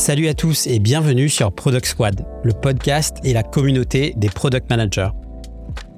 Salut 0.00 0.28
à 0.28 0.34
tous 0.34 0.66
et 0.66 0.78
bienvenue 0.78 1.28
sur 1.28 1.52
Product 1.52 1.84
Squad, 1.84 2.24
le 2.42 2.54
podcast 2.54 3.18
et 3.22 3.34
la 3.34 3.42
communauté 3.42 4.14
des 4.16 4.30
product 4.30 4.70
managers. 4.70 5.10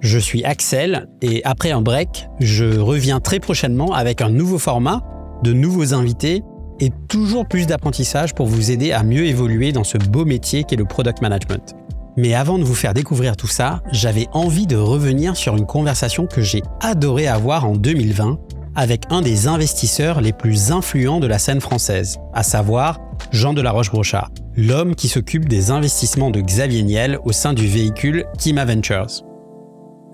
Je 0.01 0.19
suis 0.19 0.43
Axel 0.43 1.07
et 1.23 1.41
après 1.45 1.71
un 1.71 1.83
break, 1.83 2.29
je 2.41 2.81
reviens 2.81 3.21
très 3.21 3.39
prochainement 3.39 3.95
avec 3.95 4.21
un 4.21 4.29
nouveau 4.29 4.59
format, 4.59 5.03
de 5.45 5.53
nouveaux 5.53 5.95
invités 5.95 6.43
et 6.81 6.91
toujours 7.07 7.47
plus 7.47 7.69
d'apprentissage 7.69 8.35
pour 8.35 8.49
vous 8.49 8.73
aider 8.73 8.91
à 8.91 9.05
mieux 9.05 9.25
évoluer 9.25 9.71
dans 9.71 9.85
ce 9.85 9.99
beau 9.99 10.25
métier 10.25 10.65
qu'est 10.65 10.75
le 10.75 10.85
product 10.85 11.23
management. 11.23 11.77
Mais 12.17 12.35
avant 12.35 12.59
de 12.59 12.65
vous 12.65 12.75
faire 12.75 12.95
découvrir 12.95 13.37
tout 13.37 13.47
ça, 13.47 13.83
j'avais 13.93 14.27
envie 14.33 14.67
de 14.67 14.75
revenir 14.75 15.37
sur 15.37 15.57
une 15.57 15.65
conversation 15.65 16.27
que 16.27 16.43
j'ai 16.43 16.63
adoré 16.81 17.29
avoir 17.29 17.67
en 17.67 17.77
2020 17.77 18.37
avec 18.75 19.05
un 19.11 19.23
des 19.23 19.47
investisseurs 19.47 20.21
les 20.21 20.33
plus 20.33 20.73
influents 20.73 21.21
de 21.21 21.27
la 21.27 21.39
scène 21.39 21.61
française, 21.61 22.19
à 22.33 22.43
savoir 22.43 22.99
Jean 23.31 23.55
de 23.55 23.63
la 23.63 23.71
Roche-Brochard, 23.71 24.31
l'homme 24.57 24.95
qui 24.95 25.09
s'occupe 25.09 25.49
des 25.49 25.71
investissements 25.71 26.31
de 26.31 26.41
Xavier 26.41 26.83
Niel 26.83 27.19
au 27.25 27.33
sein 27.33 27.53
du 27.53 27.67
véhicule 27.67 28.25
Kima 28.39 28.65
Ventures. 28.65 29.23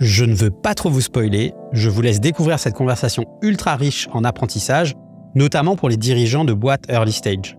Je 0.01 0.25
ne 0.25 0.35
veux 0.35 0.51
pas 0.51 0.75
trop 0.75 0.91
vous 0.91 1.01
spoiler, 1.01 1.53
je 1.73 1.89
vous 1.89 2.03
laisse 2.03 2.21
découvrir 2.21 2.59
cette 2.59 2.75
conversation 2.75 3.25
ultra 3.43 3.77
riche 3.77 4.09
en 4.13 4.23
apprentissage, 4.25 4.95
notamment 5.35 5.77
pour 5.77 5.89
les 5.89 5.97
dirigeants 5.97 6.45
de 6.45 6.53
boîtes 6.53 6.85
early 6.89 7.13
stage. 7.13 7.57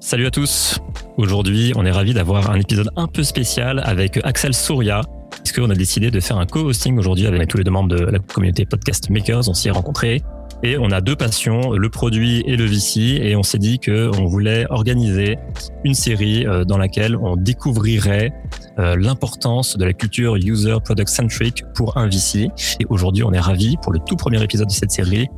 Salut 0.00 0.26
à 0.26 0.30
tous. 0.30 0.80
Aujourd'hui, 1.16 1.72
on 1.76 1.86
est 1.86 1.90
ravi 1.90 2.12
d'avoir 2.12 2.50
un 2.50 2.58
épisode 2.58 2.90
un 2.96 3.06
peu 3.06 3.22
spécial 3.22 3.80
avec 3.84 4.18
Axel 4.24 4.54
Souria, 4.54 5.02
puisqu'on 5.44 5.70
a 5.70 5.74
décidé 5.74 6.10
de 6.10 6.18
faire 6.18 6.38
un 6.38 6.46
co-hosting 6.46 6.98
aujourd'hui 6.98 7.26
avec 7.26 7.48
tous 7.48 7.58
les 7.58 7.64
deux 7.64 7.70
membres 7.70 7.94
de 7.94 8.04
la 8.04 8.18
communauté 8.18 8.64
Podcast 8.66 9.10
Makers. 9.10 9.48
On 9.48 9.54
s'y 9.54 9.68
est 9.68 9.70
rencontrés 9.70 10.22
et 10.62 10.78
on 10.78 10.90
a 10.90 11.00
deux 11.00 11.16
passions, 11.16 11.72
le 11.72 11.88
produit 11.88 12.42
et 12.46 12.56
le 12.56 12.64
VC, 12.64 13.18
et 13.20 13.34
on 13.36 13.42
s'est 13.42 13.58
dit 13.58 13.78
qu'on 13.78 14.26
voulait 14.26 14.66
organiser 14.70 15.38
une 15.84 15.94
série 15.94 16.46
euh, 16.46 16.64
dans 16.64 16.78
laquelle 16.78 17.16
on 17.16 17.36
découvrirait 17.36 18.32
euh, 18.78 18.96
l'importance 18.96 19.76
de 19.76 19.84
la 19.84 19.92
culture 19.92 20.36
user 20.36 20.76
product 20.84 21.08
centric 21.08 21.64
pour 21.74 21.96
un 21.96 22.06
VC. 22.06 22.48
Et 22.80 22.86
aujourd'hui, 22.88 23.24
on 23.24 23.32
est 23.32 23.40
ravi 23.40 23.76
pour 23.82 23.92
le 23.92 23.98
tout 23.98 24.16
premier 24.16 24.42
épisode 24.42 24.68
de 24.68 24.72
cette 24.72 24.92
série 24.92 25.28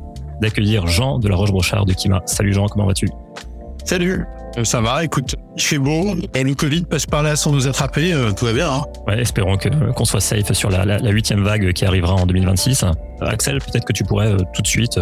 d'accueillir 0.41 0.85
Jean 0.87 1.17
de 1.17 1.27
la 1.27 1.35
Roche-Brochard 1.35 1.85
de 1.85 1.93
Kima. 1.93 2.21
Salut 2.25 2.53
Jean, 2.53 2.67
comment 2.67 2.85
vas-tu? 2.85 3.07
Salut, 3.83 4.25
ça 4.63 4.81
va, 4.81 5.03
écoute, 5.03 5.35
il 5.57 5.61
fait 5.61 5.77
beau, 5.77 6.15
et 6.33 6.43
le 6.43 6.55
Covid 6.55 6.83
passe 6.83 7.05
par 7.05 7.23
là 7.23 7.35
sans 7.35 7.51
nous 7.51 7.67
attraper, 7.67 8.13
euh, 8.13 8.31
tout 8.31 8.45
va 8.45 8.53
bien. 8.53 8.71
Hein 8.71 8.83
ouais, 9.07 9.21
espérons 9.21 9.57
que, 9.57 9.69
qu'on 9.91 10.05
soit 10.05 10.21
safe 10.21 10.51
sur 10.53 10.69
la 10.69 11.09
huitième 11.11 11.43
vague 11.43 11.73
qui 11.73 11.85
arrivera 11.85 12.13
en 12.13 12.25
2026. 12.25 12.83
Euh, 12.83 12.91
Axel, 13.21 13.59
peut-être 13.59 13.85
que 13.85 13.93
tu 13.93 14.03
pourrais 14.03 14.35
tout 14.53 14.61
de 14.61 14.67
suite 14.67 14.99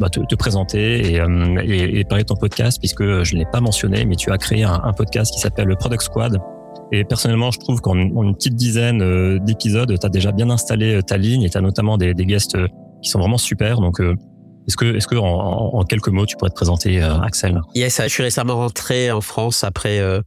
bah, 0.00 0.08
te, 0.08 0.20
te, 0.20 0.34
présenter 0.34 1.14
et, 1.14 1.16
et, 1.16 1.98
et, 1.98 2.04
parler 2.04 2.24
de 2.24 2.28
ton 2.28 2.36
podcast, 2.36 2.78
puisque 2.78 3.02
je 3.02 3.34
ne 3.34 3.40
l'ai 3.40 3.46
pas 3.50 3.60
mentionné, 3.60 4.04
mais 4.04 4.16
tu 4.16 4.30
as 4.30 4.38
créé 4.38 4.62
un, 4.62 4.80
un 4.84 4.92
podcast 4.92 5.32
qui 5.32 5.40
s'appelle 5.40 5.66
le 5.66 5.76
Product 5.76 6.02
Squad. 6.02 6.38
Et 6.92 7.04
personnellement, 7.04 7.50
je 7.50 7.58
trouve 7.58 7.80
qu'en 7.80 7.96
une 7.96 8.34
petite 8.34 8.54
dizaine 8.54 9.38
d'épisodes, 9.38 9.98
tu 9.98 10.06
as 10.06 10.10
déjà 10.10 10.30
bien 10.30 10.50
installé 10.50 11.02
ta 11.02 11.16
ligne 11.16 11.42
et 11.42 11.50
tu 11.50 11.56
as 11.56 11.62
notamment 11.62 11.96
des, 11.96 12.12
des 12.12 12.26
guests 12.26 12.56
qui 13.02 13.08
sont 13.08 13.18
vraiment 13.18 13.38
super. 13.38 13.80
Donc, 13.80 14.00
est-ce 14.66 14.76
que, 14.76 14.96
est-ce 14.96 15.06
que 15.06 15.16
en, 15.16 15.24
en, 15.74 15.84
quelques 15.84 16.08
mots, 16.08 16.26
tu 16.26 16.36
pourrais 16.36 16.50
te 16.50 16.54
présenter, 16.54 17.02
euh, 17.02 17.18
Axel? 17.20 17.60
Yes, 17.74 18.00
je 18.02 18.08
suis 18.08 18.22
récemment 18.22 18.56
rentré 18.56 19.10
en 19.10 19.20
France 19.20 19.64
après 19.64 19.98
euh, 19.98 20.20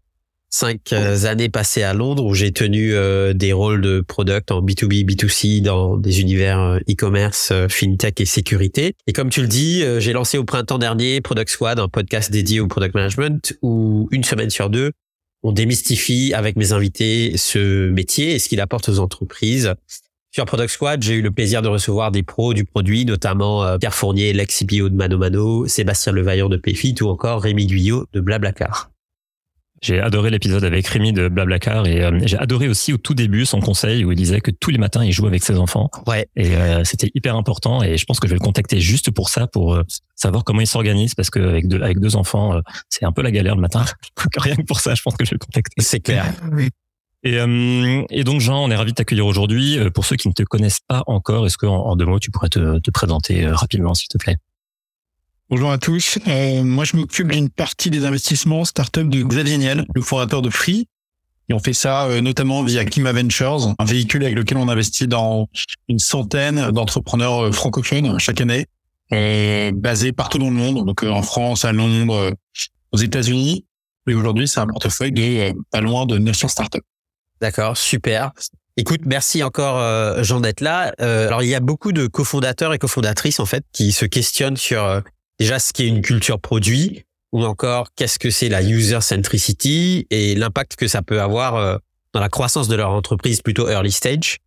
cinq 0.50 0.94
euh, 0.94 1.26
années 1.26 1.50
passées 1.50 1.84
à 1.84 1.94
Londres 1.94 2.26
où 2.26 2.34
j'ai 2.34 2.52
tenu 2.52 2.94
des 3.34 3.54
rôles 3.54 3.82
de 3.82 4.02
product 4.02 4.52
en 4.52 4.62
B2B, 4.62 5.06
B2C 5.06 5.62
dans 5.62 5.98
des 5.98 6.22
univers 6.22 6.80
e-commerce, 6.90 7.54
fintech 7.70 8.20
et 8.22 8.26
sécurité. 8.26 8.96
Et 9.08 9.14
comme 9.14 9.30
tu 9.30 9.42
le 9.42 9.48
dis, 9.48 9.84
j'ai 10.00 10.14
lancé 10.14 10.38
au 10.38 10.44
printemps 10.44 10.78
dernier 10.78 11.22
Product 11.22 11.50
Squad, 11.50 11.80
un 11.80 11.88
podcast 11.88 12.32
dédié 12.32 12.60
au 12.60 12.68
product 12.68 12.96
management 12.96 13.54
où 13.62 14.08
une 14.12 14.24
semaine 14.24 14.50
sur 14.50 14.70
deux, 14.70 14.92
on 15.44 15.52
démystifie 15.52 16.34
avec 16.34 16.56
mes 16.56 16.72
invités 16.72 17.34
ce 17.38 17.90
métier 17.90 18.34
et 18.34 18.40
ce 18.40 18.50
qu'il 18.50 18.60
apporte 18.62 18.90
aux 18.90 19.00
entreprises 19.00 19.76
sur 20.36 20.44
Product 20.44 20.70
Squad, 20.70 21.02
j'ai 21.02 21.14
eu 21.14 21.22
le 21.22 21.32
plaisir 21.32 21.62
de 21.62 21.70
recevoir 21.70 22.12
des 22.12 22.22
pros 22.22 22.54
du 22.54 22.66
produit, 22.66 23.06
notamment 23.06 23.64
euh, 23.64 23.78
Pierre 23.78 23.94
Fournier, 23.94 24.34
l'ex-CPO 24.34 24.90
de 24.90 24.94
Mano 24.94 25.18
Mano, 25.18 25.66
Sébastien 25.66 26.12
Levaillant 26.12 26.50
de 26.50 26.58
Payfit 26.58 26.94
ou 27.00 27.08
encore 27.08 27.42
Rémi 27.42 27.68
Guyot 27.68 28.06
de 28.12 28.20
Blablacar. 28.20 28.92
J'ai 29.82 30.02
adoré 30.02 30.32
l'épisode 30.32 30.66
avec 30.66 30.88
Rémi 30.88 31.14
de 31.14 31.30
Blablacar 31.30 31.88
et 31.88 32.04
euh, 32.04 32.20
j'ai 32.26 32.38
adoré 32.38 32.68
aussi 32.68 32.92
au 32.92 32.98
tout 32.98 33.14
début 33.14 33.46
son 33.46 33.62
conseil 33.62 34.04
où 34.04 34.12
il 34.12 34.18
disait 34.18 34.42
que 34.42 34.52
tous 34.52 34.72
les 34.72 34.78
matins 34.78 35.06
il 35.06 35.14
joue 35.14 35.26
avec 35.26 35.42
ses 35.42 35.58
enfants. 35.58 35.90
Ouais. 36.06 36.28
Et 36.36 36.54
euh, 36.58 36.84
c'était 36.84 37.12
hyper 37.16 37.38
important 37.38 37.82
et 37.82 37.96
je 37.96 38.04
pense 38.04 38.20
que 38.20 38.28
je 38.28 38.34
vais 38.34 38.40
le 38.40 38.44
contacter 38.44 38.82
juste 38.82 39.12
pour 39.12 39.30
ça, 39.30 39.48
pour 39.48 39.82
savoir 40.16 40.44
comment 40.44 40.60
il 40.60 40.68
s'organise 40.68 41.16
parce 41.16 41.30
qu'avec 41.30 41.70
deux, 41.70 41.82
avec 41.82 42.00
deux 42.00 42.18
enfants, 42.18 42.60
c'est 42.90 43.06
un 43.06 43.14
peu 43.14 43.22
la 43.22 43.32
galère 43.32 43.56
le 43.56 43.62
matin. 43.62 43.86
Rien 44.36 44.58
que 44.58 44.64
pour 44.64 44.82
ça, 44.82 44.96
je 44.96 45.02
pense 45.02 45.16
que 45.16 45.24
je 45.24 45.30
vais 45.30 45.38
le 45.40 45.46
contacter. 45.46 45.82
C'est 45.82 46.02
clair. 46.02 46.26
Et, 47.26 47.40
euh, 47.40 48.04
et, 48.12 48.24
donc 48.24 48.40
Jean, 48.40 48.64
on 48.64 48.70
est 48.70 48.76
ravi 48.76 48.92
de 48.92 48.96
t'accueillir 48.96 49.26
aujourd'hui. 49.26 49.80
Euh, 49.80 49.90
pour 49.90 50.06
ceux 50.06 50.16
qui 50.16 50.28
ne 50.28 50.34
te 50.34 50.44
connaissent 50.44 50.82
pas 50.88 51.04
encore, 51.08 51.48
est-ce 51.48 51.58
qu'en 51.58 51.76
en 51.76 51.96
deux 51.96 52.06
mots, 52.06 52.20
tu 52.20 52.30
pourrais 52.30 52.50
te, 52.50 52.80
te 52.80 52.92
présenter 52.92 53.46
euh, 53.46 53.56
rapidement, 53.56 53.96
s'il 53.96 54.10
te 54.10 54.20
plaît? 54.20 54.38
Bonjour 55.50 55.72
à 55.72 55.80
tous. 55.80 56.20
Euh, 56.28 56.64
moi, 56.64 56.86
je 56.86 56.96
m'occupe 56.96 57.32
d'une 57.32 57.50
partie 57.50 57.90
des 57.90 58.06
investissements 58.06 58.64
startup 58.64 59.10
de 59.10 59.24
Xavier 59.24 59.58
Niel, 59.58 59.86
le 59.96 60.02
fondateur 60.04 60.44
de 60.44 60.52
Free. 60.52 60.88
Et 61.50 61.54
on 61.54 61.60
fait 61.60 61.74
ça 61.74 62.10
notamment 62.22 62.64
via 62.64 62.86
Kima 62.86 63.12
Ventures, 63.12 63.76
un 63.78 63.86
véhicule 63.86 64.24
avec 64.24 64.36
lequel 64.36 64.58
on 64.58 64.68
investit 64.68 65.08
dans 65.08 65.48
une 65.88 66.00
centaine 66.00 66.72
d'entrepreneurs 66.72 67.54
francophones 67.54 68.18
chaque 68.18 68.42
année, 68.42 68.66
basés 69.12 70.12
partout 70.12 70.40
dans 70.40 70.50
le 70.50 70.56
monde, 70.56 70.88
donc 70.88 71.04
en 71.04 71.22
France, 71.22 71.64
à 71.64 71.72
Londres, 71.72 72.34
aux 72.92 72.98
États-Unis. 72.98 73.64
Et 74.10 74.16
aujourd'hui, 74.16 74.48
c'est 74.48 74.60
un 74.60 74.66
portefeuille 74.66 75.12
de 75.12 75.54
pas 75.70 75.82
loin 75.82 76.08
de 76.08 76.18
900 76.18 76.48
startups. 76.48 76.80
D'accord, 77.42 77.78
super. 77.78 78.32
Écoute, 78.78 79.02
merci 79.06 79.42
encore 79.42 79.80
euh, 79.80 80.22
Jean 80.24 80.42
d'être 80.42 80.60
là. 80.60 80.94
Euh, 81.00 81.28
alors 81.28 81.44
il 81.44 81.50
y 81.50 81.56
a 81.56 81.62
beaucoup 81.62 81.94
de 81.94 82.08
cofondateurs 82.08 82.74
et 82.74 82.78
cofondatrices 82.78 83.40
en 83.40 83.46
fait 83.46 83.64
qui 83.72 83.94
se 83.94 84.06
questionnent 84.06 84.58
sur 84.58 84.84
euh, 84.84 85.00
déjà 85.40 85.60
ce 85.60 85.72
qu'est 85.72 85.88
une 85.88 86.02
culture 86.02 86.40
produit 86.42 87.04
ou 87.32 87.46
encore 87.46 87.88
qu'est-ce 87.96 88.20
que 88.20 88.30
c'est 88.30 88.50
la 88.50 88.62
user 88.62 89.00
centricity 89.00 90.08
et 90.10 90.36
l'impact 90.36 90.76
que 90.76 90.88
ça 90.88 91.02
peut 91.02 91.22
avoir 91.22 91.80
dans 92.14 92.22
la 92.22 92.30
croissance 92.30 92.70
de 92.70 92.76
leur 92.76 92.92
entreprise 92.92 93.42
plutôt 93.42 93.68
early 93.70 93.92
stage. 93.92 94.38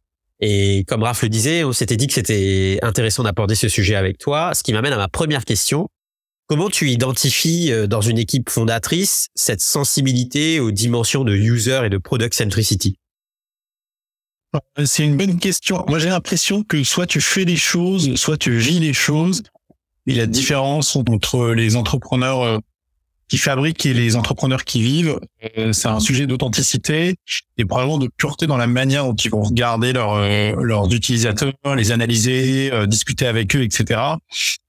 Et 0.41 0.85
comme 0.87 1.03
Raph 1.03 1.23
le 1.23 1.29
disait, 1.29 1.65
on 1.65 1.73
s'était 1.73 1.97
dit 1.97 2.07
que 2.07 2.15
c'était 2.15 2.79
intéressant 2.81 3.25
d'aborder 3.25 3.57
ce 3.57 3.69
sujet 3.69 3.95
avec 3.95 4.17
toi, 4.17 4.55
ce 4.55 4.63
qui 4.63 4.73
m'amène 4.73 4.95
à 4.95 4.97
ma 4.97 5.09
première 5.09 5.45
question. 5.45 5.89
Comment 6.49 6.71
tu 6.71 6.89
identifies 6.89 7.71
euh, 7.73 7.87
dans 7.87 8.01
une 8.01 8.17
équipe 8.17 8.49
fondatrice 8.49 9.29
cette 9.35 9.61
sensibilité 9.61 10.61
aux 10.61 10.71
dimensions 10.71 11.23
de 11.23 11.35
user 11.35 11.83
et 11.85 11.91
de 11.91 11.99
product 11.99 12.33
centricity? 12.33 12.97
Euh, 14.55 14.87
C'est 14.87 15.05
une 15.05 15.19
bonne 15.19 15.39
question. 15.39 15.85
Moi, 15.89 15.99
j'ai 15.99 16.09
l'impression 16.09 16.63
que 16.63 16.83
soit 16.85 17.07
tu 17.07 17.21
fais 17.21 17.45
les 17.45 17.57
choses, 17.57 18.15
soit 18.15 18.39
tu 18.39 18.57
vis 18.57 18.81
les 18.81 18.95
choses. 18.95 19.43
Et 20.07 20.15
la 20.15 20.25
différence 20.25 20.97
entre 20.97 21.51
les 21.51 21.77
entrepreneurs 21.77 22.41
euh, 22.41 22.59
qui 23.29 23.37
fabriquent 23.37 23.85
et 23.87 23.93
les 23.93 24.17
entrepreneurs 24.17 24.65
qui 24.65 24.83
vivent, 24.83 25.21
euh, 25.59 25.73
c'est 25.73 25.89
un 25.89 26.01
sujet 26.01 26.27
d'authenticité 26.27 27.17
et 27.59 27.65
probablement 27.65 27.99
de 27.99 28.09
pureté 28.17 28.47
dans 28.47 28.57
la 28.57 28.67
manière 28.67 29.05
dont 29.05 29.15
ils 29.15 29.31
vont 29.31 29.43
regarder 29.43 29.93
leurs 29.93 30.15
euh, 30.15 30.55
leurs 30.59 30.93
utilisateurs, 30.93 31.53
les 31.77 31.93
analyser, 31.93 32.73
euh, 32.73 32.87
discuter 32.87 33.27
avec 33.27 33.55
eux, 33.55 33.63
etc. 33.63 34.01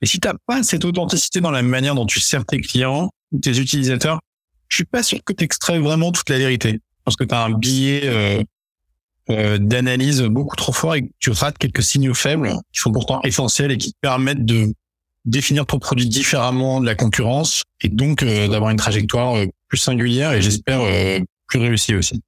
Et 0.02 0.06
si 0.06 0.20
t'as 0.20 0.34
pas 0.46 0.62
cette 0.64 0.84
authenticité 0.84 1.40
dans 1.40 1.52
la 1.52 1.62
manière 1.62 1.96
dont 1.96 2.06
tu 2.06 2.20
sers 2.20 2.46
tes 2.46 2.60
clients, 2.60 3.10
tes 3.42 3.58
utilisateurs, 3.58 4.20
je 4.68 4.76
suis 4.76 4.86
pas 4.86 5.04
sûr 5.04 5.20
que 5.24 5.34
tu 5.34 5.46
extrais 5.46 5.80
vraiment 5.80 6.12
toute 6.12 6.30
la 6.30 6.38
vérité, 6.38 6.80
parce 7.06 7.16
que 7.16 7.24
tu 7.24 7.34
as 7.34 7.44
un 7.44 7.52
billet 7.52 8.46
d'analyse 9.28 10.22
beaucoup 10.24 10.56
trop 10.56 10.72
fort 10.72 10.96
et 10.96 11.10
tu 11.20 11.30
rates 11.30 11.58
quelques 11.58 11.84
signaux 11.84 12.16
faibles 12.16 12.52
qui 12.74 12.82
sont 12.82 12.92
pourtant 12.92 13.22
essentiels 13.24 13.72
et 13.72 13.78
qui 13.78 13.92
te 13.92 13.98
permettent 14.02 14.46
de 14.46 14.74
définir 15.26 15.66
ton 15.66 15.80
produit 15.80 16.08
différemment 16.08 16.82
de 16.82 16.86
la 16.86 16.96
concurrence 16.96 17.64
et 17.82 17.90
donc 17.90 18.24
euh, 18.24 18.48
d'avoir 18.48 18.72
une 18.72 18.78
trajectoire 18.78 19.38
euh, 19.38 19.46
plus 19.68 19.78
singulière 19.78 20.34
et 20.34 20.42
j'espère 20.42 20.82
euh, 20.82 21.20
plus 21.48 21.60
réussie 21.60 21.96
aussi. 21.96 22.22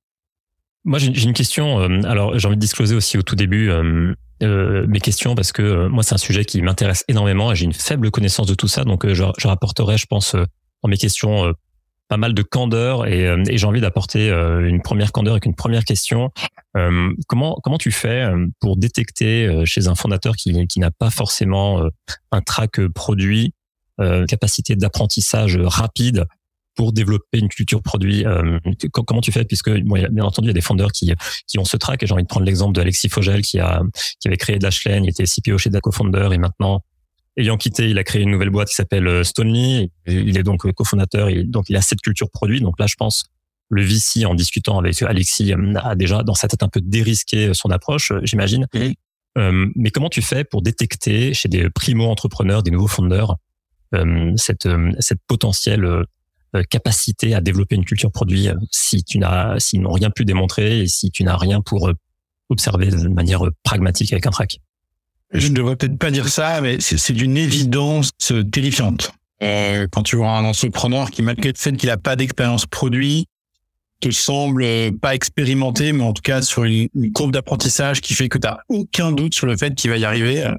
Moi, 0.84 0.98
j'ai 0.98 1.24
une 1.24 1.34
question. 1.34 1.80
alors, 2.06 2.40
j'ai 2.40 2.48
envie 2.48 2.56
de 2.58 2.62
discloser 2.62 2.96
aussi 2.96 3.16
au 3.16 3.22
tout 3.22 3.36
début 3.36 3.70
euh, 3.70 4.16
mes 4.88 5.00
questions 5.00 5.36
parce 5.36 5.52
que 5.52 5.88
moi, 5.88 6.02
c'est 6.02 6.16
un 6.16 6.18
sujet 6.18 6.44
qui 6.44 6.60
m'intéresse 6.64 7.06
énormément 7.08 7.52
et 7.52 7.56
j'ai 7.56 7.66
une 7.66 7.74
faible 7.74 8.10
connaissance 8.10 8.48
de 8.48 8.56
tout 8.56 8.68
ça. 8.68 8.84
Donc, 8.84 9.08
je, 9.08 9.24
je 9.38 9.48
rapporterai, 9.48 10.00
je 10.00 10.08
pense, 10.08 10.36
dans 10.36 10.90
mes 10.90 10.98
questions 10.98 11.54
pas 12.12 12.18
mal 12.18 12.34
de 12.34 12.42
candeur 12.42 13.08
et, 13.08 13.26
euh, 13.26 13.42
et 13.48 13.58
j'ai 13.58 13.66
envie 13.66 13.80
d'apporter 13.80 14.30
euh, 14.30 14.68
une 14.68 14.82
première 14.82 15.14
candeur 15.14 15.32
avec 15.32 15.46
une 15.46 15.56
première 15.56 15.86
question. 15.86 16.30
Euh, 16.76 17.10
comment 17.30 17.58
comment 17.64 17.78
tu 17.78 17.90
fais 17.90 18.30
pour 18.60 18.76
détecter 18.76 19.64
chez 19.66 19.88
un 19.88 19.96
fondateur 19.96 20.36
qui, 20.36 20.68
qui 20.68 20.82
n'a 20.82 20.92
pas 20.92 21.10
forcément 21.10 21.82
un 22.32 22.42
track 22.42 22.86
produit, 22.90 23.54
capacité 24.28 24.76
d'apprentissage 24.76 25.58
rapide 25.58 26.26
pour 26.76 26.92
développer 26.92 27.40
une 27.40 27.50
culture 27.50 27.82
produit 27.82 28.26
Comment 28.92 29.22
tu 29.22 29.32
fais? 29.32 29.46
Puisque 29.46 29.70
bon, 29.70 30.06
bien 30.12 30.26
entendu, 30.26 30.48
il 30.48 30.50
y 30.50 30.52
a 30.52 30.54
des 30.54 30.62
fondeurs 30.62 30.92
qui 30.92 31.14
qui 31.48 31.60
ont 31.60 31.66
ce 31.66 31.78
track. 31.78 32.04
Et 32.04 32.08
j'ai 32.08 32.14
envie 32.14 32.24
de 32.24 32.28
prendre 32.28 32.46
l'exemple 32.46 32.74
d'Alexis 32.74 33.10
Fogel 33.10 33.42
qui 33.42 33.60
a 33.60 33.82
qui 34.20 34.28
avait 34.28 34.38
créé 34.38 34.60
Dashlane, 34.60 35.06
il 35.06 35.10
était 35.10 35.26
CPO 35.26 35.58
chez 35.58 35.70
Daco 35.70 35.92
Founder 35.92 36.30
et 36.34 36.38
maintenant 36.38 36.84
ayant 37.42 37.58
quitté, 37.58 37.90
il 37.90 37.98
a 37.98 38.04
créé 38.04 38.22
une 38.22 38.32
nouvelle 38.32 38.50
boîte 38.50 38.70
qui 38.70 38.76
s'appelle 38.76 39.26
Stonely. 39.26 39.92
Il 40.08 40.38
est 40.38 40.44
donc 40.44 40.70
cofondateur, 40.74 41.30
et 41.30 41.44
donc 41.44 41.70
il 41.70 41.76
a 41.76 41.82
cette 41.82 42.02
culture 42.02 42.30
produit. 42.30 42.62
Donc 42.62 42.80
là, 42.80 42.88
je 42.88 42.96
pense 42.96 43.26
le 43.70 43.84
VC, 43.84 44.26
en 44.26 44.36
discutant 44.36 44.80
avec 44.80 45.02
Alexis, 45.02 45.54
a 45.76 45.96
déjà 45.96 46.24
dans 46.24 46.34
sa 46.34 46.48
tête 46.48 46.64
un 46.64 46.68
peu 46.68 46.82
dérisqué 46.82 47.54
son 47.54 47.70
approche, 47.70 48.12
j'imagine. 48.24 48.68
mais 49.36 49.92
comment 49.92 50.10
tu 50.10 50.22
fais 50.22 50.44
pour 50.44 50.62
détecter 50.62 51.34
chez 51.34 51.48
des 51.48 51.70
primo-entrepreneurs, 51.70 52.64
des 52.64 52.72
nouveaux 52.72 52.88
fondeurs, 52.88 53.38
cette, 54.36 54.68
cette 55.00 55.20
potentielle 55.28 56.06
euh, 56.54 56.64
capacité 56.64 57.34
à 57.34 57.40
développer 57.40 57.76
une 57.76 57.86
culture 57.86 58.12
produit 58.12 58.50
euh, 58.50 58.56
si 58.72 59.06
tu 59.06 59.20
n'as, 59.20 59.58
s'ils 59.58 59.80
n'ont 59.80 59.94
rien 59.94 60.10
pu 60.10 60.26
démontrer 60.26 60.82
et 60.82 60.88
si 60.88 61.10
tu 61.10 61.24
n'as 61.24 61.38
rien 61.38 61.62
pour 61.62 61.88
euh, 61.88 61.94
observer 62.50 62.88
de 62.88 63.08
manière 63.08 63.42
pragmatique 63.64 64.12
avec 64.12 64.28
un 64.28 64.32
track. 64.32 64.60
Je 65.34 65.48
ne 65.48 65.54
devrais 65.54 65.76
peut-être 65.76 65.98
pas 65.98 66.12
dire 66.12 66.28
ça, 66.28 66.60
mais 66.62 66.80
c'est 66.80 67.14
d'une 67.14 67.38
évidence 67.38 68.12
terrifiante. 68.52 69.12
Euh, 69.42 69.88
quand 69.92 70.04
tu 70.04 70.18
vois 70.18 70.32
un 70.32 70.46
entrepreneur 70.46 71.10
qui, 71.10 71.22
malgré 71.22 71.50
le 71.50 71.58
fait 71.58 71.72
qu'il 71.74 71.90
n'a 71.90 71.98
pas 71.98 72.16
d'expérience 72.16 72.66
produit, 72.66 73.28
te 74.02 74.12
semble 74.12 74.66
pas 75.00 75.16
expérimenté, 75.16 75.94
mais 75.94 76.04
en 76.04 76.14
tout 76.14 76.22
cas 76.22 76.42
sur 76.42 76.64
une, 76.64 76.90
courbe 77.14 77.32
d'apprentissage 77.32 78.02
qui 78.02 78.14
fait 78.14 78.30
que 78.30 78.38
tu 78.38 78.48
n'as 78.48 78.58
aucun 78.68 79.12
doute 79.12 79.34
sur 79.34 79.46
le 79.46 79.56
fait 79.56 79.74
qu'il 79.76 79.90
va 79.90 79.98
y 79.98 80.06
arriver. 80.06 80.52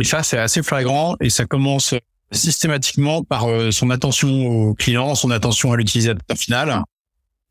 Et 0.00 0.04
ça, 0.04 0.22
c'est 0.22 0.38
assez 0.38 0.62
flagrant 0.62 1.14
et 1.20 1.30
ça 1.30 1.44
commence 1.44 1.94
systématiquement 2.32 3.22
par 3.22 3.48
euh, 3.48 3.70
son 3.70 3.90
attention 3.90 4.46
au 4.46 4.74
client, 4.74 5.14
son 5.14 5.30
attention 5.30 5.72
à 5.72 5.76
l'utilisateur 5.76 6.36
final. 6.36 6.82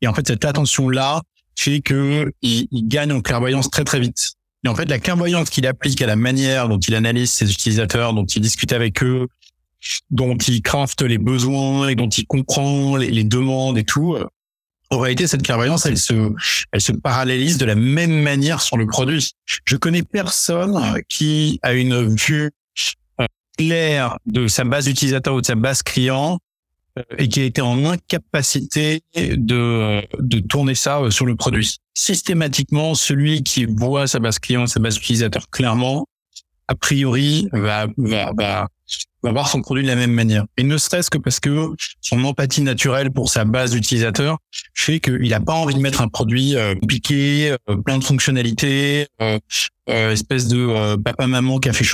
Et 0.00 0.08
en 0.08 0.14
fait, 0.14 0.26
cette 0.26 0.44
attention-là 0.44 1.22
fait 1.56 1.80
que 1.80 2.32
il, 2.42 2.66
gagne 2.88 3.12
en 3.12 3.20
clairvoyance 3.20 3.70
très 3.70 3.84
très 3.84 4.00
vite. 4.00 4.32
Et 4.64 4.68
en 4.68 4.74
fait, 4.74 4.86
la 4.86 4.98
clairvoyance 4.98 5.50
qu'il 5.50 5.66
applique 5.66 6.00
à 6.02 6.06
la 6.06 6.16
manière 6.16 6.68
dont 6.68 6.78
il 6.78 6.94
analyse 6.94 7.32
ses 7.32 7.50
utilisateurs, 7.50 8.12
dont 8.12 8.26
il 8.26 8.42
discute 8.42 8.72
avec 8.72 9.02
eux, 9.02 9.26
dont 10.10 10.36
il 10.36 10.60
crafte 10.60 11.02
les 11.02 11.18
besoins 11.18 11.88
et 11.88 11.94
dont 11.94 12.08
il 12.08 12.26
comprend 12.26 12.96
les, 12.96 13.10
les 13.10 13.24
demandes 13.24 13.78
et 13.78 13.84
tout, 13.84 14.14
euh, 14.14 14.26
en 14.92 14.98
réalité, 14.98 15.28
cette 15.28 15.42
clairvoyance, 15.42 15.86
elle 15.86 15.96
se, 15.96 16.32
elle 16.72 16.80
se 16.80 16.90
parallélise 16.90 17.58
de 17.58 17.64
la 17.64 17.76
même 17.76 18.22
manière 18.22 18.60
sur 18.60 18.76
le 18.76 18.86
produit. 18.86 19.30
Je 19.64 19.76
connais 19.76 20.02
personne 20.02 21.00
qui 21.08 21.60
a 21.62 21.74
une 21.74 22.12
vue 22.16 22.50
clair 23.56 24.18
de 24.26 24.48
sa 24.48 24.64
base 24.64 24.88
utilisateur 24.88 25.34
ou 25.34 25.40
de 25.40 25.46
sa 25.46 25.54
base 25.54 25.84
client 25.84 26.34
euh, 26.34 26.36
et 27.18 27.28
qui 27.28 27.40
été 27.42 27.60
en 27.60 27.84
incapacité 27.84 29.02
de, 29.14 30.02
de 30.18 30.40
tourner 30.40 30.74
ça 30.74 31.00
euh, 31.00 31.10
sur 31.10 31.26
le 31.26 31.36
produit. 31.36 31.76
Systématiquement, 31.94 32.94
celui 32.94 33.42
qui 33.42 33.64
voit 33.64 34.06
sa 34.06 34.18
base 34.18 34.38
client, 34.38 34.66
sa 34.66 34.80
base 34.80 34.96
utilisateur 34.96 35.48
clairement, 35.50 36.06
a 36.68 36.74
priori, 36.74 37.48
va, 37.52 37.88
va, 37.96 38.32
va, 38.36 38.68
va 39.22 39.32
voir 39.32 39.48
son 39.48 39.60
produit 39.60 39.82
de 39.82 39.88
la 39.88 39.96
même 39.96 40.12
manière. 40.12 40.44
Et 40.56 40.62
ne 40.62 40.78
serait-ce 40.78 41.10
que 41.10 41.18
parce 41.18 41.40
que 41.40 41.70
son 42.00 42.22
empathie 42.24 42.62
naturelle 42.62 43.10
pour 43.10 43.28
sa 43.28 43.44
base 43.44 43.74
utilisateur 43.74 44.38
fait 44.74 45.00
qu'il 45.00 45.28
n'a 45.28 45.40
pas 45.40 45.54
envie 45.54 45.74
de 45.74 45.80
mettre 45.80 46.00
un 46.00 46.08
produit 46.08 46.56
euh, 46.56 46.74
piqué, 46.86 47.56
plein 47.84 47.98
de 47.98 48.04
fonctionnalités, 48.04 49.08
espèce 49.86 50.46
de 50.46 50.96
papa-maman 50.96 51.58
café 51.58 51.84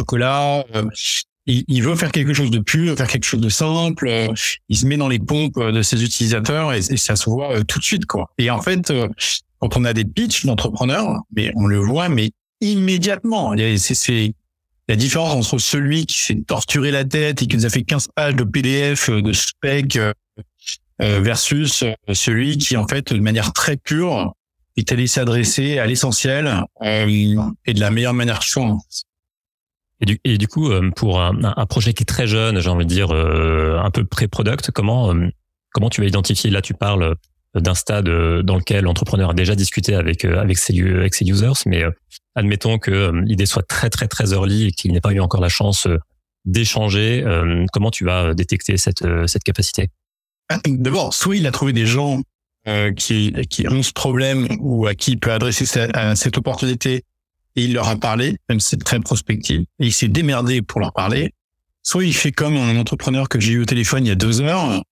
chocolat 1.46 1.64
il, 1.68 1.82
veut 1.82 1.94
faire 1.94 2.12
quelque 2.12 2.34
chose 2.34 2.50
de 2.50 2.58
pur, 2.58 2.96
faire 2.96 3.06
quelque 3.06 3.24
chose 3.24 3.40
de 3.40 3.48
simple. 3.48 4.08
Euh, 4.08 4.28
il 4.68 4.76
se 4.76 4.86
met 4.86 4.96
dans 4.96 5.08
les 5.08 5.18
pompes 5.18 5.56
euh, 5.58 5.72
de 5.72 5.82
ses 5.82 6.02
utilisateurs 6.02 6.72
et, 6.72 6.82
ça 6.82 7.16
se 7.16 7.30
voit 7.30 7.56
euh, 7.56 7.62
tout 7.62 7.78
de 7.78 7.84
suite, 7.84 8.06
quoi. 8.06 8.30
Et 8.38 8.50
en 8.50 8.60
fait, 8.60 8.92
quand 9.60 9.76
on 9.76 9.84
a 9.84 9.92
des 9.92 10.04
pitchs 10.04 10.44
d'entrepreneurs, 10.44 11.20
mais 11.34 11.52
on 11.54 11.66
le 11.66 11.78
voit, 11.78 12.08
mais 12.08 12.30
immédiatement. 12.60 13.54
C'est 13.76 14.34
la 14.88 14.96
différence 14.96 15.52
entre 15.52 15.58
celui 15.58 16.06
qui 16.06 16.18
s'est 16.18 16.42
torturé 16.46 16.90
la 16.90 17.04
tête 17.04 17.42
et 17.42 17.46
qui 17.46 17.56
nous 17.56 17.66
a 17.66 17.70
fait 17.70 17.82
15 17.82 18.08
pages 18.14 18.36
de 18.36 18.44
PDF, 18.44 19.10
de 19.10 19.32
spec, 19.32 19.98
versus 20.98 21.84
celui 22.12 22.56
qui, 22.56 22.76
en 22.76 22.86
fait, 22.86 23.12
de 23.12 23.20
manière 23.20 23.52
très 23.52 23.76
pure, 23.76 24.32
est 24.76 24.90
allé 24.92 25.06
s'adresser 25.06 25.78
à 25.78 25.86
l'essentiel 25.86 26.62
et 26.82 27.34
de 27.74 27.80
la 27.80 27.90
meilleure 27.90 28.14
manière 28.14 28.38
qu'il 28.38 28.50
soit. 28.50 28.78
Et 30.00 30.06
du, 30.06 30.20
et 30.24 30.38
du 30.38 30.46
coup, 30.46 30.70
euh, 30.70 30.90
pour 30.94 31.20
un, 31.20 31.42
un, 31.42 31.66
projet 31.66 31.94
qui 31.94 32.02
est 32.02 32.06
très 32.06 32.26
jeune, 32.26 32.60
j'ai 32.60 32.68
envie 32.68 32.84
de 32.84 32.90
dire 32.90 33.14
euh, 33.14 33.78
un 33.78 33.90
peu 33.90 34.04
pré-product, 34.04 34.70
comment 34.70 35.14
euh, 35.14 35.28
comment 35.72 35.88
tu 35.88 36.02
vas 36.02 36.06
identifier 36.06 36.50
Là, 36.50 36.60
tu 36.60 36.74
parles 36.74 37.16
d'un 37.54 37.74
stade 37.74 38.04
dans 38.04 38.56
lequel 38.56 38.84
l'entrepreneur 38.84 39.30
a 39.30 39.34
déjà 39.34 39.54
discuté 39.54 39.94
avec 39.94 40.26
avec 40.26 40.58
ses, 40.58 40.78
avec 40.78 41.14
ses 41.14 41.24
users, 41.24 41.62
mais 41.64 41.84
admettons 42.34 42.78
que 42.78 43.12
l'idée 43.24 43.46
soit 43.46 43.62
très 43.62 43.88
très 43.88 44.08
très 44.08 44.32
early 44.32 44.66
et 44.66 44.72
qu'il 44.72 44.92
n'ait 44.92 45.00
pas 45.00 45.12
eu 45.12 45.20
encore 45.20 45.40
la 45.40 45.48
chance 45.48 45.88
d'échanger. 46.44 47.24
comment 47.72 47.90
tu 47.90 48.04
vas 48.04 48.34
détecter 48.34 48.76
cette 48.76 49.04
cette 49.26 49.42
capacité? 49.42 49.88
D'abord, 50.66 51.14
soit 51.14 51.36
il 51.36 51.46
a 51.46 51.50
trouvé 51.50 51.72
des 51.72 51.86
gens 51.86 52.20
qui 52.96 53.32
qui 53.48 53.66
ont 53.68 53.82
ce 53.82 53.92
problème 53.92 54.48
ou 54.60 54.86
à 54.86 54.94
qui 54.94 55.12
il 55.12 55.18
peut 55.18 55.32
adresser 55.32 55.64
cette 55.64 56.36
opportunité 56.36 57.04
et 57.56 57.64
il 57.64 57.72
leur 57.72 57.88
a 57.88 57.96
parlé, 57.96 58.36
même 58.48 58.60
si 58.60 58.70
c'est 58.70 58.84
très 58.84 59.00
prospectif, 59.00 59.60
et 59.80 59.86
il 59.86 59.92
s'est 59.92 60.08
démerdé 60.08 60.62
pour 60.62 60.80
leur 60.80 60.92
parler. 60.92 61.32
Soit 61.82 62.04
il 62.04 62.14
fait 62.14 62.32
comme 62.32 62.56
un 62.56 62.76
entrepreneur 62.76 63.28
que 63.28 63.40
j'ai 63.40 63.52
eu 63.52 63.62
au 63.62 63.64
téléphone 63.64 64.04
il 64.04 64.08
y 64.08 64.12
a 64.12 64.16
deux 64.16 64.40
heures, 64.40 64.82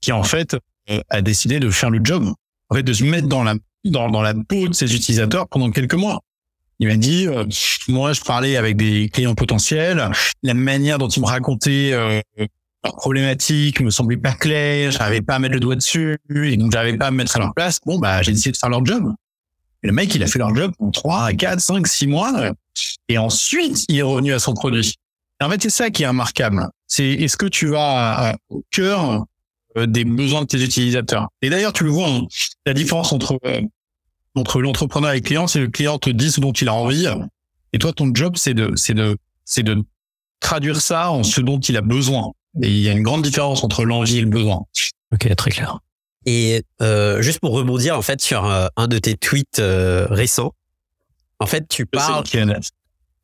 qui 0.00 0.12
en 0.12 0.22
fait 0.22 0.56
euh, 0.90 1.00
a 1.10 1.22
décidé 1.22 1.60
de 1.60 1.70
faire 1.70 1.90
le 1.90 2.00
job, 2.02 2.32
en 2.70 2.74
fait 2.74 2.82
de 2.82 2.92
se 2.92 3.04
mettre 3.04 3.28
dans 3.28 3.44
la 3.44 3.54
dans, 3.84 4.10
dans 4.10 4.22
la 4.22 4.34
peau 4.34 4.68
de 4.68 4.74
ses 4.74 4.94
utilisateurs 4.94 5.48
pendant 5.48 5.70
quelques 5.70 5.94
mois. 5.94 6.20
Il 6.80 6.88
m'a 6.88 6.96
dit, 6.96 7.26
euh, 7.26 7.44
moi 7.88 8.12
je 8.12 8.20
parlais 8.20 8.56
avec 8.56 8.76
des 8.76 9.08
clients 9.08 9.34
potentiels, 9.34 10.10
la 10.42 10.54
manière 10.54 10.98
dont 10.98 11.08
ils 11.08 11.20
me 11.20 11.26
racontaient 11.26 11.92
euh, 11.92 12.20
leurs 12.84 12.96
problématiques 12.96 13.80
me 13.80 13.90
semblait 13.90 14.16
pas 14.16 14.32
claire, 14.32 14.90
j'arrivais 14.92 15.20
pas 15.20 15.36
à 15.36 15.38
mettre 15.38 15.54
le 15.54 15.60
doigt 15.60 15.76
dessus, 15.76 16.16
et 16.30 16.56
donc 16.56 16.72
j'arrivais 16.72 16.96
pas 16.96 17.08
à 17.08 17.10
me 17.10 17.16
mettre 17.16 17.36
à 17.36 17.40
leur 17.40 17.54
place. 17.54 17.78
Bon 17.84 17.98
bah 17.98 18.22
j'ai 18.22 18.32
décidé 18.32 18.52
de 18.52 18.56
faire 18.56 18.70
leur 18.70 18.84
job. 18.84 19.12
Le 19.82 19.92
mec, 19.92 20.14
il 20.14 20.22
a 20.22 20.26
fait 20.26 20.38
leur 20.38 20.54
job 20.54 20.72
en 20.78 20.90
3, 20.90 21.32
4, 21.32 21.60
5, 21.60 21.86
6 21.86 22.06
mois. 22.06 22.52
Et 23.08 23.18
ensuite, 23.18 23.84
il 23.88 23.96
est 23.96 24.02
revenu 24.02 24.32
à 24.32 24.38
son 24.38 24.54
produit. 24.54 24.94
En 25.40 25.48
fait, 25.50 25.62
c'est 25.62 25.70
ça 25.70 25.90
qui 25.90 26.02
est 26.02 26.08
remarquable. 26.08 26.68
C'est 26.86 27.08
est-ce 27.08 27.36
que 27.36 27.46
tu 27.46 27.68
vas 27.68 28.36
au 28.48 28.64
cœur 28.70 29.24
euh, 29.76 29.86
des 29.86 30.04
besoins 30.04 30.42
de 30.42 30.46
tes 30.46 30.62
utilisateurs? 30.62 31.28
Et 31.42 31.50
d'ailleurs, 31.50 31.72
tu 31.72 31.84
le 31.84 31.90
vois, 31.90 32.08
hein, 32.08 32.26
la 32.66 32.74
différence 32.74 33.12
entre 33.12 33.38
euh, 33.44 33.60
entre 34.34 34.60
l'entrepreneur 34.60 35.12
et 35.12 35.16
le 35.16 35.20
client, 35.20 35.46
c'est 35.46 35.60
le 35.60 35.68
client 35.68 35.98
te 35.98 36.10
dit 36.10 36.30
ce 36.30 36.40
dont 36.40 36.52
il 36.52 36.68
a 36.68 36.74
envie, 36.74 37.06
et 37.72 37.78
toi, 37.78 37.92
ton 37.92 38.10
job, 38.14 38.36
c'est 38.36 38.54
de 38.54 38.72
c'est 38.76 38.94
de 38.94 39.16
c'est 39.44 39.62
de 39.62 39.82
traduire 40.40 40.80
ça 40.80 41.10
en 41.10 41.22
ce 41.22 41.40
dont 41.40 41.58
il 41.58 41.76
a 41.76 41.80
besoin. 41.80 42.32
Et 42.62 42.68
il 42.68 42.80
y 42.80 42.88
a 42.88 42.92
une 42.92 43.02
grande 43.02 43.22
différence 43.22 43.62
entre 43.62 43.84
l'envie 43.84 44.18
et 44.18 44.20
le 44.22 44.28
besoin. 44.28 44.64
Ok, 45.12 45.34
très 45.36 45.50
clair. 45.50 45.78
Et 46.30 46.62
euh, 46.82 47.22
juste 47.22 47.40
pour 47.40 47.52
rebondir 47.52 47.96
en 47.96 48.02
fait 48.02 48.20
sur 48.20 48.44
euh, 48.44 48.66
un 48.76 48.86
de 48.86 48.98
tes 48.98 49.14
tweets 49.14 49.60
euh, 49.60 50.06
récents, 50.10 50.52
en 51.38 51.46
fait 51.46 51.66
tu 51.70 51.86
parles. 51.86 52.22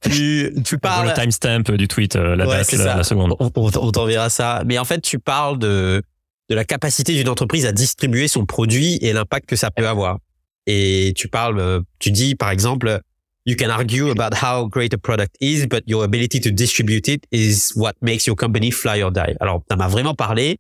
Tu, 0.00 0.54
tu 0.64 0.78
parles. 0.78 1.08
Le 1.08 1.14
timestamp 1.14 1.64
du 1.76 1.87
tweet, 1.87 2.14
la 2.14 2.46
date, 2.46 2.73
la, 2.73 3.04
seconde. 3.04 3.34
On, 3.40 3.50
on, 3.54 3.90
t'enverra 3.90 4.30
ça. 4.30 4.62
Mais 4.64 4.78
en 4.78 4.84
fait, 4.84 5.00
tu 5.00 5.18
parles 5.18 5.58
de 5.58 6.02
de 6.50 6.54
la 6.54 6.64
capacité 6.64 7.14
d'une 7.14 7.28
entreprise 7.28 7.66
à 7.66 7.73
distribuer 7.73 8.26
son 8.26 8.46
produit 8.46 8.99
et 9.02 9.12
l'impact 9.12 9.49
que 9.49 9.56
ça 9.56 9.70
peut 9.70 9.87
avoir. 9.87 10.18
Et 10.66 11.12
tu 11.14 11.28
parles, 11.28 11.82
tu 11.99 12.11
dis 12.11 12.34
par 12.34 12.50
exemple, 12.50 13.00
you 13.44 13.54
can 13.54 13.68
argue 13.68 14.11
about 14.11 14.34
how 14.34 14.66
great 14.66 14.94
a 14.94 14.99
product 14.99 15.37
is, 15.40 15.66
but 15.66 15.84
your 15.87 16.04
ability 16.04 16.40
to 16.40 16.50
distribute 16.50 17.06
it 17.06 17.25
is 17.32 17.73
what 17.76 17.92
makes 18.00 18.26
your 18.26 18.37
company 18.37 18.70
fly 18.70 19.02
or 19.02 19.11
die. 19.11 19.37
Alors, 19.40 19.62
ça 19.70 19.76
m'a 19.76 19.88
vraiment 19.88 20.14
parlé. 20.14 20.58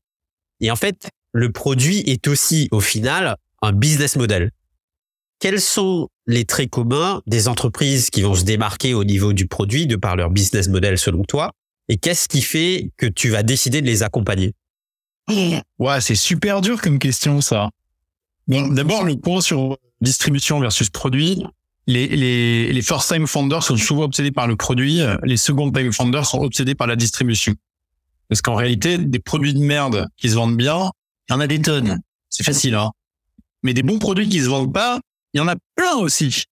Et 0.60 0.70
en 0.70 0.76
fait, 0.76 1.08
le 1.34 1.50
produit 1.50 1.98
est 2.06 2.28
aussi, 2.28 2.68
au 2.70 2.80
final, 2.80 3.36
un 3.60 3.72
business 3.72 4.16
model. 4.16 4.50
Quels 5.40 5.60
sont 5.60 6.08
les 6.26 6.44
traits 6.44 6.70
communs 6.70 7.20
des 7.26 7.48
entreprises 7.48 8.08
qui 8.08 8.22
vont 8.22 8.34
se 8.34 8.44
démarquer 8.44 8.94
au 8.94 9.04
niveau 9.04 9.32
du 9.32 9.46
produit 9.46 9.86
de 9.86 9.96
par 9.96 10.16
leur 10.16 10.30
business 10.30 10.68
model 10.68 10.96
selon 10.96 11.24
toi? 11.24 11.50
Et 11.88 11.98
qu'est-ce 11.98 12.28
qui 12.28 12.40
fait 12.40 12.92
que 12.96 13.06
tu 13.06 13.28
vas 13.28 13.42
décider 13.42 13.82
de 13.82 13.86
les 13.86 14.02
accompagner? 14.02 14.54
Ouais, 15.28 16.00
c'est 16.00 16.14
super 16.14 16.60
dur 16.60 16.80
comme 16.80 16.98
question 16.98 17.40
ça. 17.40 17.70
Bon, 18.46 18.68
d'abord 18.68 19.04
le 19.04 19.16
point 19.16 19.40
sur 19.40 19.76
distribution 20.00 20.60
versus 20.60 20.88
produit. 20.88 21.44
Les, 21.86 22.06
les, 22.06 22.72
les 22.72 22.82
first 22.82 23.12
time 23.12 23.26
founders 23.26 23.62
sont 23.62 23.76
souvent 23.76 24.04
obsédés 24.04 24.32
par 24.32 24.46
le 24.46 24.56
produit, 24.56 25.00
les 25.24 25.36
second 25.36 25.70
time 25.70 25.92
founders 25.92 26.24
sont 26.24 26.38
obsédés 26.38 26.74
par 26.74 26.86
la 26.86 26.96
distribution. 26.96 27.54
Parce 28.28 28.40
qu'en 28.40 28.54
réalité, 28.54 28.96
des 28.96 29.18
produits 29.18 29.52
de 29.52 29.58
merde 29.58 30.06
qui 30.16 30.30
se 30.30 30.34
vendent 30.34 30.56
bien, 30.56 30.90
il 31.28 31.32
y 31.32 31.36
en 31.36 31.40
a 31.40 31.46
des 31.46 31.60
tonnes. 31.60 32.00
C'est 32.28 32.44
facile, 32.44 32.74
hein. 32.74 32.90
Mais 33.62 33.74
des 33.74 33.82
bons 33.82 33.98
produits 33.98 34.28
qui 34.28 34.40
se 34.40 34.48
vendent 34.48 34.72
pas, 34.72 35.00
il 35.32 35.38
y 35.38 35.40
en 35.40 35.48
a 35.48 35.56
plein 35.74 35.94
aussi. 35.96 36.44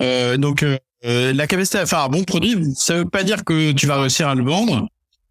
Euh, 0.00 0.36
donc, 0.36 0.62
euh, 0.62 0.78
euh, 1.04 1.32
la 1.32 1.46
capacité 1.46 1.78
à 1.78 1.86
faire 1.86 2.00
un 2.00 2.08
bon 2.08 2.24
produit, 2.24 2.56
ça 2.74 2.96
veut 2.96 3.08
pas 3.08 3.24
dire 3.24 3.44
que 3.44 3.72
tu 3.72 3.86
vas 3.86 4.00
réussir 4.00 4.28
à 4.28 4.34
le 4.34 4.44
vendre. 4.44 4.86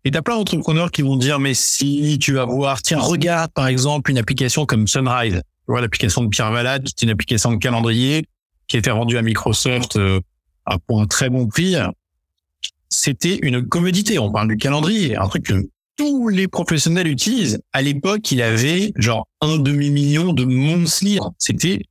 Et 0.06 0.12
t'as 0.12 0.22
plein 0.22 0.36
d'entrepreneurs 0.36 0.92
qui 0.92 1.02
vont 1.02 1.18
dire, 1.18 1.40
mais 1.40 1.54
si 1.54 2.18
tu 2.20 2.34
vas 2.34 2.46
voir, 2.46 2.82
tiens, 2.82 3.00
regarde 3.00 3.52
par 3.52 3.68
exemple 3.68 4.12
une 4.12 4.18
application 4.18 4.66
comme 4.66 4.88
Sunrise. 4.88 5.42
Tu 5.44 5.72
vois 5.72 5.82
l'application 5.82 6.24
de 6.24 6.30
Pierre 6.30 6.52
Valade, 6.52 6.86
qui 6.86 7.06
est 7.06 7.08
une 7.08 7.12
application 7.12 7.52
de 7.52 7.58
calendrier 7.58 8.26
qui 8.68 8.78
a 8.78 8.80
été 8.80 8.90
vendue 8.92 9.18
à 9.18 9.22
Microsoft 9.22 9.98
euh, 9.98 10.22
pour 10.88 11.02
un 11.02 11.08
très 11.08 11.30
bon 11.30 11.48
prix. 11.48 11.76
c'était 12.88 13.40
une 13.42 13.68
commodité. 13.68 14.20
On 14.20 14.32
parle 14.32 14.48
du 14.48 14.58
calendrier, 14.58 15.18
un 15.18 15.28
truc 15.28 15.52
tous 16.00 16.30
les 16.30 16.48
professionnels 16.48 17.08
utilisent. 17.08 17.60
À 17.74 17.82
l'époque, 17.82 18.32
il 18.32 18.42
avait 18.42 18.94
genre 18.96 19.28
un 19.42 19.58
demi-million 19.58 20.32
de 20.32 20.46
monthly. 20.46 21.20
C'était 21.38 21.82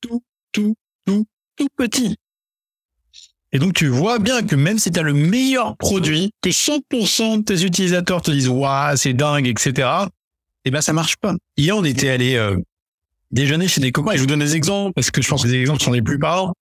tout, 0.00 0.22
tout, 0.52 0.76
tout, 1.04 1.26
tout 1.56 1.66
petit. 1.76 2.14
Et 3.50 3.58
donc, 3.58 3.72
tu 3.74 3.88
vois 3.88 4.20
bien 4.20 4.44
que 4.44 4.54
même 4.54 4.78
si 4.78 4.92
tu 4.92 5.00
as 5.00 5.02
le 5.02 5.12
meilleur 5.12 5.76
produit, 5.76 6.30
que 6.40 6.50
100% 6.50 7.38
de 7.38 7.42
tes 7.42 7.64
utilisateurs 7.64 8.22
te 8.22 8.30
disent, 8.30 8.48
waouh, 8.48 8.96
c'est 8.96 9.12
dingue, 9.12 9.48
etc. 9.48 9.88
Eh 10.64 10.70
ben, 10.70 10.80
ça 10.80 10.92
marche 10.92 11.16
pas. 11.16 11.34
Hier, 11.56 11.76
on 11.76 11.82
était 11.82 12.10
allé 12.10 12.36
euh, 12.36 12.56
déjeuner 13.32 13.66
chez 13.66 13.80
des 13.80 13.90
copains 13.90 14.12
et 14.12 14.18
je 14.18 14.20
vous 14.20 14.28
donne 14.28 14.38
des 14.38 14.54
exemples 14.54 14.92
parce 14.94 15.10
que 15.10 15.20
je 15.20 15.28
pense 15.28 15.42
que 15.42 15.48
les 15.48 15.58
exemples 15.58 15.82
sont 15.82 15.90
les 15.90 16.00
plus 16.00 16.20
parlants. 16.20 16.54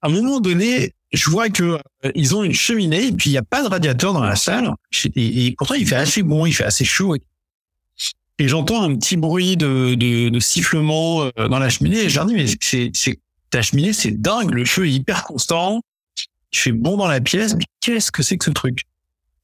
À 0.00 0.06
un 0.06 0.10
moment 0.10 0.40
donné, 0.40 0.94
je 1.12 1.30
vois 1.30 1.48
que 1.48 1.78
euh, 2.04 2.12
ils 2.14 2.34
ont 2.34 2.42
une 2.42 2.54
cheminée 2.54 3.06
et 3.06 3.12
puis 3.12 3.30
il 3.30 3.32
n'y 3.32 3.38
a 3.38 3.42
pas 3.42 3.62
de 3.62 3.68
radiateur 3.68 4.12
dans 4.12 4.22
la 4.22 4.36
salle. 4.36 4.72
Et, 5.14 5.54
pourtant, 5.56 5.74
il 5.74 5.86
fait 5.86 5.96
assez 5.96 6.22
bon, 6.22 6.46
il 6.46 6.52
fait 6.52 6.64
assez 6.64 6.84
chaud. 6.84 7.14
Et, 7.16 7.20
j'entends 8.48 8.82
un 8.82 8.96
petit 8.96 9.16
bruit 9.16 9.56
de, 9.56 9.94
de, 9.94 10.28
de 10.28 10.40
sifflement 10.40 11.22
euh, 11.22 11.48
dans 11.48 11.58
la 11.58 11.68
cheminée. 11.68 12.04
Et 12.04 12.08
je 12.08 12.16
leur 12.16 12.26
dis, 12.26 12.34
mais 12.34 12.46
c'est, 12.60 12.90
c'est, 12.92 13.20
ta 13.50 13.62
cheminée, 13.62 13.92
c'est 13.92 14.10
dingue, 14.10 14.50
le 14.50 14.64
feu 14.64 14.86
est 14.86 14.92
hyper 14.92 15.24
constant 15.24 15.80
tu 16.52 16.60
fais 16.60 16.72
bon 16.72 16.96
dans 16.96 17.08
la 17.08 17.20
pièce, 17.20 17.54
mais 17.56 17.64
qu'est-ce 17.80 18.12
que 18.12 18.22
c'est 18.22 18.36
que 18.36 18.44
ce 18.44 18.50
truc? 18.50 18.84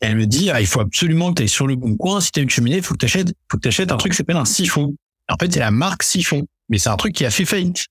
Elle 0.01 0.17
me 0.17 0.27
dit, 0.27 0.51
ah, 0.51 0.61
il 0.61 0.67
faut 0.67 0.81
absolument 0.81 1.31
que 1.31 1.37
tu 1.37 1.43
ailles 1.43 1.49
sur 1.49 1.67
le 1.67 1.75
bon 1.75 1.97
coin. 1.97 2.21
Si 2.21 2.31
tu 2.31 2.39
as 2.39 2.43
une 2.45 2.51
cheminée, 2.51 2.77
il 2.77 2.83
faut 2.83 2.95
que 2.95 2.99
tu 2.99 3.07
achètes, 3.07 3.35
faut 3.51 3.59
que 3.59 3.93
un 3.93 3.97
truc 3.97 4.13
qui 4.13 4.17
s'appelle 4.17 4.37
un 4.37 4.45
siphon. 4.45 4.95
En 5.29 5.37
fait, 5.41 5.53
c'est 5.53 5.59
la 5.59 5.73
marque 5.73 6.05
siphon, 6.05 6.47
mais 6.69 6.79
c'est 6.79 6.91
un 6.91 6.97
truc 6.97 7.15
qui 7.15 7.25
a 7.25 7.31
fait 7.31 7.45
faillite. 7.45 7.87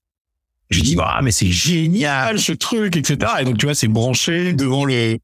Je 0.70 0.80
dis, 0.80 0.96
ah, 1.00 1.20
mais 1.22 1.30
c'est 1.30 1.50
génial 1.50 2.38
ce 2.38 2.52
truc, 2.52 2.96
etc. 2.96 3.32
Et 3.40 3.44
donc, 3.44 3.56
tu 3.56 3.66
vois, 3.66 3.74
c'est 3.74 3.88
branché 3.88 4.52
devant 4.52 4.84
le 4.84 5.18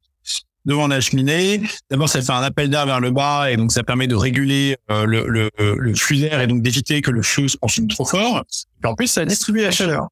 devant 0.64 0.88
la 0.88 1.00
cheminée. 1.00 1.60
D'abord, 1.90 2.08
ça 2.08 2.22
fait 2.22 2.32
un 2.32 2.42
appel 2.42 2.70
d'air 2.70 2.86
vers 2.86 3.00
le 3.00 3.10
bas 3.10 3.50
et 3.50 3.56
donc 3.56 3.70
ça 3.70 3.82
permet 3.82 4.06
de 4.06 4.14
réguler 4.14 4.76
euh, 4.90 5.04
le, 5.04 5.26
le, 5.28 5.50
le, 5.58 5.94
flux 5.94 6.16
d'air 6.16 6.40
et 6.40 6.46
donc 6.46 6.62
d'éviter 6.62 7.02
que 7.02 7.10
le 7.10 7.22
feu 7.22 7.48
se 7.48 7.58
consume 7.58 7.86
trop 7.88 8.06
fort. 8.06 8.44
Et 8.82 8.86
en 8.86 8.94
plus, 8.94 9.08
ça 9.08 9.26
distribue 9.26 9.60
la 9.60 9.70
chaleur. 9.70 10.08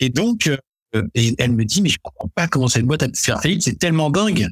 Et 0.00 0.08
donc, 0.08 0.50
euh, 0.94 1.02
elle 1.14 1.52
me 1.52 1.64
dit, 1.64 1.82
mais 1.82 1.88
je 1.88 1.98
comprends 2.02 2.28
pas 2.34 2.48
comment 2.48 2.68
cette 2.68 2.86
boîte 2.86 3.02
a 3.02 3.08
pu 3.08 3.20
faire 3.20 3.40
faillite, 3.40 3.62
c'est 3.62 3.78
tellement 3.78 4.10
dingue. 4.10 4.48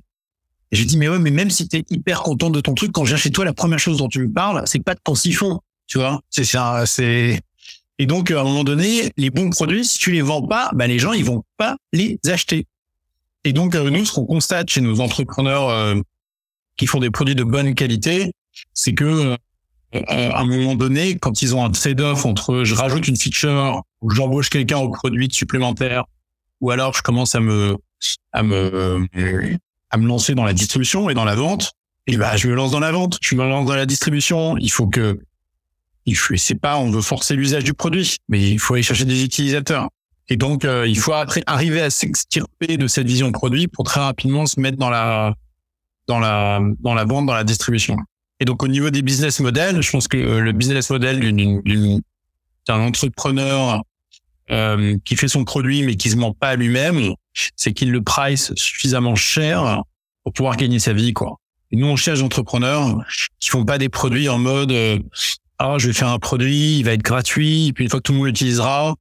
Et 0.72 0.76
je 0.76 0.84
dis, 0.84 0.96
mais 0.96 1.08
ouais, 1.08 1.18
mais 1.18 1.30
même 1.30 1.50
si 1.50 1.68
tu 1.68 1.76
es 1.76 1.84
hyper 1.90 2.22
content 2.22 2.50
de 2.50 2.60
ton 2.60 2.74
truc, 2.74 2.92
quand 2.92 3.04
je 3.04 3.10
viens 3.10 3.16
chez 3.16 3.30
toi, 3.30 3.44
la 3.44 3.52
première 3.52 3.78
chose 3.78 3.98
dont 3.98 4.08
tu 4.08 4.20
me 4.20 4.32
parles, 4.32 4.62
c'est 4.66 4.82
pas 4.82 4.94
de 4.94 5.00
ton 5.02 5.14
siphon, 5.14 5.60
tu 5.86 5.98
vois. 5.98 6.20
C'est 6.30 6.44
c'est. 6.86 7.40
Et 7.98 8.06
donc, 8.06 8.30
à 8.30 8.40
un 8.40 8.44
moment 8.44 8.64
donné, 8.64 9.10
les 9.16 9.30
bons 9.30 9.50
produits, 9.50 9.84
si 9.84 9.98
tu 9.98 10.12
les 10.12 10.22
vends 10.22 10.46
pas, 10.46 10.70
bah, 10.74 10.86
les 10.86 10.98
gens, 10.98 11.12
ils 11.12 11.24
vont 11.24 11.44
pas 11.56 11.76
les 11.92 12.18
acheter. 12.26 12.66
Et 13.44 13.52
donc, 13.52 13.74
euh, 13.74 13.90
nous, 13.90 14.04
ce 14.04 14.12
qu'on 14.12 14.26
constate 14.26 14.68
chez 14.68 14.80
nos 14.80 15.00
entrepreneurs 15.00 15.70
euh, 15.70 15.94
qui 16.76 16.86
font 16.86 17.00
des 17.00 17.10
produits 17.10 17.34
de 17.34 17.44
bonne 17.44 17.74
qualité, 17.74 18.32
c'est 18.74 18.94
que 18.94 19.36
à 20.08 20.40
un 20.40 20.44
moment 20.44 20.74
donné, 20.74 21.16
quand 21.16 21.40
ils 21.42 21.54
ont 21.54 21.64
un 21.64 21.70
trade-off 21.70 22.26
entre 22.26 22.64
je 22.64 22.74
rajoute 22.74 23.08
une 23.08 23.16
feature 23.16 23.82
ou 24.02 24.10
j'embauche 24.10 24.50
quelqu'un 24.50 24.78
au 24.78 24.90
produit 24.90 25.28
supplémentaire 25.30 26.04
ou 26.60 26.70
alors 26.70 26.94
je 26.94 27.02
commence 27.02 27.34
à 27.34 27.40
me 27.40 27.76
à 28.32 28.42
me 28.42 29.06
à 29.90 29.96
me 29.96 30.06
lancer 30.06 30.34
dans 30.34 30.44
la 30.44 30.52
distribution 30.52 31.08
et 31.08 31.14
dans 31.14 31.24
la 31.24 31.34
vente, 31.34 31.72
et 32.06 32.16
bah 32.16 32.36
je 32.36 32.48
me 32.48 32.54
lance 32.54 32.72
dans 32.72 32.80
la 32.80 32.92
vente, 32.92 33.18
je 33.22 33.34
me 33.34 33.44
lance 33.44 33.66
dans 33.66 33.74
la 33.74 33.86
distribution. 33.86 34.56
Il 34.58 34.70
faut 34.70 34.86
que 34.86 35.20
il 36.06 36.16
faut 36.16 36.34
c'est 36.36 36.54
pas 36.54 36.78
on 36.78 36.90
veut 36.90 37.02
forcer 37.02 37.34
l'usage 37.34 37.64
du 37.64 37.74
produit, 37.74 38.16
mais 38.28 38.50
il 38.50 38.58
faut 38.58 38.74
aller 38.74 38.82
chercher 38.82 39.04
des 39.04 39.24
utilisateurs. 39.24 39.88
Et 40.28 40.36
donc 40.36 40.64
euh, 40.64 40.86
il 40.86 40.98
faut 40.98 41.12
arriver 41.12 41.82
à 41.82 41.90
s'extirper 41.90 42.76
de 42.76 42.86
cette 42.86 43.06
vision 43.06 43.28
de 43.28 43.32
produit 43.32 43.68
pour 43.68 43.84
très 43.84 44.00
rapidement 44.00 44.46
se 44.46 44.58
mettre 44.60 44.78
dans 44.78 44.90
la 44.90 45.34
dans 46.06 46.18
la 46.18 46.60
dans 46.80 46.94
la 46.94 47.04
vente, 47.04 47.26
dans 47.26 47.34
la 47.34 47.44
distribution. 47.44 47.96
Et 48.40 48.44
donc 48.44 48.62
au 48.62 48.68
niveau 48.68 48.90
des 48.90 49.02
business 49.02 49.40
models, 49.40 49.82
je 49.82 49.90
pense 49.90 50.08
que 50.08 50.16
euh, 50.16 50.40
le 50.40 50.52
business 50.52 50.90
model 50.90 51.20
d'un 52.66 52.80
entrepreneur 52.80 53.82
euh, 54.50 54.96
qui 55.04 55.16
fait 55.16 55.28
son 55.28 55.44
produit 55.44 55.82
mais 55.82 55.96
qui 55.96 56.10
se 56.10 56.16
ment 56.16 56.32
pas 56.32 56.50
à 56.50 56.56
lui-même, 56.56 57.14
c'est 57.56 57.72
qu'il 57.72 57.90
le 57.90 58.02
price 58.02 58.52
suffisamment 58.54 59.14
cher 59.14 59.82
pour 60.22 60.32
pouvoir 60.32 60.56
gagner 60.56 60.78
sa 60.78 60.92
vie, 60.92 61.12
quoi. 61.12 61.38
Et 61.72 61.76
nous, 61.76 61.86
on 61.86 61.96
cherche 61.96 62.18
des 62.18 62.24
entrepreneurs 62.24 63.04
qui 63.40 63.50
font 63.50 63.64
pas 63.64 63.78
des 63.78 63.88
produits 63.88 64.28
en 64.28 64.38
mode 64.38 64.72
euh, 64.72 64.98
ah 65.58 65.76
je 65.78 65.88
vais 65.88 65.92
faire 65.92 66.08
un 66.08 66.18
produit, 66.18 66.78
il 66.78 66.84
va 66.84 66.92
être 66.92 67.02
gratuit, 67.02 67.68
et 67.68 67.72
puis 67.72 67.84
une 67.84 67.90
fois 67.90 68.00
que 68.00 68.02
tout 68.02 68.12
le 68.12 68.18
monde 68.18 68.26
l'utilisera, 68.28 68.94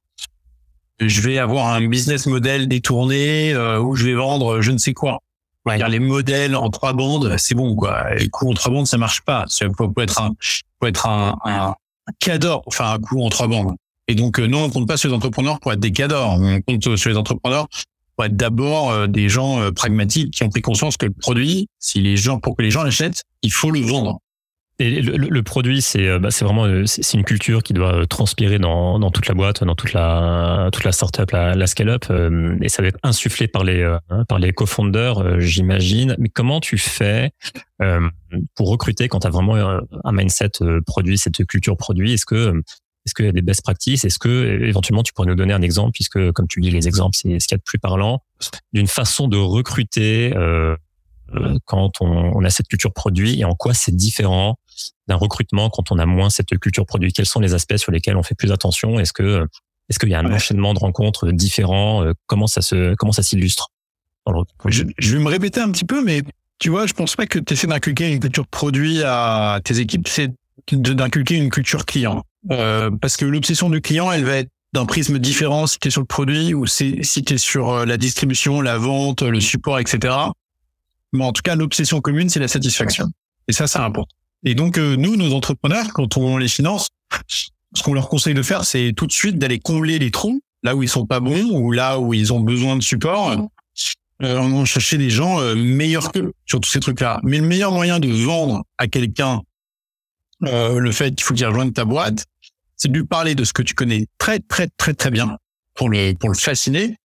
je 1.00 1.20
vais 1.20 1.38
avoir 1.38 1.68
un 1.68 1.86
business 1.86 2.26
model 2.26 2.68
détourné 2.68 3.52
euh, 3.52 3.80
où 3.80 3.96
je 3.96 4.06
vais 4.06 4.14
vendre 4.14 4.60
je 4.62 4.70
ne 4.70 4.78
sais 4.78 4.94
quoi. 4.94 5.20
Ouais. 5.66 5.78
Les 5.88 5.98
modèles 5.98 6.54
en 6.54 6.70
trois 6.70 6.92
bandes, 6.92 7.34
c'est 7.38 7.56
bon 7.56 7.74
quoi. 7.74 8.14
Les 8.14 8.28
coups 8.28 8.52
en 8.52 8.54
trois 8.54 8.72
bandes, 8.72 8.86
ça 8.86 8.98
marche 8.98 9.22
pas. 9.22 9.44
Ça 9.48 9.66
peut, 9.68 10.02
être 10.02 10.22
un, 10.22 10.32
peut 10.78 10.86
être 10.86 11.08
un, 11.08 11.36
un, 11.44 11.74
un 12.06 12.12
cadre, 12.20 12.62
enfin 12.66 12.92
un 12.92 12.98
coup 13.00 13.20
en 13.20 13.28
trois 13.28 13.48
bandes. 13.48 13.74
Et 14.08 14.14
donc, 14.14 14.38
euh, 14.38 14.46
nous, 14.46 14.58
on 14.58 14.70
compte 14.70 14.86
pas 14.86 14.96
sur 14.96 15.08
les 15.08 15.14
entrepreneurs 15.16 15.58
pour 15.58 15.72
être 15.72 15.80
des 15.80 15.90
cadors. 15.90 16.38
On 16.40 16.60
compte 16.60 16.96
sur 16.96 17.10
les 17.10 17.16
entrepreneurs 17.16 17.66
pour 18.14 18.24
être 18.24 18.36
d'abord 18.36 18.90
euh, 18.90 19.06
des 19.06 19.28
gens 19.28 19.60
euh, 19.60 19.72
pragmatiques 19.72 20.32
qui 20.32 20.44
ont 20.44 20.48
pris 20.48 20.62
conscience 20.62 20.96
que 20.96 21.06
le 21.06 21.12
produit, 21.12 21.68
si 21.80 22.00
les 22.00 22.16
gens, 22.16 22.38
pour 22.38 22.56
que 22.56 22.62
les 22.62 22.70
gens 22.70 22.82
l'achètent, 22.82 23.24
il 23.42 23.52
faut 23.52 23.70
le 23.70 23.80
vendre. 23.80 24.20
Et 24.78 25.00
le, 25.00 25.42
produit, 25.42 25.80
c'est 25.80 26.18
bah, 26.18 26.30
c'est 26.30 26.44
vraiment 26.44 26.84
c'est 26.84 27.14
une 27.14 27.24
culture 27.24 27.62
qui 27.62 27.72
doit 27.72 28.06
transpirer 28.06 28.58
dans, 28.58 28.98
dans 28.98 29.10
toute 29.10 29.26
la 29.26 29.34
boîte, 29.34 29.64
dans 29.64 29.74
toute 29.74 29.94
la 29.94 30.68
toute 30.70 30.84
la 30.84 30.92
startup, 30.92 31.30
la, 31.30 31.54
la 31.54 31.66
scale-up, 31.66 32.04
et 32.60 32.68
ça 32.68 32.82
va 32.82 32.88
être 32.88 32.98
insufflé 33.02 33.48
par 33.48 33.64
les 33.64 33.96
par 34.28 34.38
les 34.38 34.52
co-founders, 34.52 35.40
j'imagine. 35.40 36.14
Mais 36.18 36.28
comment 36.28 36.60
tu 36.60 36.76
fais 36.76 37.30
pour 38.54 38.68
recruter 38.68 39.08
quand 39.08 39.20
tu 39.20 39.26
as 39.26 39.30
vraiment 39.30 39.56
un 39.56 40.12
mindset 40.12 40.52
produit, 40.84 41.16
cette 41.16 41.46
culture 41.46 41.78
produit? 41.78 42.12
Est-ce 42.12 42.26
que 42.26 42.62
est-ce 43.06 43.14
qu'il 43.14 43.24
y 43.24 43.28
a 43.28 43.32
des 43.32 43.42
best 43.42 43.62
practices? 43.62 44.04
Est-ce 44.04 44.18
que 44.18 44.62
éventuellement 44.64 45.04
tu 45.04 45.12
pourrais 45.12 45.28
nous 45.28 45.36
donner 45.36 45.54
un 45.54 45.62
exemple, 45.62 45.92
puisque 45.92 46.32
comme 46.32 46.48
tu 46.48 46.60
dis, 46.60 46.70
les 46.70 46.88
exemples, 46.88 47.16
c'est 47.16 47.38
ce 47.38 47.46
qu'il 47.46 47.54
y 47.54 47.54
a 47.54 47.58
de 47.58 47.62
plus 47.62 47.78
parlant, 47.78 48.22
d'une 48.72 48.88
façon 48.88 49.28
de 49.28 49.36
recruter 49.36 50.36
euh, 50.36 50.76
euh, 51.34 51.56
quand 51.66 52.00
on, 52.00 52.32
on, 52.34 52.44
a 52.44 52.50
cette 52.50 52.66
culture 52.66 52.92
produit 52.92 53.40
et 53.40 53.44
en 53.44 53.54
quoi 53.54 53.74
c'est 53.74 53.94
différent 53.94 54.58
d'un 55.08 55.16
recrutement 55.16 55.70
quand 55.70 55.92
on 55.92 55.98
a 55.98 56.06
moins 56.06 56.30
cette 56.30 56.58
culture 56.58 56.86
produit 56.86 57.12
Quels 57.12 57.26
sont 57.26 57.40
les 57.40 57.54
aspects 57.54 57.76
sur 57.76 57.92
lesquels 57.92 58.16
on 58.16 58.22
fait 58.22 58.34
plus 58.34 58.52
attention? 58.52 58.98
Est-ce 58.98 59.12
que 59.12 59.46
est-ce 59.88 59.98
qu'il 59.98 60.08
y 60.08 60.14
a 60.14 60.18
un 60.18 60.32
enchaînement 60.32 60.74
de 60.74 60.78
rencontres 60.80 61.30
différents? 61.30 62.04
Euh, 62.04 62.12
Comment 62.26 62.46
ça 62.46 62.62
se 62.62 62.94
comment 62.94 63.12
ça 63.12 63.22
s'illustre? 63.22 63.68
Je, 64.66 64.82
je 64.98 65.16
vais 65.16 65.22
me 65.22 65.28
répéter 65.28 65.60
un 65.60 65.70
petit 65.70 65.84
peu, 65.84 66.02
mais 66.02 66.22
tu 66.58 66.70
vois, 66.70 66.86
je 66.86 66.94
pense 66.94 67.14
pas 67.16 67.26
que 67.26 67.38
tu 67.38 67.52
essaies 67.52 67.66
d'inculquer 67.66 68.12
une 68.12 68.20
culture 68.20 68.46
produit 68.46 69.02
à 69.04 69.60
tes 69.62 69.78
équipes, 69.78 70.08
c'est 70.08 70.32
d'inculquer 70.72 71.36
une 71.36 71.50
culture 71.50 71.84
client. 71.84 72.24
Euh, 72.50 72.90
parce 72.90 73.16
que 73.16 73.24
l'obsession 73.24 73.70
du 73.70 73.80
client, 73.80 74.10
elle 74.10 74.24
va 74.24 74.36
être 74.36 74.50
d'un 74.72 74.86
prisme 74.86 75.18
différent 75.18 75.66
si 75.66 75.78
tu 75.78 75.88
es 75.88 75.90
sur 75.90 76.00
le 76.00 76.06
produit 76.06 76.54
ou 76.54 76.66
si, 76.66 76.98
si 77.02 77.22
tu 77.22 77.34
es 77.34 77.38
sur 77.38 77.70
euh, 77.70 77.84
la 77.84 77.96
distribution, 77.96 78.60
la 78.60 78.78
vente, 78.78 79.22
le 79.22 79.40
support, 79.40 79.78
etc. 79.78 80.14
Mais 81.12 81.24
en 81.24 81.32
tout 81.32 81.42
cas, 81.42 81.54
l'obsession 81.54 82.00
commune, 82.00 82.28
c'est 82.28 82.40
la 82.40 82.48
satisfaction. 82.48 83.06
Et 83.48 83.52
ça, 83.52 83.66
c'est 83.66 83.78
important. 83.78 84.14
Et 84.44 84.54
donc, 84.54 84.78
euh, 84.78 84.96
nous, 84.96 85.16
nos 85.16 85.34
entrepreneurs, 85.34 85.92
quand 85.92 86.16
on 86.16 86.36
les 86.36 86.48
finance, 86.48 86.88
ce 87.28 87.82
qu'on 87.82 87.94
leur 87.94 88.08
conseille 88.08 88.34
de 88.34 88.42
faire, 88.42 88.64
c'est 88.64 88.92
tout 88.96 89.06
de 89.06 89.12
suite 89.12 89.38
d'aller 89.38 89.58
combler 89.58 89.98
les 89.98 90.10
trous, 90.10 90.40
là 90.62 90.76
où 90.76 90.82
ils 90.82 90.88
sont 90.88 91.06
pas 91.06 91.20
bons 91.20 91.50
ou 91.50 91.72
là 91.72 91.98
où 91.98 92.14
ils 92.14 92.32
ont 92.32 92.40
besoin 92.40 92.76
de 92.76 92.82
support. 92.82 93.30
Euh, 94.22 94.38
on 94.38 94.60
va 94.60 94.64
chercher 94.64 94.98
des 94.98 95.10
gens 95.10 95.40
meilleurs 95.54 96.10
qu'eux 96.10 96.32
sur 96.46 96.60
tous 96.60 96.70
ces 96.70 96.80
trucs-là. 96.80 97.20
Mais 97.22 97.38
le 97.38 97.46
meilleur 97.46 97.72
moyen 97.72 98.00
de 98.00 98.08
vendre 98.08 98.64
à 98.78 98.86
quelqu'un 98.86 99.42
le 100.40 100.90
fait 100.90 101.14
qu'il 101.14 101.24
faut 101.24 101.34
qu'il 101.34 101.46
rejoigne 101.46 101.72
ta 101.72 101.84
boîte, 101.84 102.26
c'est 102.76 102.88
de 102.88 102.96
lui 102.96 103.04
parler 103.04 103.34
de 103.34 103.44
ce 103.44 103.52
que 103.52 103.62
tu 103.62 103.74
connais 103.74 104.06
très 104.18 104.38
très 104.38 104.68
très 104.76 104.94
très 104.94 105.10
bien 105.10 105.36
pour 105.74 105.88
le 105.88 106.14
pour 106.14 106.28
le 106.28 106.34
fasciner 106.34 106.96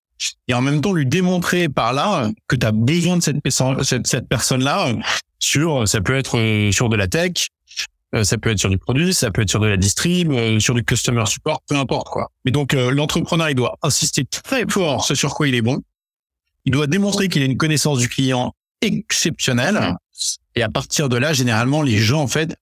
et 0.48 0.54
en 0.54 0.60
même 0.60 0.80
temps 0.80 0.92
lui 0.92 1.06
démontrer 1.06 1.68
par 1.68 1.92
là 1.92 2.30
que 2.48 2.56
tu 2.56 2.66
as 2.66 2.72
besoin 2.72 3.16
de 3.18 3.22
cette, 3.22 3.38
cette, 3.82 4.06
cette 4.06 4.28
personne 4.28 4.62
là 4.62 4.92
sur 5.38 5.86
ça 5.88 6.00
peut 6.00 6.16
être 6.16 6.38
euh, 6.38 6.72
sur 6.72 6.88
de 6.88 6.96
la 6.96 7.08
tech 7.08 7.48
euh, 8.14 8.24
ça 8.24 8.36
peut 8.38 8.50
être 8.50 8.58
sur 8.58 8.70
du 8.70 8.78
produit 8.78 9.14
ça 9.14 9.30
peut 9.30 9.42
être 9.42 9.50
sur 9.50 9.60
de 9.60 9.66
la 9.66 9.76
distrib 9.76 10.32
euh, 10.32 10.60
sur 10.60 10.74
du 10.74 10.84
customer 10.84 11.24
support 11.26 11.62
peu 11.68 11.76
importe 11.76 12.08
quoi. 12.08 12.30
Mais 12.44 12.50
donc 12.50 12.72
l'entrepreneur 12.72 13.50
il 13.50 13.54
doit 13.54 13.76
insister 13.82 14.24
très 14.24 14.64
fort 14.68 15.04
ce 15.04 15.14
sur 15.14 15.34
quoi 15.34 15.48
il 15.48 15.54
est 15.54 15.62
bon. 15.62 15.80
Il 16.66 16.72
doit 16.72 16.86
démontrer 16.86 17.28
qu'il 17.28 17.42
a 17.42 17.46
une 17.46 17.56
connaissance 17.56 17.98
du 17.98 18.08
client 18.08 18.52
exceptionnelle. 18.82 19.94
Et 20.54 20.62
à 20.62 20.68
partir 20.68 21.08
de 21.08 21.16
là 21.16 21.32
généralement 21.32 21.82
les 21.82 21.96
gens 21.96 22.22
en 22.22 22.26
fait 22.26 22.54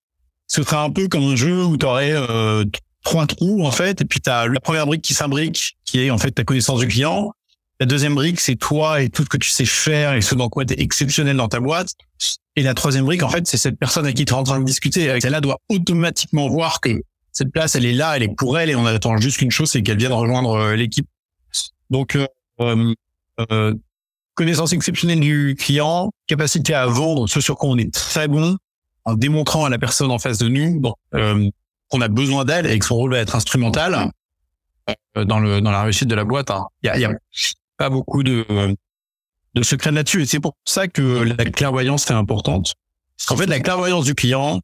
ce 0.49 0.63
sera 0.63 0.83
un 0.83 0.91
peu 0.91 1.09
comme 1.09 1.23
un 1.23 1.37
jeu 1.37 1.65
où 1.65 1.77
tu 1.77 1.87
aurais 1.87 2.13
euh, 2.15 2.65
trois 3.05 3.27
trous 3.27 3.65
en 3.65 3.71
fait, 3.71 4.01
et 4.01 4.05
puis 4.05 4.21
tu 4.21 4.31
as 4.31 4.49
la 4.49 4.61
première 4.61 4.87
brique 4.87 5.03
qui 5.03 5.15
s'imbrique, 5.15 5.77
qui 5.85 6.01
est 6.01 6.11
en 6.11 6.19
fait 6.19 6.33
ta 6.33 6.43
connaissance 6.43 6.81
du 6.81 6.89
client. 6.89 7.33
La 7.81 7.87
deuxième 7.87 8.15
brique, 8.15 8.41
c'est 8.41 8.57
toi 8.57 9.01
et 9.03 9.09
tout 9.09 9.23
ce 9.23 9.29
que 9.29 9.37
tu 9.37 9.51
sais 9.51 9.65
faire 9.65 10.15
et 10.15 10.21
ce 10.21 10.35
dans 10.35 10.49
quoi 10.49 10.65
tu 10.65 10.75
es 10.75 10.83
exceptionnel 10.83 11.37
dans 11.37 11.49
ta 11.49 11.61
boîte. 11.61 11.91
Et 12.57 12.63
la 12.63 12.75
troisième 12.75 13.05
brique, 13.05 13.23
en 13.23 13.29
fait, 13.29 13.47
c'est 13.47 13.57
cette 13.57 13.79
personne 13.79 14.05
avec 14.05 14.17
qui 14.17 14.25
tu 14.25 14.33
es 14.33 14.37
en 14.37 14.43
train 14.43 14.59
de 14.59 14.65
discuter. 14.65 15.21
Celle-là 15.21 15.41
doit 15.41 15.59
automatiquement 15.69 16.49
voir 16.49 16.81
que 16.81 17.01
cette 17.31 17.53
place, 17.53 17.77
elle 17.77 17.87
est 17.87 17.93
là, 17.93 18.17
elle 18.17 18.25
est 18.25 18.35
pour 18.35 18.59
elle, 18.59 18.69
et 18.69 18.75
on 18.75 18.85
attend 18.85 19.17
juste 19.19 19.39
qu'une 19.39 19.53
chose, 19.53 19.71
c'est 19.71 19.83
qu'elle 19.83 19.99
vienne 19.99 20.13
rejoindre 20.13 20.55
euh, 20.55 20.75
l'équipe. 20.75 21.07
Donc, 21.89 22.17
euh, 22.17 22.27
euh, 23.39 23.75
connaissance 24.35 24.73
exceptionnelle 24.73 25.21
du 25.21 25.57
client, 25.59 26.13
capacité 26.27 26.75
à 26.75 26.87
vendre 26.87 27.29
ce 27.29 27.41
sur 27.41 27.57
quoi 27.57 27.71
on 27.71 27.77
est 27.77 27.93
très 27.93 28.29
bon, 28.29 28.57
en 29.05 29.15
démontrant 29.15 29.65
à 29.65 29.69
la 29.69 29.79
personne 29.79 30.11
en 30.11 30.19
face 30.19 30.39
de 30.39 30.49
nous 30.49 30.81
bon, 30.81 30.95
euh, 31.15 31.49
qu'on 31.89 32.01
a 32.01 32.09
besoin 32.09 32.45
d'elle 32.45 32.67
et 32.67 32.79
que 32.79 32.85
son 32.85 32.97
rôle 32.97 33.13
va 33.13 33.19
être 33.19 33.35
instrumental 33.35 34.11
euh, 35.17 35.25
dans 35.25 35.41
le 35.41 35.61
dans 35.61 35.71
la 35.71 35.83
réussite 35.83 36.09
de 36.09 36.15
la 36.15 36.25
boîte. 36.25 36.51
Hein. 36.51 36.67
Pas 37.79 37.89
beaucoup 37.89 38.23
de 38.23 38.45
de 39.55 39.63
secrets 39.63 39.93
là-dessus 39.93 40.23
et 40.23 40.27
c'est 40.27 40.41
pour 40.41 40.57
ça 40.65 40.89
que 40.89 41.03
la 41.03 41.45
clairvoyance 41.47 42.11
est 42.11 42.15
importante. 42.15 42.75
En 43.31 43.37
fait, 43.37 43.47
la 43.47 43.61
clairvoyance 43.61 44.05
du 44.05 44.15
client, 44.15 44.61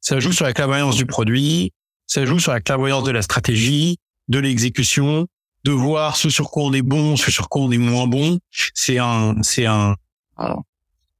ça 0.00 0.18
joue 0.18 0.32
sur 0.32 0.44
la 0.44 0.52
clairvoyance 0.52 0.96
du 0.96 1.06
produit, 1.06 1.72
ça 2.06 2.24
joue 2.24 2.38
sur 2.38 2.52
la 2.52 2.60
clairvoyance 2.60 3.04
de 3.04 3.10
la 3.10 3.22
stratégie, 3.22 3.98
de 4.28 4.38
l'exécution, 4.38 5.26
de 5.64 5.70
voir 5.70 6.16
ce 6.16 6.30
sur 6.30 6.50
quoi 6.50 6.64
on 6.64 6.72
est 6.72 6.82
bon, 6.82 7.16
ce 7.16 7.30
sur 7.30 7.48
quoi 7.48 7.62
on 7.62 7.70
est 7.70 7.78
moins 7.78 8.06
bon. 8.06 8.38
C'est 8.50 8.98
un, 8.98 9.36
c'est 9.42 9.66
un, 9.66 9.94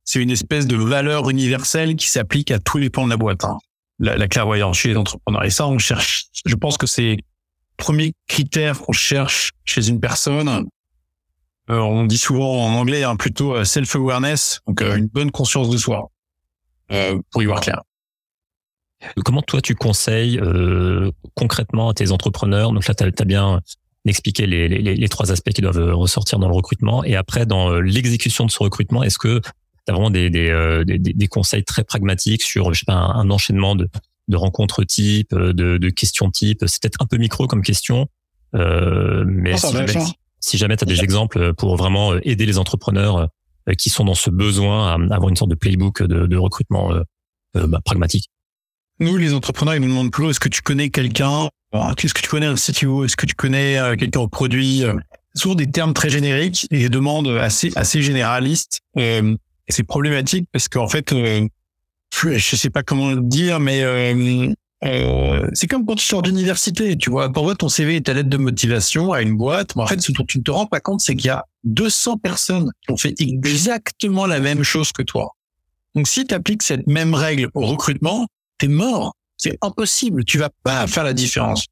c'est 0.04 0.20
une 0.20 0.30
espèce 0.30 0.66
de 0.66 0.76
valeur 0.76 1.28
universelle 1.30 1.96
qui 1.96 2.08
s'applique 2.08 2.50
à 2.50 2.58
tous 2.58 2.78
les 2.78 2.90
pans 2.90 3.04
de 3.04 3.10
la 3.10 3.16
boîte. 3.16 3.44
Hein. 3.44 3.58
La, 4.00 4.16
la, 4.16 4.28
clairvoyance 4.28 4.78
chez 4.78 4.90
les 4.90 4.96
entrepreneurs. 4.96 5.44
Et 5.44 5.50
ça, 5.50 5.66
on 5.66 5.78
cherche. 5.78 6.26
Je 6.46 6.54
pense 6.54 6.78
que 6.78 6.86
c'est 6.86 7.16
le 7.16 7.22
premier 7.76 8.12
critère 8.28 8.78
qu'on 8.80 8.92
cherche 8.92 9.50
chez 9.64 9.88
une 9.88 10.00
personne. 10.00 10.68
Euh, 11.70 11.78
on 11.78 12.06
dit 12.06 12.18
souvent 12.18 12.64
en 12.64 12.74
anglais 12.74 13.04
hein, 13.04 13.16
plutôt 13.16 13.54
euh, 13.54 13.64
self-awareness, 13.64 14.60
donc 14.66 14.80
euh, 14.80 14.96
une 14.96 15.06
bonne 15.06 15.30
conscience 15.30 15.68
de 15.68 15.76
soi, 15.76 16.10
euh, 16.92 17.20
pour 17.30 17.42
y 17.42 17.46
voir 17.46 17.60
clair. 17.60 17.82
Comment 19.24 19.42
toi 19.42 19.60
tu 19.60 19.74
conseilles 19.74 20.38
euh, 20.40 21.10
concrètement 21.34 21.90
à 21.90 21.94
tes 21.94 22.10
entrepreneurs? 22.10 22.72
Donc 22.72 22.86
là, 22.88 22.94
tu 22.94 23.04
as, 23.04 23.24
bien 23.24 23.60
expliqué 24.04 24.46
les, 24.46 24.68
les, 24.68 24.96
les, 24.96 25.08
trois 25.08 25.30
aspects 25.30 25.50
qui 25.50 25.60
doivent 25.60 25.92
ressortir 25.94 26.38
dans 26.38 26.48
le 26.48 26.54
recrutement. 26.54 27.04
Et 27.04 27.14
après, 27.14 27.46
dans 27.46 27.70
euh, 27.70 27.80
l'exécution 27.80 28.44
de 28.46 28.50
ce 28.50 28.58
recrutement, 28.58 29.02
est-ce 29.02 29.18
que 29.18 29.40
tu 29.40 29.50
as 29.88 29.92
vraiment 29.92 30.10
des, 30.10 30.30
des, 30.30 30.48
euh, 30.48 30.84
des, 30.84 30.98
des, 30.98 31.28
conseils 31.28 31.64
très 31.64 31.84
pragmatiques 31.84 32.42
sur 32.42 32.72
je 32.72 32.80
sais 32.80 32.86
pas, 32.86 32.94
un, 32.94 33.30
enchaînement 33.30 33.76
de, 33.76 33.88
de 34.28 34.36
rencontres 34.36 34.82
type, 34.84 35.34
de, 35.34 35.52
de 35.52 35.90
questions 35.90 36.30
type 36.30 36.64
C'est 36.66 36.82
peut-être 36.82 37.00
un 37.00 37.06
peu 37.06 37.18
micro 37.18 37.46
comme 37.46 37.62
question, 37.62 38.08
euh, 38.54 39.24
mais 39.26 39.56
si, 39.56 39.72
jamais, 39.72 39.92
si 40.40 40.58
jamais 40.58 40.76
tu 40.76 40.84
as 40.84 40.86
des 40.86 41.02
exemples 41.02 41.54
pour 41.54 41.76
vraiment 41.76 42.14
aider 42.22 42.46
les 42.46 42.58
entrepreneurs 42.58 43.28
qui 43.76 43.90
sont 43.90 44.04
dans 44.04 44.14
ce 44.14 44.30
besoin 44.30 44.92
à 44.92 45.14
avoir 45.14 45.28
une 45.28 45.36
sorte 45.36 45.50
de 45.50 45.56
playbook 45.56 46.02
de, 46.02 46.26
de 46.26 46.36
recrutement 46.36 46.92
bah, 47.54 47.80
pragmatique. 47.84 48.30
Nous, 49.00 49.16
les 49.16 49.32
entrepreneurs, 49.32 49.76
ils 49.76 49.80
nous 49.80 49.88
demandent 49.88 50.10
plus 50.10 50.30
est-ce 50.30 50.40
que 50.40 50.48
tu 50.48 50.60
connais 50.60 50.90
quelqu'un? 50.90 51.48
Est-ce 51.72 52.14
que 52.14 52.20
tu 52.20 52.28
connais 52.28 52.46
un 52.46 52.56
CTO 52.56 53.04
Est-ce 53.04 53.16
que 53.16 53.26
tu 53.26 53.34
connais 53.34 53.78
euh, 53.78 53.94
quelqu'un 53.94 54.20
au 54.20 54.28
produit? 54.28 54.84
Euh, 54.84 54.94
Souvent 55.34 55.54
des 55.54 55.70
termes 55.70 55.94
très 55.94 56.10
génériques 56.10 56.66
et 56.70 56.78
des 56.78 56.88
demandes 56.88 57.28
assez 57.28 57.70
assez 57.76 58.02
généralistes. 58.02 58.80
Euh, 58.96 59.36
et 59.68 59.72
c'est 59.72 59.84
problématique 59.84 60.48
parce 60.52 60.68
qu'en 60.68 60.88
fait, 60.88 61.12
euh, 61.12 61.46
je 62.12 62.56
sais 62.56 62.70
pas 62.70 62.82
comment 62.82 63.10
le 63.10 63.20
dire, 63.20 63.60
mais 63.60 63.82
c'est 64.82 65.66
comme 65.66 65.84
quand 65.84 65.96
tu 65.96 66.04
sors 66.04 66.22
d'université, 66.22 66.96
tu 66.96 67.10
vois, 67.10 67.28
t'envoies 67.28 67.56
ton 67.56 67.68
CV 67.68 67.96
et 67.96 68.02
ta 68.02 68.14
lettre 68.14 68.28
de 68.28 68.36
motivation 68.36 69.12
à 69.12 69.22
une 69.22 69.36
boîte, 69.36 69.74
mais 69.74 69.82
en 69.82 69.86
fait, 69.86 70.00
ce 70.00 70.12
dont 70.12 70.24
tu 70.24 70.38
ne 70.38 70.42
te 70.44 70.50
rends 70.50 70.66
pas 70.66 70.80
compte, 70.80 71.00
c'est 71.00 71.16
qu'il 71.16 71.26
y 71.26 71.30
a 71.30 71.44
200 71.64 72.18
personnes 72.18 72.70
qui 72.82 72.92
ont 72.92 72.96
fait 72.96 73.14
exactement 73.20 74.26
la 74.26 74.40
même 74.40 74.62
chose 74.62 74.92
que 74.92 75.02
toi. 75.02 75.34
Donc, 75.94 76.06
si 76.06 76.26
tu 76.26 76.34
appliques 76.34 76.62
cette 76.62 76.86
même 76.86 77.14
règle 77.14 77.50
au 77.54 77.66
recrutement, 77.66 78.28
t'es 78.58 78.68
mort. 78.68 79.14
C'est 79.36 79.58
impossible. 79.62 80.24
Tu 80.24 80.38
vas 80.38 80.50
pas 80.62 80.86
faire 80.86 81.04
la 81.04 81.12
différence. 81.12 81.66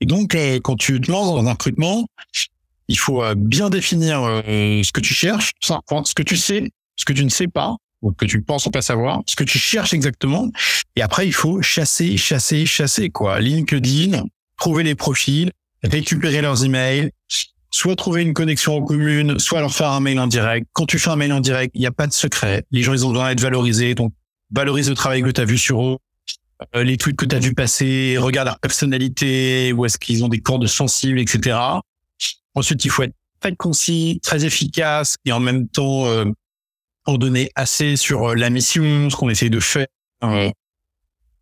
Et 0.00 0.06
donc, 0.06 0.34
euh, 0.34 0.60
quand 0.62 0.76
tu 0.76 1.00
te 1.00 1.10
lances 1.10 1.26
dans 1.26 1.46
un 1.46 1.52
recrutement, 1.52 2.06
il 2.88 2.98
faut 2.98 3.22
euh, 3.22 3.34
bien 3.36 3.70
définir 3.70 4.22
euh, 4.22 4.82
ce 4.82 4.92
que 4.92 5.00
tu 5.00 5.14
cherches, 5.14 5.52
ce 5.60 6.14
que 6.14 6.22
tu 6.22 6.36
sais, 6.36 6.70
ce 6.96 7.04
que 7.04 7.12
tu 7.12 7.24
ne 7.24 7.28
sais 7.28 7.48
pas, 7.48 7.76
ou 8.02 8.12
que 8.12 8.24
tu 8.24 8.42
penses 8.42 8.68
pas 8.68 8.82
savoir, 8.82 9.22
ce 9.26 9.36
que 9.36 9.44
tu 9.44 9.58
cherches 9.58 9.92
exactement. 9.92 10.50
Et 10.96 11.02
après, 11.02 11.26
il 11.26 11.32
faut 11.32 11.62
chasser, 11.62 12.16
chasser, 12.16 12.66
chasser, 12.66 13.10
quoi. 13.10 13.40
LinkedIn, 13.40 14.24
trouver 14.56 14.84
les 14.84 14.94
profils, 14.94 15.50
récupérer 15.82 16.40
leurs 16.40 16.64
emails, 16.64 17.10
soit 17.70 17.96
trouver 17.96 18.22
une 18.22 18.34
connexion 18.34 18.76
en 18.76 18.82
commune, 18.82 19.38
soit 19.38 19.60
leur 19.60 19.74
faire 19.74 19.90
un 19.90 20.00
mail 20.00 20.18
en 20.20 20.26
direct. 20.26 20.66
Quand 20.72 20.86
tu 20.86 20.98
fais 20.98 21.10
un 21.10 21.16
mail 21.16 21.32
en 21.32 21.40
direct, 21.40 21.72
il 21.74 21.80
n'y 21.80 21.86
a 21.86 21.92
pas 21.92 22.06
de 22.06 22.12
secret. 22.12 22.64
Les 22.70 22.82
gens, 22.82 22.94
ils 22.94 23.04
ont 23.04 23.10
besoin 23.10 23.28
d'être 23.28 23.40
valorisés. 23.40 23.94
Donc, 23.94 24.12
valorise 24.50 24.88
le 24.88 24.94
travail 24.94 25.22
que 25.22 25.30
tu 25.30 25.40
as 25.40 25.44
vu 25.44 25.58
sur 25.58 25.84
eux. 25.84 25.98
Euh, 26.74 26.82
les 26.82 26.96
tweets 26.96 27.16
que 27.16 27.24
tu 27.24 27.36
as 27.36 27.38
vu 27.38 27.54
passer, 27.54 28.16
regarde 28.18 28.46
leur 28.46 28.58
personnalité, 28.58 29.72
où 29.72 29.84
est-ce 29.84 29.98
qu'ils 29.98 30.24
ont 30.24 30.28
des 30.28 30.40
cordes 30.40 30.66
sensibles, 30.66 31.20
etc. 31.20 31.56
Ensuite, 32.54 32.84
il 32.84 32.90
faut 32.90 33.04
être 33.04 33.14
très 33.40 33.54
concis, 33.54 34.20
très 34.22 34.44
efficace 34.44 35.16
et 35.24 35.32
en 35.32 35.38
même 35.38 35.68
temps 35.68 36.06
euh, 36.06 36.24
en 37.08 37.18
donner 37.18 37.50
assez 37.54 37.96
sur 37.96 38.30
euh, 38.30 38.34
la 38.34 38.50
mission, 38.50 39.10
ce 39.10 39.16
qu'on 39.16 39.30
essaie 39.30 39.50
de 39.50 39.60
faire. 39.60 39.86
Euh, 40.24 40.50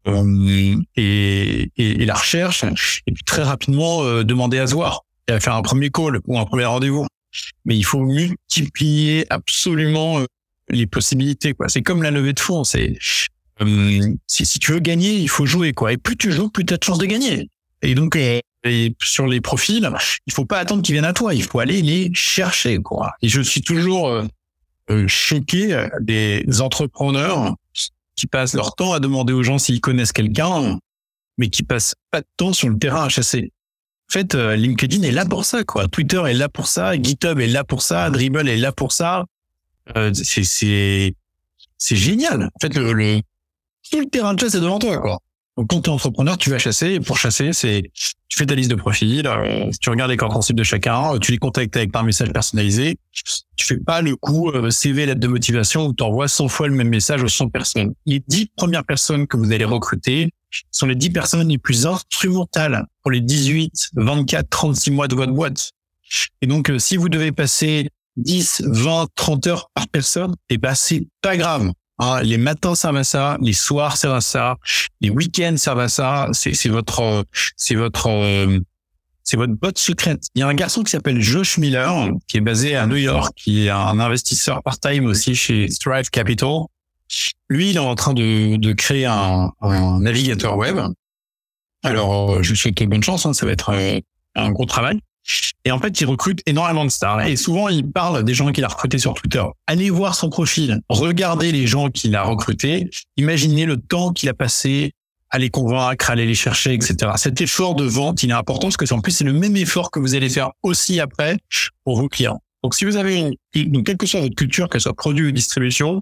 et, 0.06 0.76
et, 0.96 1.70
et, 1.76 2.06
la 2.06 2.14
recherche, 2.14 2.64
et 3.06 3.12
puis 3.12 3.24
très 3.24 3.42
rapidement 3.42 4.22
demander 4.22 4.60
à 4.60 4.68
se 4.68 4.74
voir 4.74 5.02
et 5.26 5.32
à 5.32 5.40
faire 5.40 5.56
un 5.56 5.62
premier 5.62 5.90
call 5.90 6.20
ou 6.26 6.38
un 6.38 6.44
premier 6.44 6.64
rendez-vous. 6.64 7.06
Mais 7.64 7.76
il 7.76 7.84
faut 7.84 7.98
multiplier 7.98 9.26
absolument 9.30 10.20
les 10.68 10.86
possibilités. 10.86 11.54
quoi. 11.54 11.68
C'est 11.68 11.82
comme 11.82 12.04
la 12.04 12.12
levée 12.12 12.34
de 12.34 12.40
fonds. 12.40 12.62
C'est 12.62 12.96
euh, 13.62 14.14
si, 14.26 14.44
si, 14.44 14.58
tu 14.58 14.72
veux 14.72 14.80
gagner, 14.80 15.14
il 15.14 15.28
faut 15.28 15.46
jouer 15.46 15.72
quoi. 15.72 15.92
Et 15.92 15.96
plus 15.96 16.16
tu 16.16 16.30
joues, 16.32 16.50
plus 16.50 16.64
tu 16.64 16.74
as 16.74 16.76
de 16.76 16.84
chances 16.84 16.98
de 16.98 17.06
gagner. 17.06 17.48
Et 17.82 17.94
donc 17.94 18.16
et 18.16 18.42
sur 19.00 19.26
les 19.26 19.40
profils, 19.40 19.88
il 20.26 20.32
faut 20.32 20.44
pas 20.44 20.58
attendre 20.58 20.82
qu'ils 20.82 20.94
viennent 20.94 21.04
à 21.04 21.12
toi, 21.12 21.34
il 21.34 21.42
faut 21.42 21.60
aller 21.60 21.82
les 21.82 22.10
chercher 22.14 22.78
quoi. 22.78 23.12
Et 23.22 23.28
je 23.28 23.40
suis 23.40 23.62
toujours 23.62 24.08
euh, 24.08 24.24
euh 24.24 24.28
choqué 25.06 25.88
des 26.00 26.44
entrepreneurs 26.60 27.54
qui 28.16 28.26
passent 28.26 28.54
leur 28.54 28.74
temps 28.74 28.92
à 28.92 29.00
demander 29.00 29.32
aux 29.32 29.42
gens 29.42 29.58
s'ils 29.58 29.80
connaissent 29.80 30.12
quelqu'un, 30.12 30.78
mais 31.38 31.48
qui 31.48 31.62
passent 31.62 31.94
pas 32.10 32.20
de 32.20 32.26
temps 32.36 32.52
sur 32.52 32.68
le 32.68 32.78
terrain 32.78 33.04
à 33.04 33.08
chasser. 33.08 33.52
En 34.08 34.12
fait, 34.12 34.34
euh, 34.34 34.56
LinkedIn 34.56 35.02
est 35.02 35.10
là 35.10 35.26
pour 35.26 35.44
ça, 35.44 35.64
quoi. 35.64 35.88
Twitter 35.88 36.22
est 36.26 36.34
là 36.34 36.48
pour 36.48 36.68
ça, 36.68 36.94
GitHub 36.94 37.40
est 37.40 37.48
là 37.48 37.64
pour 37.64 37.82
ça, 37.82 38.08
Dribble 38.10 38.48
est 38.48 38.56
là 38.56 38.72
pour 38.72 38.92
ça. 38.92 39.24
Euh, 39.96 40.12
c'est 40.14 40.44
c'est 40.44 41.14
c'est 41.76 41.96
génial. 41.96 42.44
En 42.44 42.58
fait, 42.60 42.74
le, 42.74 42.92
le 42.92 43.20
tout 43.90 44.00
le 44.00 44.06
terrain 44.06 44.34
de 44.34 44.40
chasse 44.40 44.54
est 44.54 44.60
devant 44.60 44.78
toi, 44.78 44.98
quoi. 44.98 45.18
Donc, 45.56 45.68
quand 45.70 45.80
tu 45.80 45.88
es 45.88 45.92
entrepreneur, 45.92 46.36
tu 46.36 46.50
vas 46.50 46.58
chasser. 46.58 46.94
Et 46.94 47.00
pour 47.00 47.16
chasser, 47.16 47.52
c'est, 47.54 47.90
tu 48.28 48.38
fais 48.38 48.44
ta 48.44 48.54
liste 48.54 48.70
de 48.70 48.74
profils, 48.74 49.26
euh, 49.26 49.70
tu 49.80 49.88
regardes 49.88 50.10
les 50.10 50.18
corps 50.18 50.32
sensibles 50.32 50.58
de 50.58 50.64
chacun, 50.64 51.14
euh, 51.14 51.18
tu 51.18 51.32
les 51.32 51.38
contactes 51.38 51.74
avec 51.76 51.90
un 51.94 52.02
message 52.02 52.30
personnalisé. 52.30 52.98
Tu 53.56 53.64
fais 53.64 53.78
pas 53.78 54.02
le 54.02 54.16
coup 54.16 54.50
euh, 54.50 54.68
CV, 54.68 55.06
lettre 55.06 55.20
de 55.20 55.26
motivation 55.28 55.86
où 55.86 55.94
tu 55.94 56.04
envoies 56.04 56.28
100 56.28 56.48
fois 56.48 56.68
le 56.68 56.74
même 56.74 56.90
message 56.90 57.22
aux 57.22 57.28
100 57.28 57.48
personnes. 57.48 57.94
Les 58.04 58.22
10 58.26 58.50
premières 58.54 58.84
personnes 58.84 59.26
que 59.26 59.38
vous 59.38 59.50
allez 59.50 59.64
recruter 59.64 60.30
sont 60.70 60.86
les 60.86 60.94
10 60.94 61.10
personnes 61.10 61.48
les 61.48 61.58
plus 61.58 61.86
instrumentales 61.86 62.84
pour 63.02 63.10
les 63.10 63.22
18, 63.22 63.90
24, 63.94 64.50
36 64.50 64.90
mois 64.90 65.08
de 65.08 65.14
votre 65.14 65.32
boîte. 65.32 65.72
Et 66.42 66.46
donc, 66.46 66.70
si 66.78 66.98
vous 66.98 67.08
devez 67.08 67.32
passer 67.32 67.88
10, 68.16 68.62
20, 68.66 69.06
30 69.14 69.46
heures 69.46 69.70
par 69.74 69.88
personne, 69.88 70.32
et 70.50 70.54
eh 70.54 70.58
ben, 70.58 70.74
c'est 70.74 71.06
pas 71.22 71.36
grave. 71.36 71.70
Ah, 71.98 72.20
les 72.22 72.36
matins 72.36 72.74
servent 72.74 72.96
à 72.96 73.04
ça, 73.04 73.38
les 73.40 73.54
soirs 73.54 73.96
servent 73.96 74.16
à 74.16 74.20
ça, 74.20 74.56
les 75.00 75.08
week-ends 75.10 75.56
servent 75.56 75.80
à 75.80 75.88
ça. 75.88 76.28
C'est, 76.32 76.68
votre, 76.68 77.24
c'est 77.56 77.74
votre, 77.74 78.08
euh, 78.08 78.58
c'est 79.22 79.36
votre 79.36 79.54
botte 79.54 79.78
secrète. 79.78 80.24
Il 80.34 80.40
y 80.40 80.42
a 80.42 80.48
un 80.48 80.54
garçon 80.54 80.82
qui 80.82 80.90
s'appelle 80.90 81.20
Josh 81.20 81.56
Miller, 81.56 82.10
qui 82.28 82.36
est 82.36 82.42
basé 82.42 82.76
à 82.76 82.86
New 82.86 82.96
York, 82.96 83.32
qui 83.36 83.66
est 83.66 83.70
un 83.70 83.98
investisseur 83.98 84.62
part-time 84.62 85.06
aussi 85.06 85.34
chez 85.34 85.68
Strive 85.68 86.10
Capital. 86.10 86.60
Lui, 87.48 87.70
il 87.70 87.76
est 87.76 87.80
en 87.80 87.94
train 87.94 88.14
de, 88.14 88.56
de 88.56 88.72
créer 88.72 89.06
un, 89.06 89.52
un 89.62 90.00
navigateur 90.00 90.56
web. 90.56 90.76
Alors, 91.82 92.42
je 92.42 92.52
suis 92.54 92.74
souhaite 92.74 92.88
bonne 92.88 93.02
chance, 93.02 93.26
hein, 93.26 93.32
ça 93.32 93.46
va 93.46 93.52
être 93.52 93.70
euh, 93.70 94.00
un 94.34 94.50
gros 94.50 94.66
travail. 94.66 95.00
Et 95.64 95.72
en 95.72 95.80
fait, 95.80 96.00
il 96.00 96.06
recrute 96.06 96.40
énormément 96.46 96.84
de 96.84 96.90
stars. 96.90 97.26
Et 97.26 97.36
souvent, 97.36 97.68
il 97.68 97.90
parle 97.90 98.22
des 98.24 98.34
gens 98.34 98.52
qu'il 98.52 98.64
a 98.64 98.68
recrutés 98.68 98.98
sur 98.98 99.14
Twitter. 99.14 99.42
Allez 99.66 99.90
voir 99.90 100.14
son 100.14 100.30
profil. 100.30 100.80
Regardez 100.88 101.50
les 101.50 101.66
gens 101.66 101.90
qu'il 101.90 102.14
a 102.14 102.22
recrutés. 102.22 102.88
Imaginez 103.16 103.66
le 103.66 103.76
temps 103.76 104.12
qu'il 104.12 104.28
a 104.28 104.34
passé 104.34 104.92
à 105.30 105.38
les 105.38 105.50
convaincre, 105.50 106.08
à 106.08 106.12
aller 106.12 106.26
les 106.26 106.34
chercher, 106.34 106.72
etc. 106.72 107.12
Cet 107.16 107.40
effort 107.40 107.74
de 107.74 107.84
vente, 107.84 108.22
il 108.22 108.30
est 108.30 108.34
important 108.34 108.68
parce 108.68 108.76
que 108.76 108.94
en 108.94 109.00
plus, 109.00 109.12
c'est 109.12 109.24
le 109.24 109.32
même 109.32 109.56
effort 109.56 109.90
que 109.90 109.98
vous 109.98 110.14
allez 110.14 110.28
faire 110.28 110.50
aussi 110.62 111.00
après 111.00 111.36
pour 111.84 111.98
vos 111.98 112.08
clients. 112.08 112.40
Donc, 112.62 112.74
si 112.74 112.84
vous 112.84 112.96
avez 112.96 113.16
une, 113.16 113.34
une 113.54 113.82
quelle 113.82 113.96
que 113.96 114.06
soit 114.06 114.20
votre 114.20 114.36
culture, 114.36 114.68
qu'elle 114.68 114.80
soit 114.80 114.94
produit 114.94 115.26
ou 115.26 115.32
distribution, 115.32 116.00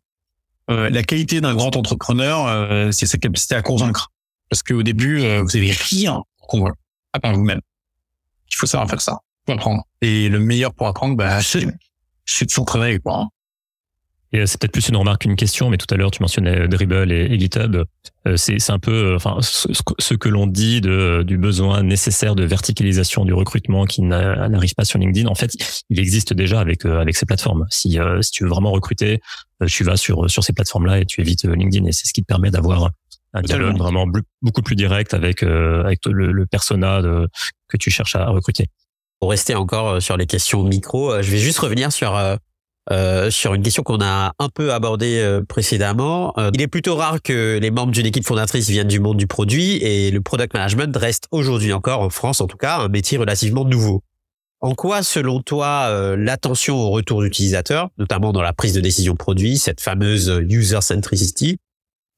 euh, 0.70 0.88
la 0.88 1.02
qualité 1.02 1.40
d'un 1.40 1.54
grand 1.54 1.76
entrepreneur, 1.76 2.46
euh, 2.46 2.90
c'est 2.90 3.06
sa 3.06 3.18
capacité 3.18 3.54
à 3.54 3.62
convaincre. 3.62 4.10
Parce 4.48 4.62
qu'au 4.62 4.82
début, 4.82 5.20
euh, 5.22 5.42
vous 5.42 5.56
avez 5.56 5.72
rien 5.72 6.22
pour 6.38 6.46
convaincre, 6.46 6.78
à 7.12 7.20
part 7.20 7.34
vous-même. 7.34 7.60
Il 8.54 8.56
faut 8.56 8.66
savoir 8.66 8.88
faire 8.88 9.00
ça 9.00 9.18
pour 9.44 9.54
apprendre. 9.54 9.82
Et 10.00 10.28
le 10.28 10.38
meilleur 10.38 10.72
pour 10.74 10.86
apprendre, 10.86 11.16
bah, 11.16 11.40
c'est, 11.42 11.66
de 11.66 12.50
s'entraîner, 12.50 12.98
quoi. 12.98 13.28
Et 14.32 14.46
c'est 14.46 14.60
peut-être 14.60 14.72
plus 14.72 14.88
une 14.88 14.96
remarque 14.96 15.22
qu'une 15.22 15.36
question, 15.36 15.70
mais 15.70 15.76
tout 15.76 15.86
à 15.94 15.96
l'heure 15.96 16.10
tu 16.10 16.20
mentionnais 16.20 16.66
Dribble 16.66 17.12
et, 17.12 17.38
GitHub. 17.38 17.84
c'est 18.34 18.70
un 18.70 18.80
peu, 18.80 19.14
enfin, 19.14 19.38
ce, 19.40 20.14
que 20.14 20.28
l'on 20.28 20.48
dit 20.48 20.80
de, 20.80 21.22
du 21.24 21.38
besoin 21.38 21.84
nécessaire 21.84 22.34
de 22.34 22.42
verticalisation 22.42 23.24
du 23.24 23.32
recrutement 23.32 23.84
qui 23.84 24.02
n'arrive 24.02 24.74
pas 24.74 24.84
sur 24.84 24.98
LinkedIn. 24.98 25.28
En 25.28 25.36
fait, 25.36 25.54
il 25.88 26.00
existe 26.00 26.32
déjà 26.32 26.58
avec 26.58 26.84
avec 26.84 27.14
ces 27.14 27.26
plateformes. 27.26 27.64
Si 27.70 27.96
si 28.22 28.30
tu 28.32 28.42
veux 28.42 28.50
vraiment 28.50 28.72
recruter, 28.72 29.20
tu 29.68 29.84
vas 29.84 29.96
sur 29.96 30.28
sur 30.28 30.42
ces 30.42 30.52
plateformes-là 30.52 30.98
et 30.98 31.04
tu 31.04 31.20
évites 31.20 31.44
LinkedIn. 31.44 31.86
Et 31.86 31.92
c'est 31.92 32.08
ce 32.08 32.12
qui 32.12 32.22
te 32.22 32.26
permet 32.26 32.50
d'avoir 32.50 32.90
un 33.34 33.42
dialogue 33.42 33.76
vraiment 33.76 34.06
beaucoup 34.40 34.62
plus 34.62 34.76
direct 34.76 35.12
avec 35.12 35.42
euh, 35.42 35.84
avec 35.84 36.00
le, 36.06 36.32
le 36.32 36.46
persona 36.46 37.02
de, 37.02 37.28
que 37.68 37.76
tu 37.76 37.90
cherches 37.90 38.16
à 38.16 38.26
recruter. 38.26 38.66
Pour 39.20 39.30
rester 39.30 39.54
encore 39.54 39.88
euh, 39.88 40.00
sur 40.00 40.16
les 40.16 40.26
questions 40.26 40.62
micro, 40.62 41.12
euh, 41.12 41.22
je 41.22 41.30
vais 41.30 41.38
juste 41.38 41.58
revenir 41.58 41.92
sur 41.92 42.16
euh, 42.16 43.30
sur 43.30 43.54
une 43.54 43.62
question 43.62 43.82
qu'on 43.82 44.02
a 44.02 44.34
un 44.38 44.48
peu 44.50 44.72
abordée 44.74 45.40
précédemment. 45.48 46.34
il 46.52 46.60
est 46.60 46.68
plutôt 46.68 46.96
rare 46.96 47.22
que 47.22 47.58
les 47.58 47.70
membres 47.70 47.92
d'une 47.92 48.04
équipe 48.04 48.26
fondatrice 48.26 48.68
viennent 48.68 48.88
du 48.88 49.00
monde 49.00 49.16
du 49.16 49.26
produit 49.26 49.76
et 49.76 50.10
le 50.10 50.20
product 50.20 50.52
management 50.52 50.94
reste 50.94 51.26
aujourd'hui 51.30 51.72
encore, 51.72 52.02
en 52.02 52.10
France 52.10 52.42
en 52.42 52.46
tout 52.46 52.58
cas, 52.58 52.80
un 52.80 52.88
métier 52.88 53.16
relativement 53.16 53.64
nouveau. 53.64 54.02
En 54.60 54.74
quoi, 54.74 55.02
selon 55.02 55.40
toi, 55.40 56.14
l'attention 56.18 56.76
au 56.76 56.90
retour 56.90 57.22
d'utilisateurs, 57.22 57.88
notamment 57.96 58.34
dans 58.34 58.42
la 58.42 58.52
prise 58.52 58.74
de 58.74 58.82
décision 58.82 59.16
produit, 59.16 59.56
cette 59.56 59.80
fameuse 59.80 60.28
user 60.50 60.82
centricity, 60.82 61.56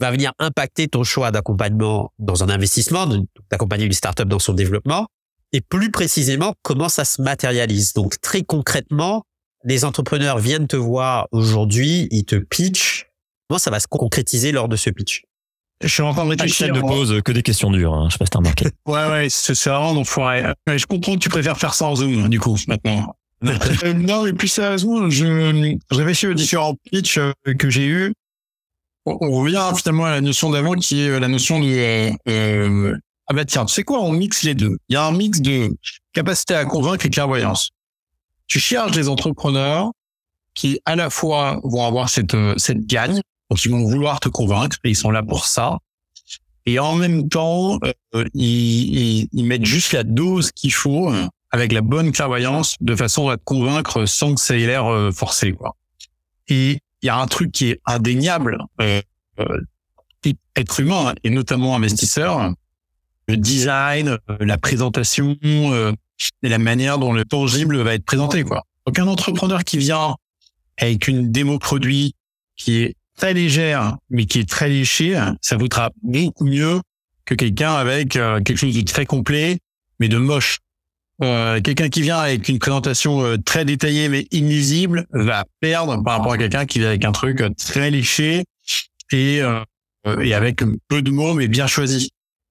va 0.00 0.11
venir 0.11 0.32
impacter 0.38 0.88
ton 0.88 1.04
choix 1.04 1.30
d'accompagnement 1.30 2.12
dans 2.18 2.44
un 2.44 2.48
investissement, 2.48 3.09
d'accompagner 3.50 3.87
une 3.87 3.92
startup 3.92 4.28
dans 4.28 4.38
son 4.38 4.52
développement, 4.52 5.06
et 5.52 5.61
plus 5.61 5.90
précisément 5.90 6.54
comment 6.62 6.88
ça 6.88 7.04
se 7.04 7.22
matérialise. 7.22 7.92
Donc 7.94 8.20
très 8.20 8.42
concrètement, 8.42 9.24
les 9.64 9.85
entrepreneurs 9.85 10.38
viennent 10.38 10.66
te 10.66 10.76
voir 10.76 11.28
aujourd'hui, 11.32 12.09
ils 12.11 12.24
te 12.24 12.37
pitchent. 12.37 13.06
Comment 13.48 13.59
ça 13.59 13.70
va 13.70 13.80
se 13.80 13.87
concrétiser 13.87 14.52
lors 14.52 14.68
de 14.68 14.76
ce 14.76 14.90
pitch? 14.90 15.22
Je 15.82 15.88
suis 15.88 16.02
en 16.02 16.12
train 16.14 16.24
de 16.24 16.30
réfléchir. 16.30 16.74
ne 16.74 16.80
pose 16.80 17.20
que 17.22 17.32
des 17.32 17.42
questions 17.42 17.70
dures. 17.70 17.92
Hein. 17.92 18.06
Je 18.09 18.14
sais 18.14 18.18
pas 18.18 18.24
si 18.24 18.30
t'as 18.30 18.38
remarqué. 18.38 18.66
ouais, 18.87 19.09
ouais, 19.09 19.26
c'est 19.28 19.52
vraiment 19.68 19.94
d'enfoiré. 19.94 20.44
Je 20.66 20.87
comprends 20.87 21.14
que 21.14 21.20
tu 21.20 21.28
préfères 21.28 21.59
faire 21.59 21.74
ça 21.74 21.87
en 21.87 21.96
Zoom, 21.96 22.28
du 22.28 22.40
coup, 22.40 22.56
maintenant. 22.68 23.14
Euh, 23.44 23.92
non, 23.92 24.22
mais 24.22 24.32
plus 24.32 24.48
sérieusement, 24.48 25.11
je, 25.11 25.78
je 25.90 25.96
réfléchis 25.96 26.26
aux 26.26 26.32
différents 26.32 26.74
pitchs 26.90 27.18
euh, 27.18 27.32
que 27.59 27.68
j'ai 27.68 27.87
eus 27.87 28.14
on 29.07 29.31
revient 29.31 29.73
finalement 29.77 30.05
à 30.05 30.11
la 30.11 30.21
notion 30.21 30.51
d'avant 30.51 30.73
qui 30.75 31.01
est 31.01 31.09
euh, 31.09 31.21
la 31.21 31.29
notion 31.29 31.61
de 31.61 31.66
euh, 31.66 32.11
euh, 32.29 32.97
ah 33.29 33.35
bah 33.35 33.45
tiens, 33.45 33.64
tu 33.64 33.75
sais 33.75 33.83
quoi, 33.83 34.01
on 34.01 34.12
mixe 34.12 34.42
les 34.42 34.55
deux. 34.55 34.77
Il 34.88 34.95
y 34.95 34.97
a 34.97 35.05
un 35.05 35.12
mix 35.12 35.40
de 35.40 35.75
capacité 36.12 36.55
à 36.55 36.64
convaincre 36.64 37.07
et 37.07 37.11
clairvoyance. 37.11 37.71
Tu 38.47 38.61
cherches 38.61 38.92
des 38.92 39.09
entrepreneurs 39.09 39.90
qui 40.55 40.81
à 40.85 40.97
la 40.97 41.11
fois 41.11 41.61
vont 41.64 41.85
avoir 41.85 42.09
cette 42.09 42.37
cette 42.57 42.87
gagne, 42.87 43.21
donc 43.51 43.64
ils 43.64 43.71
vont 43.71 43.85
vouloir 43.85 44.21
te 44.21 44.29
convaincre 44.29 44.77
et 44.85 44.90
ils 44.90 44.97
sont 44.97 45.11
là 45.11 45.23
pour 45.23 45.47
ça. 45.47 45.79
Et 46.66 46.79
en 46.81 46.97
même 46.97 47.29
temps, 47.29 47.79
ils, 48.35 49.29
ils, 49.33 49.45
mettent 49.45 49.64
juste 49.64 49.92
la 49.92 50.03
dose 50.03 50.51
qu'il 50.51 50.73
faut 50.73 51.12
avec 51.53 51.71
la 51.71 51.81
bonne 51.81 52.11
clairvoyance 52.11 52.75
de 52.81 52.97
façon 52.97 53.29
à 53.29 53.37
te 53.37 53.45
convaincre 53.45 54.07
sans 54.07 54.35
que 54.35 54.40
ça 54.40 54.57
ait 54.57 54.66
l'air 54.66 55.11
forcé 55.12 55.53
quoi. 55.53 55.77
Et 56.49 56.79
il 57.02 57.06
y 57.06 57.11
a 57.11 57.16
un 57.16 57.26
truc 57.26 57.52
qui 57.52 57.70
est 57.70 57.80
indéniable. 57.87 58.59
Euh, 58.80 59.00
euh, 59.38 59.59
être 60.56 60.80
humain 60.80 61.14
et 61.22 61.30
notamment 61.30 61.76
investisseur, 61.76 62.52
le 63.28 63.37
design, 63.37 64.18
euh, 64.30 64.37
la 64.40 64.59
présentation 64.59 65.37
euh, 65.44 65.92
et 66.42 66.48
la 66.48 66.59
manière 66.59 66.98
dont 66.98 67.12
le 67.12 67.24
tangible 67.24 67.76
va 67.82 67.94
être 67.94 68.04
présenté. 68.04 68.42
Quoi. 68.42 68.64
Donc 68.87 68.98
entrepreneur 68.98 69.62
qui 69.64 69.78
vient 69.78 70.16
avec 70.78 71.06
une 71.09 71.30
démo 71.30 71.59
produit 71.59 72.14
qui 72.56 72.78
est 72.78 72.96
très 73.16 73.35
légère 73.35 73.96
mais 74.11 74.24
qui 74.26 74.40
est 74.40 74.48
très 74.48 74.68
léchée, 74.68 75.20
ça 75.42 75.56
vaudra 75.56 75.90
beaucoup 76.02 76.46
mieux 76.46 76.80
que 77.24 77.35
quelqu'un 77.35 77.74
avec 77.74 78.11
quelque 78.11 78.56
chose 78.56 78.74
de 78.74 78.82
très 78.82 79.06
complet 79.06 79.59
mais 80.00 80.09
de 80.09 80.16
moche. 80.16 80.59
Euh, 81.22 81.62
quelqu'un 81.62 81.88
qui 81.88 82.02
vient 82.02 82.18
avec 82.18 82.46
une 82.46 82.59
présentation 82.59 83.24
euh, 83.24 83.38
très 83.38 83.64
détaillée 83.64 84.11
mais 84.11 84.26
illisible 84.33 85.07
va 85.12 85.46
perdre 85.61 86.02
par 86.02 86.18
rapport 86.18 86.33
à 86.33 86.38
quelqu'un 86.38 86.66
qui 86.66 86.79
vient 86.79 86.88
avec 86.88 87.07
un 87.07 87.12
truc 87.12 87.40
euh, 87.40 87.48
très 87.57 87.90
léché 87.90 88.44
et, 89.12 89.40
et 90.20 90.35
avec 90.35 90.62
peu 90.88 91.00
de 91.00 91.11
mots 91.11 91.33
mais 91.33 91.48
bien 91.48 91.66
choisi. 91.66 92.11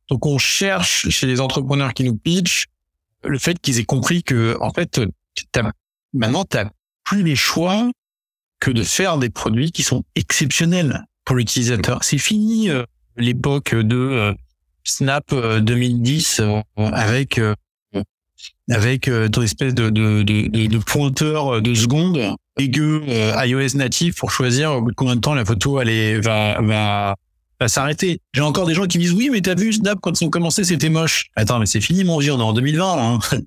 Donc 0.09 0.25
on 0.25 0.39
cherche 0.39 1.09
chez 1.09 1.27
les 1.27 1.41
entrepreneurs 1.41 1.93
qui 1.93 2.03
nous 2.05 2.15
pitchent 2.15 2.65
le 3.23 3.37
fait 3.37 3.59
qu'ils 3.59 3.79
aient 3.79 3.85
compris 3.85 4.23
que 4.23 4.57
en 4.61 4.71
fait 4.71 5.01
as, 5.57 5.71
maintenant 6.13 6.45
tu 6.45 6.57
plus 7.03 7.23
les 7.23 7.35
choix 7.35 7.91
que 8.59 8.71
de 8.71 8.83
faire 8.83 9.17
des 9.17 9.29
produits 9.29 9.71
qui 9.71 9.83
sont 9.83 10.03
exceptionnels 10.15 11.03
pour 11.23 11.35
l'utilisateur. 11.35 12.03
C'est 12.03 12.17
fini 12.17 12.69
l'époque 13.17 13.75
de 13.75 14.33
Snap 14.85 15.35
2010 15.35 16.41
avec 16.77 17.39
avec 18.69 19.07
euh, 19.07 19.29
ton 19.29 19.41
espèce 19.41 19.73
de, 19.73 19.89
de, 19.89 20.23
de, 20.23 20.47
de, 20.47 20.77
pointeur 20.79 21.61
de 21.61 21.73
seconde 21.73 22.35
aiguë 22.57 23.01
euh, 23.07 23.45
iOS 23.45 23.77
natif 23.77 24.15
pour 24.15 24.31
choisir 24.31 24.73
au 24.73 24.81
bout 24.81 24.91
de 24.91 24.95
combien 24.95 25.15
de 25.15 25.21
temps 25.21 25.35
la 25.35 25.45
photo 25.45 25.79
elle 25.81 26.21
va 26.21 26.61
va 26.61 27.15
va 27.59 27.67
s'arrêter. 27.67 28.19
J'ai 28.33 28.41
encore 28.41 28.65
des 28.65 28.73
gens 28.73 28.85
qui 28.85 28.97
disent 28.97 29.13
oui 29.13 29.29
mais 29.31 29.41
t'as 29.41 29.55
vu 29.55 29.71
Snap 29.73 29.99
quand 30.01 30.19
ils 30.19 30.25
ont 30.25 30.29
commencé 30.29 30.63
c'était 30.63 30.89
moche. 30.89 31.27
Attends 31.35 31.59
mais 31.59 31.65
c'est 31.65 31.81
fini 31.81 32.03
mon 32.03 32.17
vieux 32.19 32.33
on 32.33 32.39
est 32.39 32.43
en 32.43 32.53
2020 32.53 32.97
hein. 32.97 33.19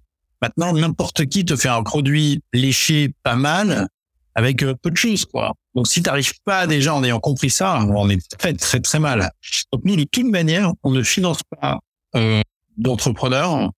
Maintenant 0.42 0.72
n'importe 0.72 1.26
qui 1.26 1.44
te 1.44 1.56
fait 1.56 1.68
un 1.68 1.82
produit 1.82 2.40
léché 2.52 3.12
pas 3.24 3.34
mal 3.34 3.88
avec 4.36 4.62
euh, 4.62 4.74
peu 4.80 4.90
de 4.90 4.96
choses 4.96 5.24
quoi. 5.24 5.52
Donc 5.74 5.88
si 5.88 6.02
t'arrives 6.02 6.32
pas 6.44 6.66
déjà 6.68 6.94
en 6.94 7.02
ayant 7.02 7.18
compris 7.18 7.50
ça 7.50 7.80
on 7.80 8.08
est 8.08 8.20
très 8.38 8.52
très 8.54 8.80
très 8.80 9.00
mal. 9.00 9.30
Donc 9.72 9.82
nous 9.84 9.96
de 9.96 10.04
toute 10.04 10.26
manière 10.26 10.72
on 10.84 10.90
ne 10.92 11.02
finance 11.02 11.40
pas 11.60 11.80
euh, 12.14 12.40
d'entrepreneurs 12.76 13.72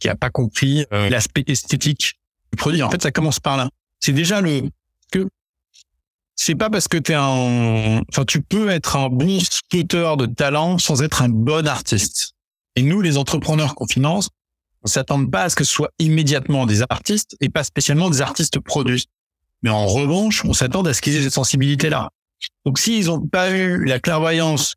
qui 0.00 0.08
a 0.08 0.14
pas 0.14 0.30
compris 0.30 0.86
euh, 0.92 1.08
l'aspect 1.08 1.44
esthétique 1.46 2.14
du 2.52 2.56
produit. 2.56 2.82
En 2.82 2.90
fait, 2.90 3.02
ça 3.02 3.10
commence 3.10 3.40
par 3.40 3.56
là. 3.56 3.68
C'est 4.00 4.12
déjà 4.12 4.40
le 4.40 4.62
que 5.10 5.28
c'est 6.36 6.54
pas 6.54 6.70
parce 6.70 6.88
que 6.88 6.98
tu 6.98 7.12
es 7.12 7.14
un 7.14 8.02
enfin 8.10 8.24
tu 8.26 8.42
peux 8.42 8.68
être 8.68 8.96
un 8.96 9.08
bon 9.08 9.38
scooter 9.40 10.16
de 10.16 10.26
talent 10.26 10.78
sans 10.78 11.02
être 11.02 11.22
un 11.22 11.28
bon 11.28 11.66
artiste. 11.66 12.34
Et 12.76 12.82
nous 12.82 13.00
les 13.00 13.16
entrepreneurs 13.16 13.74
qu'on 13.74 13.86
finance, 13.86 14.30
on 14.82 14.88
s'attend 14.88 15.24
pas 15.26 15.44
à 15.44 15.48
ce 15.48 15.56
que 15.56 15.64
ce 15.64 15.72
soit 15.72 15.90
immédiatement 15.98 16.66
des 16.66 16.82
artistes 16.82 17.36
et 17.40 17.48
pas 17.48 17.64
spécialement 17.64 18.10
des 18.10 18.20
artistes 18.20 18.58
produits. 18.58 19.06
Mais 19.62 19.70
en 19.70 19.86
revanche, 19.86 20.44
on 20.44 20.52
s'attend 20.52 20.82
à 20.82 20.92
ce 20.92 21.00
qu'ils 21.00 21.16
aient 21.16 21.22
cette 21.22 21.32
sensibilité 21.32 21.88
là. 21.88 22.10
Donc 22.66 22.78
s'ils 22.78 23.10
ont 23.10 23.26
pas 23.26 23.50
eu 23.50 23.84
la 23.84 24.00
clairvoyance 24.00 24.74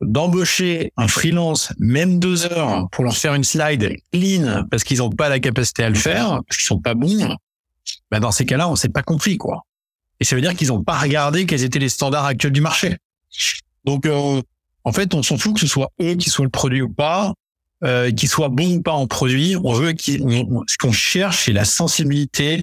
d'embaucher 0.00 0.92
un 0.96 1.08
freelance, 1.08 1.72
même 1.78 2.18
deux 2.18 2.46
heures, 2.46 2.88
pour 2.90 3.04
leur 3.04 3.16
faire 3.16 3.34
une 3.34 3.44
slide 3.44 3.96
clean 4.12 4.64
parce 4.70 4.84
qu'ils 4.84 4.98
n'ont 4.98 5.10
pas 5.10 5.28
la 5.28 5.40
capacité 5.40 5.84
à 5.84 5.88
le 5.88 5.94
faire, 5.94 6.40
parce 6.46 6.58
qu'ils 6.58 6.66
sont 6.66 6.80
pas 6.80 6.94
bons, 6.94 7.34
bah 8.10 8.20
dans 8.20 8.32
ces 8.32 8.44
cas-là, 8.44 8.68
on 8.68 8.76
s'est 8.76 8.88
pas 8.88 9.02
compris 9.02 9.38
quoi. 9.38 9.62
Et 10.20 10.24
ça 10.24 10.34
veut 10.34 10.42
dire 10.42 10.54
qu'ils 10.54 10.68
n'ont 10.68 10.82
pas 10.82 10.98
regardé 10.98 11.46
quels 11.46 11.64
étaient 11.64 11.78
les 11.78 11.88
standards 11.88 12.24
actuels 12.24 12.52
du 12.52 12.60
marché. 12.60 12.96
Donc, 13.84 14.06
euh, 14.06 14.40
en 14.84 14.92
fait, 14.92 15.14
on 15.14 15.22
s'en 15.22 15.36
fout 15.36 15.54
que 15.54 15.60
ce 15.60 15.66
soit 15.66 15.92
eux 16.00 16.14
qui 16.14 16.30
soient 16.30 16.44
le 16.44 16.50
produit 16.50 16.82
ou 16.82 16.88
pas, 16.88 17.34
euh, 17.84 18.10
qu'ils 18.10 18.28
soient 18.28 18.48
bons 18.48 18.76
ou 18.76 18.82
pas 18.82 18.92
en 18.92 19.06
produit. 19.06 19.56
On 19.62 19.72
veut 19.72 19.94
ce 19.98 20.78
qu'on 20.78 20.92
cherche, 20.92 21.44
c'est 21.44 21.52
la 21.52 21.64
sensibilité 21.64 22.62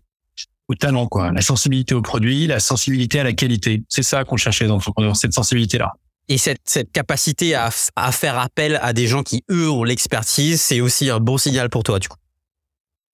au 0.68 0.76
talent, 0.76 1.08
quoi. 1.08 1.32
La 1.32 1.42
sensibilité 1.42 1.94
au 1.94 2.02
produit, 2.02 2.48
la 2.48 2.60
sensibilité 2.60 3.20
à 3.20 3.24
la 3.24 3.34
qualité. 3.34 3.84
C'est 3.88 4.04
ça 4.04 4.24
qu'on 4.24 4.38
cherchait 4.38 4.68
dans 4.68 5.14
cette 5.14 5.34
sensibilité-là. 5.34 5.94
Et 6.30 6.38
cette, 6.38 6.62
cette 6.66 6.92
capacité 6.92 7.54
à, 7.54 7.70
à, 7.96 8.12
faire 8.12 8.40
appel 8.40 8.80
à 8.82 8.94
des 8.94 9.08
gens 9.08 9.24
qui, 9.24 9.44
eux, 9.52 9.70
ont 9.70 9.84
l'expertise, 9.84 10.62
c'est 10.62 10.80
aussi 10.80 11.10
un 11.10 11.20
bon 11.20 11.38
signal 11.38 11.70
pour 11.70 11.84
toi, 11.84 12.00
du 12.00 12.08
coup. 12.08 12.18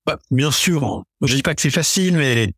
Bah, 0.06 0.20
bien 0.32 0.52
sûr. 0.52 1.04
Je 1.22 1.36
dis 1.36 1.42
pas 1.42 1.56
que 1.56 1.62
c'est 1.62 1.70
facile, 1.70 2.18
mais 2.18 2.54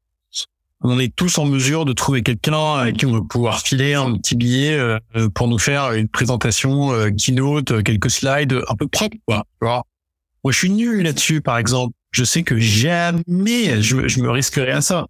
on 0.81 0.99
est 0.99 1.15
tous 1.15 1.37
en 1.37 1.45
mesure 1.45 1.85
de 1.85 1.93
trouver 1.93 2.23
quelqu'un 2.23 2.75
avec 2.75 2.97
qui 2.97 3.05
on 3.05 3.13
va 3.13 3.21
pouvoir 3.21 3.61
filer 3.61 3.93
un 3.93 4.17
petit 4.17 4.35
billet 4.35 4.73
euh, 4.73 4.99
pour 5.33 5.47
nous 5.47 5.59
faire 5.59 5.93
une 5.93 6.07
présentation 6.07 6.91
euh, 6.91 7.11
keynote, 7.11 7.83
quelques 7.83 8.09
slides 8.09 8.59
un 8.67 8.75
peu 8.75 8.87
propres, 8.87 9.17
quoi. 9.27 9.45
Moi, 9.61 10.51
je 10.51 10.57
suis 10.57 10.71
nul 10.71 11.03
là-dessus, 11.03 11.41
par 11.41 11.57
exemple. 11.57 11.93
Je 12.11 12.23
sais 12.23 12.43
que 12.43 12.59
jamais 12.59 13.81
je, 13.81 14.07
je 14.07 14.19
me 14.21 14.29
risquerai 14.31 14.71
à 14.71 14.81
ça. 14.81 15.07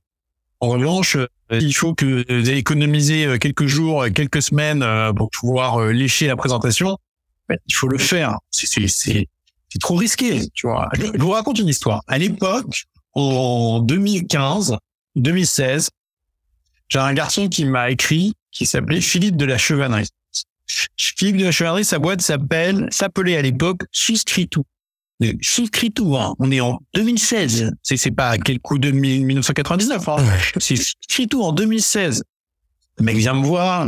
En 0.62 0.70
revanche, 0.70 1.16
euh, 1.16 1.28
il 1.60 1.74
faut 1.74 1.96
que 1.96 2.24
vous 2.30 2.50
économiser 2.52 3.26
euh, 3.26 3.38
quelques 3.40 3.66
jours, 3.66 4.06
quelques 4.14 4.44
semaines 4.44 4.84
euh, 4.84 5.12
pour 5.12 5.32
pouvoir 5.32 5.88
lécher 5.88 6.28
la 6.28 6.36
présentation. 6.36 6.98
Il 7.50 7.74
faut 7.74 7.88
le 7.88 7.98
faire. 7.98 8.38
C'est 8.52 9.28
trop 9.80 9.96
risqué, 9.96 10.48
tu 10.54 10.68
vois. 10.68 10.88
Je 10.94 11.20
vous 11.20 11.32
raconte 11.32 11.60
une 11.60 11.68
histoire. 11.68 12.02
À 12.08 12.18
l'époque, 12.18 12.86
en 13.14 13.80
2015, 13.80 14.78
2016, 15.16 15.90
j'ai 16.88 17.00
un 17.00 17.14
garçon 17.14 17.50
qui 17.50 17.66
m'a 17.66 17.90
écrit, 17.90 18.34
qui 18.52 18.66
s'appelait 18.66 19.02
Philippe 19.02 19.36
de 19.36 19.46
la 19.46 19.58
Chevannerie. 19.58 20.10
Philippe 20.96 21.38
de 21.38 21.46
la 21.46 21.52
Chevannerie, 21.52 21.84
sa 21.84 22.00
boîte 22.00 22.22
s'appelle, 22.22 22.88
s'appelait 22.92 23.36
à 23.36 23.42
l'époque 23.42 23.82
Souscrit 23.92 24.48
tout 24.48 24.64
souscrit 25.42 25.92
tout. 25.92 26.18
Hein. 26.18 26.36
On 26.40 26.52
est 26.52 26.62
en 26.62 26.80
2016. 26.96 27.72
C'est 27.84 27.98
c'est 27.98 28.12
pas 28.12 28.38
quel 28.38 28.60
coup 28.60 28.78
de 28.78 28.92
1999. 28.92 30.10
Hein. 30.10 30.18
C'est 30.60 30.76
souscrit 30.76 31.28
tout 31.28 31.44
en 31.44 31.52
2016. 31.52 32.24
Le 32.98 33.06
mec 33.06 33.18
vient 33.18 33.34
me 33.34 33.46
voir. 33.46 33.88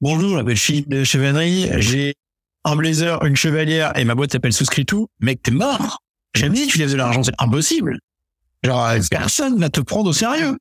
Bonjour, 0.00 0.30
je 0.30 0.34
m'appelle 0.36 0.56
Philippe 0.56 0.88
de 0.88 1.04
Chevalerie. 1.04 1.68
J'ai 1.76 2.14
un 2.64 2.76
blazer, 2.76 3.24
une 3.24 3.36
chevalière 3.36 3.96
et 3.96 4.04
ma 4.04 4.14
boîte 4.14 4.32
s'appelle 4.32 4.52
Souscrit 4.52 4.84
tout. 4.84 5.08
Mec, 5.20 5.42
t'es 5.42 5.50
mort. 5.50 6.02
Jamais 6.34 6.66
tu 6.66 6.78
lèves 6.78 6.90
de 6.90 6.96
l'argent. 6.96 7.22
C'est 7.22 7.34
impossible. 7.38 7.98
Genre, 8.64 8.90
personne 9.10 9.58
va 9.58 9.70
te 9.70 9.80
prendre 9.80 10.10
au 10.10 10.12
sérieux. 10.12 10.56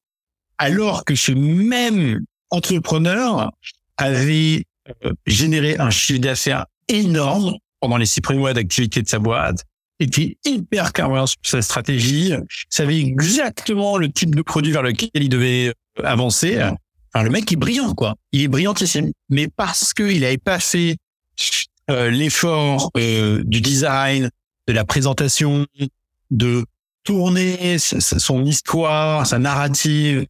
Alors 0.57 1.05
que 1.05 1.15
ce 1.15 1.31
même 1.31 2.23
entrepreneur 2.49 3.51
avait 3.97 4.65
euh, 5.03 5.13
généré 5.25 5.77
un 5.79 5.89
chiffre 5.89 6.19
d'affaires 6.19 6.65
énorme 6.87 7.55
pendant 7.79 7.97
les 7.97 8.05
six 8.05 8.21
premiers 8.21 8.39
mois 8.39 8.53
d'activité 8.53 9.01
de 9.01 9.07
sa 9.07 9.19
boîte, 9.19 9.63
était 9.99 10.37
hyper 10.45 10.93
clairvoyant 10.93 11.25
sur 11.25 11.37
sa 11.43 11.61
stratégie, 11.61 12.33
savait 12.69 12.99
exactement 12.99 13.97
le 13.97 14.11
type 14.11 14.35
de 14.35 14.41
produit 14.41 14.71
vers 14.71 14.83
lequel 14.83 15.09
il 15.13 15.29
devait 15.29 15.69
euh, 15.69 16.03
avancer. 16.03 16.59
Le 17.15 17.29
mec 17.29 17.51
est 17.51 17.55
brillant, 17.55 17.95
quoi. 17.95 18.15
Il 18.31 18.43
est 18.43 18.47
brillantissime. 18.47 19.11
Mais 19.29 19.47
parce 19.47 19.93
qu'il 19.93 20.23
avait 20.23 20.37
pas 20.37 20.59
fait 20.59 20.97
euh, 21.89 22.11
l'effort 22.11 22.91
euh, 22.97 23.43
du 23.43 23.59
design, 23.59 24.29
de 24.67 24.73
la 24.73 24.85
présentation, 24.85 25.65
de 26.29 26.65
tourner 27.03 27.77
son 27.79 28.45
histoire, 28.45 29.25
sa 29.25 29.39
narrative, 29.39 30.27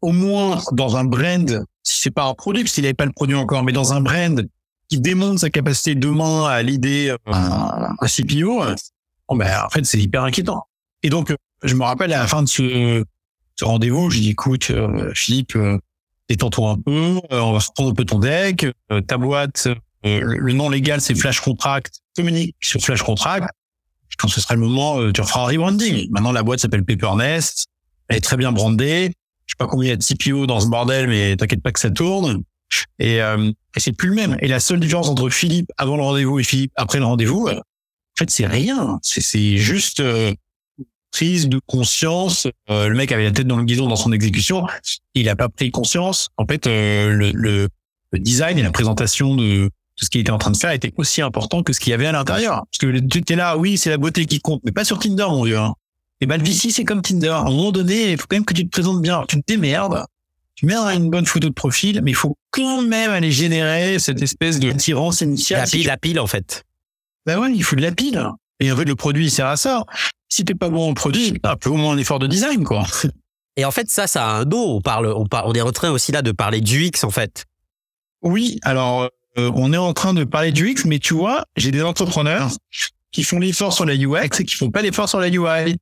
au 0.00 0.12
moins 0.12 0.60
dans 0.72 0.96
un 0.96 1.04
brand, 1.04 1.64
si 1.82 2.00
c'est 2.00 2.10
pas 2.10 2.24
un 2.24 2.34
produit, 2.34 2.66
s'il 2.66 2.82
n'avait 2.82 2.94
pas 2.94 3.04
le 3.04 3.12
produit 3.12 3.36
encore, 3.36 3.62
mais 3.62 3.72
dans 3.72 3.92
un 3.92 4.00
brand 4.00 4.48
qui 4.88 5.00
démontre 5.00 5.40
sa 5.40 5.50
capacité 5.50 5.94
demain 5.94 6.46
à 6.46 6.62
l'idée 6.62 7.10
euh, 7.10 7.32
un, 7.32 8.06
CPO, 8.06 8.62
bon 9.28 9.36
ben, 9.36 9.62
en 9.64 9.70
fait, 9.70 9.84
c'est 9.84 9.98
hyper 9.98 10.24
inquiétant. 10.24 10.64
Et 11.02 11.10
donc, 11.10 11.34
je 11.62 11.74
me 11.74 11.82
rappelle 11.82 12.12
à 12.12 12.18
la 12.18 12.26
fin 12.26 12.42
de 12.42 12.48
ce, 12.48 13.04
ce 13.56 13.64
rendez-vous, 13.64 14.10
j'ai 14.10 14.20
dit, 14.20 14.30
écoute, 14.30 14.70
euh, 14.70 15.12
Philippe, 15.14 15.56
euh, 15.56 15.78
détends-toi 16.28 16.70
un 16.70 16.78
peu, 16.78 17.20
on 17.30 17.52
va 17.52 17.58
reprendre 17.58 17.90
un 17.90 17.94
peu 17.94 18.04
ton 18.04 18.18
deck, 18.18 18.66
ta 19.06 19.18
boîte, 19.18 19.68
le 20.04 20.52
nom 20.52 20.68
légal, 20.70 21.00
c'est 21.00 21.14
Flash 21.14 21.40
Contract, 21.40 22.00
communique 22.16 22.54
sur 22.60 22.80
Flash 22.80 23.02
Contract. 23.02 23.48
Quand 24.18 24.28
ce 24.28 24.40
sera 24.40 24.54
le 24.54 24.60
moment, 24.60 25.12
tu 25.12 25.20
referas 25.20 25.42
un 25.42 25.46
rebranding. 25.46 26.08
Maintenant, 26.10 26.32
la 26.32 26.42
boîte 26.42 26.60
s'appelle 26.60 26.84
Paper.Nest, 26.84 27.66
elle 28.08 28.16
est 28.16 28.20
très 28.20 28.36
bien 28.36 28.52
brandée. 28.52 29.12
Je 29.46 29.52
sais 29.52 29.56
pas 29.58 29.66
combien 29.66 29.88
il 29.88 29.90
y 29.90 29.92
a 29.92 29.96
de 29.96 30.02
CPO 30.02 30.46
dans 30.46 30.60
ce 30.60 30.68
bordel, 30.68 31.08
mais 31.08 31.36
t'inquiète 31.36 31.62
pas 31.62 31.72
que 31.72 31.80
ça 31.80 31.90
tourne. 31.90 32.42
Et, 32.98 33.22
euh, 33.22 33.50
et 33.76 33.80
c'est 33.80 33.92
plus 33.92 34.08
le 34.08 34.14
même. 34.14 34.36
Et 34.40 34.48
la 34.48 34.60
seule 34.60 34.80
différence 34.80 35.08
entre 35.08 35.28
Philippe 35.28 35.70
avant 35.76 35.96
le 35.96 36.02
rendez-vous 36.02 36.38
et 36.38 36.42
Philippe 36.42 36.72
après 36.76 36.98
le 36.98 37.04
rendez-vous, 37.04 37.46
euh, 37.48 37.56
en 37.56 38.18
fait, 38.18 38.30
c'est 38.30 38.46
rien. 38.46 38.98
C'est 39.02 39.56
juste 39.58 40.00
euh, 40.00 40.32
prise 41.12 41.48
de 41.48 41.60
conscience. 41.66 42.48
Euh, 42.70 42.88
le 42.88 42.94
mec 42.94 43.12
avait 43.12 43.24
la 43.24 43.32
tête 43.32 43.46
dans 43.46 43.58
le 43.58 43.64
guidon 43.64 43.88
dans 43.88 43.96
son 43.96 44.12
exécution. 44.12 44.66
Il 45.14 45.28
a 45.28 45.36
pas 45.36 45.48
pris 45.48 45.70
conscience. 45.70 46.30
En 46.38 46.46
fait, 46.46 46.66
le, 46.66 47.32
le, 47.32 47.68
le, 48.12 48.18
design 48.18 48.58
et 48.58 48.62
la 48.62 48.70
présentation 48.70 49.34
de 49.34 49.68
tout 49.96 50.04
ce 50.04 50.10
qu'il 50.10 50.22
était 50.22 50.30
en 50.30 50.38
train 50.38 50.50
de 50.50 50.56
faire 50.56 50.70
était 50.70 50.92
aussi 50.96 51.20
important 51.20 51.62
que 51.62 51.74
ce 51.74 51.80
qu'il 51.80 51.90
y 51.90 51.94
avait 51.94 52.06
à 52.06 52.12
l'intérieur. 52.12 52.64
Parce 52.70 52.78
que 52.78 52.98
tu 52.98 53.32
es 53.32 53.36
là, 53.36 53.58
oui, 53.58 53.76
c'est 53.76 53.90
la 53.90 53.98
beauté 53.98 54.24
qui 54.24 54.40
compte, 54.40 54.62
mais 54.64 54.72
pas 54.72 54.84
sur 54.84 54.98
Tinder, 54.98 55.26
mon 55.28 55.42
vieux. 55.42 55.58
Hein. 55.58 55.74
Et 56.22 56.26
ben 56.26 56.38
le 56.38 56.46
VC, 56.46 56.70
c'est 56.70 56.84
comme 56.84 57.02
Tinder. 57.02 57.28
À 57.28 57.40
un 57.40 57.44
moment 57.44 57.72
donné, 57.72 58.12
il 58.12 58.18
faut 58.18 58.26
quand 58.26 58.36
même 58.36 58.46
que 58.46 58.54
tu 58.54 58.64
te 58.64 58.70
présentes 58.70 59.02
bien. 59.02 59.24
Tu 59.28 59.36
te 59.36 59.44
démerdes 59.46 60.02
tu 60.56 60.64
mets 60.64 60.74
une 60.74 61.10
bonne 61.10 61.26
photo 61.26 61.48
de 61.48 61.54
profil, 61.54 62.00
mais 62.02 62.12
il 62.12 62.14
faut 62.14 62.36
quand 62.50 62.82
même 62.82 63.10
aller 63.10 63.30
générer 63.30 63.98
cette 63.98 64.22
espèce 64.22 64.58
de 64.58 64.72
tirance 64.72 65.20
initiale. 65.20 65.60
La 65.60 65.66
pile, 65.66 65.86
la 65.86 65.96
pile, 65.98 66.18
en 66.18 66.26
fait. 66.26 66.64
Ben 67.26 67.38
ouais, 67.38 67.52
il 67.54 67.62
faut 67.62 67.76
de 67.76 67.82
la 67.82 67.92
pile. 67.92 68.26
Et 68.58 68.72
en 68.72 68.76
fait, 68.76 68.86
le 68.86 68.96
produit, 68.96 69.26
il 69.26 69.30
sert 69.30 69.46
à 69.46 69.56
ça. 69.56 69.84
Si 70.30 70.44
t'es 70.44 70.54
pas 70.54 70.70
bon 70.70 70.90
au 70.90 70.94
produit, 70.94 71.38
un 71.42 71.56
peu 71.56 71.68
au 71.68 71.74
moins 71.74 71.92
un 71.92 71.98
effort 71.98 72.18
de 72.18 72.26
design, 72.26 72.64
quoi. 72.64 72.86
Et 73.56 73.64
en 73.64 73.70
fait, 73.70 73.88
ça, 73.90 74.06
ça 74.06 74.26
a 74.26 74.32
un 74.32 74.44
dos. 74.44 74.76
On 74.76 74.80
parle, 74.80 75.06
on, 75.06 75.26
parle, 75.26 75.48
on 75.48 75.54
est 75.54 75.60
en 75.60 75.72
train 75.72 75.90
aussi 75.90 76.10
là 76.10 76.22
de 76.22 76.32
parler 76.32 76.62
du 76.62 76.84
X, 76.84 77.04
en 77.04 77.10
fait. 77.10 77.44
Oui, 78.22 78.58
alors, 78.62 79.10
euh, 79.38 79.50
on 79.54 79.72
est 79.74 79.78
en 79.78 79.92
train 79.92 80.14
de 80.14 80.24
parler 80.24 80.52
du 80.52 80.70
X, 80.70 80.86
mais 80.86 80.98
tu 80.98 81.14
vois, 81.14 81.44
j'ai 81.56 81.70
des 81.70 81.82
entrepreneurs 81.82 82.50
qui 83.12 83.22
font 83.22 83.38
l'effort 83.38 83.72
sur 83.72 83.84
la 83.84 83.94
UX 83.94 84.40
et 84.40 84.44
qui 84.44 84.54
font 84.54 84.70
pas 84.70 84.82
l'effort 84.82 85.08
sur 85.08 85.20
la 85.20 85.28
UI. 85.28 85.76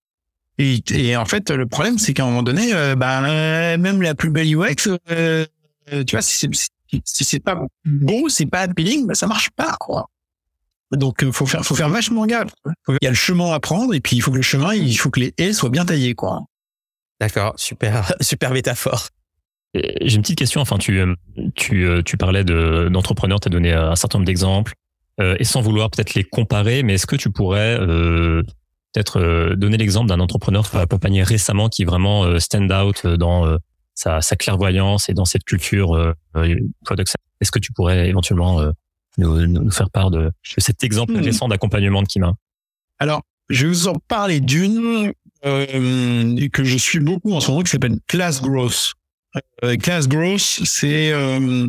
Et, 0.58 0.80
et, 0.92 1.16
en 1.16 1.24
fait, 1.24 1.50
le 1.50 1.66
problème, 1.66 1.98
c'est 1.98 2.14
qu'à 2.14 2.22
un 2.24 2.26
moment 2.26 2.42
donné, 2.42 2.72
euh, 2.74 2.94
bah, 2.94 3.20
même 3.76 4.02
la 4.02 4.14
plus 4.14 4.30
belle 4.30 4.54
UX, 4.54 4.88
euh, 5.10 5.44
tu 5.88 6.12
vois, 6.12 6.22
si 6.22 6.38
c'est 6.38 6.48
si 7.04 7.24
c'est 7.24 7.40
pas 7.40 7.60
bon, 7.84 8.28
c'est 8.28 8.46
pas 8.46 8.60
appealing, 8.60 9.06
bah, 9.06 9.14
ça 9.14 9.26
marche 9.26 9.50
pas, 9.50 9.76
quoi. 9.80 10.08
Donc, 10.92 11.24
euh, 11.24 11.32
faut 11.32 11.46
faire, 11.46 11.64
faut 11.64 11.74
faire 11.74 11.88
vachement 11.88 12.24
gaffe. 12.24 12.52
Il 12.88 12.98
y 13.02 13.06
a 13.06 13.10
le 13.10 13.16
chemin 13.16 13.52
à 13.52 13.58
prendre, 13.58 13.94
et 13.94 14.00
puis 14.00 14.14
il 14.14 14.20
faut 14.20 14.30
que 14.30 14.36
le 14.36 14.42
chemin, 14.42 14.74
il 14.74 14.96
faut 14.96 15.10
que 15.10 15.18
les 15.18 15.34
haies 15.38 15.52
soient 15.52 15.70
bien 15.70 15.84
taillées, 15.84 16.14
quoi. 16.14 16.42
D'accord, 17.20 17.54
super, 17.56 18.12
super 18.20 18.52
métaphore. 18.52 19.08
J'ai 19.74 20.14
une 20.14 20.22
petite 20.22 20.38
question. 20.38 20.60
Enfin, 20.60 20.78
tu, 20.78 21.02
tu, 21.56 21.88
tu 22.04 22.16
parlais 22.16 22.44
de 22.44 22.88
d'entrepreneurs, 22.92 23.40
tu 23.40 23.48
as 23.48 23.50
donné 23.50 23.72
un 23.72 23.96
certain 23.96 24.18
nombre 24.18 24.26
d'exemples, 24.26 24.74
et 25.20 25.42
sans 25.42 25.62
vouloir 25.62 25.90
peut-être 25.90 26.14
les 26.14 26.22
comparer, 26.22 26.84
mais 26.84 26.94
est-ce 26.94 27.06
que 27.06 27.16
tu 27.16 27.28
pourrais 27.30 27.76
peut-être 28.94 29.20
euh, 29.20 29.56
donner 29.56 29.76
l'exemple 29.76 30.08
d'un 30.08 30.20
entrepreneur 30.20 30.70
que 30.70 30.76
accompagné 30.78 31.22
récemment 31.22 31.68
qui 31.68 31.84
vraiment 31.84 32.24
euh, 32.24 32.38
stand 32.38 32.72
out 32.72 33.02
euh, 33.04 33.16
dans 33.16 33.58
sa, 33.94 34.20
sa, 34.20 34.36
clairvoyance 34.36 35.08
et 35.08 35.14
dans 35.14 35.24
cette 35.24 35.44
culture 35.44 36.14
product. 36.84 37.14
Est-ce 37.40 37.52
que 37.52 37.58
tu 37.58 37.72
pourrais 37.72 38.08
éventuellement 38.08 38.60
nous, 39.18 39.46
nous, 39.46 39.70
faire 39.70 39.90
part 39.90 40.10
de, 40.10 40.22
de 40.22 40.32
cet 40.58 40.82
exemple 40.82 41.12
hmm. 41.12 41.22
récent 41.22 41.48
d'accompagnement 41.48 42.02
de 42.02 42.08
Kima? 42.08 42.34
Alors, 42.98 43.22
je 43.50 43.66
vais 43.66 43.72
vous 43.72 43.88
en 43.88 43.94
parler 44.08 44.40
d'une 44.40 45.12
euh, 45.44 46.48
que 46.52 46.64
je 46.64 46.78
suis 46.78 47.00
beaucoup 47.00 47.32
en 47.34 47.40
ce 47.40 47.50
moment 47.50 47.62
qui 47.62 47.70
s'appelle 47.70 47.98
Class 48.06 48.40
Growth. 48.40 48.94
Euh, 49.62 49.76
Class 49.76 50.08
Growth, 50.08 50.40
c'est 50.64 51.12
euh, 51.12 51.68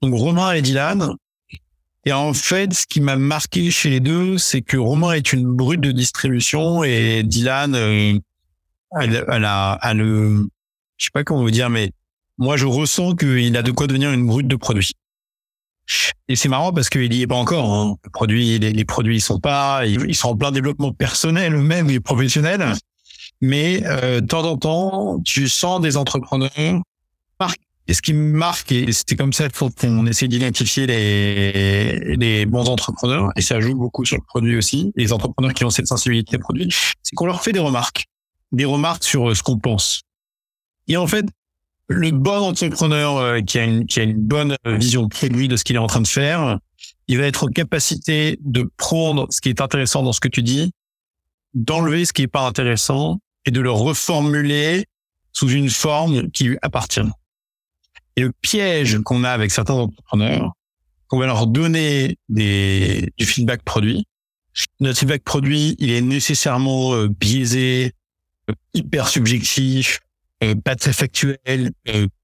donc 0.00 0.14
Romain 0.14 0.52
et 0.52 0.62
Dylan 0.62 1.14
et 2.06 2.12
en 2.12 2.34
fait, 2.34 2.72
ce 2.74 2.86
qui 2.86 3.00
m'a 3.00 3.16
marqué 3.16 3.70
chez 3.70 3.90
les 3.90 4.00
deux, 4.00 4.36
c'est 4.38 4.62
que 4.62 4.76
Romain 4.76 5.12
est 5.12 5.32
une 5.32 5.46
brute 5.46 5.80
de 5.80 5.92
distribution 5.92 6.84
et 6.84 7.22
Dylan, 7.22 7.74
euh, 7.74 8.18
elle, 9.00 9.24
elle, 9.28 9.44
a, 9.44 9.78
elle, 9.82 9.98
je 10.96 11.04
sais 11.04 11.10
pas 11.12 11.24
comment 11.24 11.40
vous 11.40 11.50
dire, 11.50 11.70
mais 11.70 11.92
moi 12.38 12.56
je 12.56 12.66
ressens 12.66 13.14
qu'il 13.16 13.56
a 13.56 13.62
de 13.62 13.70
quoi 13.70 13.86
devenir 13.86 14.12
une 14.12 14.26
brute 14.26 14.48
de 14.48 14.56
produit. 14.56 14.92
Et 16.28 16.36
c'est 16.36 16.48
marrant 16.48 16.72
parce 16.72 16.88
qu'il 16.88 17.12
y 17.12 17.22
est 17.22 17.26
pas 17.26 17.34
encore. 17.36 17.72
Hein. 17.72 17.96
Le 18.04 18.10
produit, 18.10 18.58
les, 18.58 18.84
produits, 18.84 19.16
ils 19.16 19.20
sont 19.20 19.38
pas, 19.40 19.84
ils, 19.86 20.14
sont 20.14 20.28
en 20.28 20.36
plein 20.36 20.50
développement 20.50 20.92
personnel 20.92 21.54
eux-mêmes 21.54 21.90
et 21.90 22.00
professionnel. 22.00 22.72
Mais 23.42 23.82
euh, 23.84 24.20
de 24.20 24.26
temps 24.26 24.44
en 24.44 24.56
temps, 24.56 25.20
tu 25.24 25.48
sens 25.48 25.80
des 25.80 25.96
entrepreneurs 25.96 26.50
et 27.86 27.94
ce 27.94 28.00
qui 28.00 28.14
me 28.14 28.36
marque, 28.36 28.72
et 28.72 28.92
c'était 28.92 29.16
comme 29.16 29.32
ça 29.32 29.48
qu'on 29.50 30.06
essaie 30.06 30.26
d'identifier 30.26 30.86
les, 30.86 32.16
les 32.16 32.46
bons 32.46 32.68
entrepreneurs, 32.68 33.30
et 33.36 33.42
ça 33.42 33.60
joue 33.60 33.74
beaucoup 33.74 34.04
sur 34.04 34.16
le 34.16 34.22
produit 34.26 34.56
aussi, 34.56 34.92
les 34.96 35.12
entrepreneurs 35.12 35.52
qui 35.52 35.64
ont 35.64 35.70
cette 35.70 35.86
sensibilité 35.86 36.38
produit, 36.38 36.68
c'est 37.02 37.14
qu'on 37.14 37.26
leur 37.26 37.42
fait 37.42 37.52
des 37.52 37.60
remarques, 37.60 38.06
des 38.52 38.64
remarques 38.64 39.04
sur 39.04 39.30
euh, 39.30 39.34
ce 39.34 39.42
qu'on 39.42 39.58
pense. 39.58 40.02
Et 40.88 40.96
en 40.96 41.06
fait, 41.06 41.26
le 41.88 42.10
bon 42.10 42.38
entrepreneur 42.38 43.18
euh, 43.18 43.40
qui 43.40 43.58
a 43.58 43.64
une, 43.64 43.86
qui 43.86 44.00
a 44.00 44.04
une 44.04 44.16
bonne 44.16 44.56
vision 44.64 45.08
produit 45.08 45.48
de 45.48 45.56
ce 45.56 45.64
qu'il 45.64 45.76
est 45.76 45.80
en 45.80 45.86
train 45.86 46.00
de 46.00 46.06
faire, 46.06 46.58
il 47.06 47.18
va 47.18 47.26
être 47.26 47.44
en 47.44 47.48
capacité 47.48 48.38
de 48.40 48.70
prendre 48.78 49.26
ce 49.30 49.42
qui 49.42 49.50
est 49.50 49.60
intéressant 49.60 50.02
dans 50.02 50.12
ce 50.12 50.20
que 50.20 50.28
tu 50.28 50.42
dis, 50.42 50.72
d'enlever 51.52 52.06
ce 52.06 52.14
qui 52.14 52.22
est 52.22 52.28
pas 52.28 52.46
intéressant 52.46 53.18
et 53.44 53.50
de 53.50 53.60
le 53.60 53.70
reformuler 53.70 54.86
sous 55.32 55.50
une 55.50 55.68
forme 55.68 56.30
qui 56.30 56.44
lui 56.44 56.58
appartient. 56.62 57.00
Et 58.16 58.22
le 58.22 58.32
piège 58.40 58.98
qu'on 59.00 59.24
a 59.24 59.30
avec 59.30 59.50
certains 59.50 59.74
entrepreneurs, 59.74 60.52
qu'on 61.08 61.18
va 61.18 61.26
leur 61.26 61.46
donner 61.46 62.18
des, 62.28 63.12
du 63.18 63.26
feedback 63.26 63.62
produit. 63.62 64.06
Notre 64.80 64.98
feedback 64.98 65.22
produit, 65.24 65.74
il 65.78 65.90
est 65.90 66.00
nécessairement 66.00 66.94
euh, 66.94 67.08
biaisé, 67.08 67.92
euh, 68.48 68.54
hyper 68.72 69.08
subjectif, 69.08 70.00
euh, 70.42 70.54
pas 70.54 70.76
très 70.76 70.92
factuel, 70.92 71.72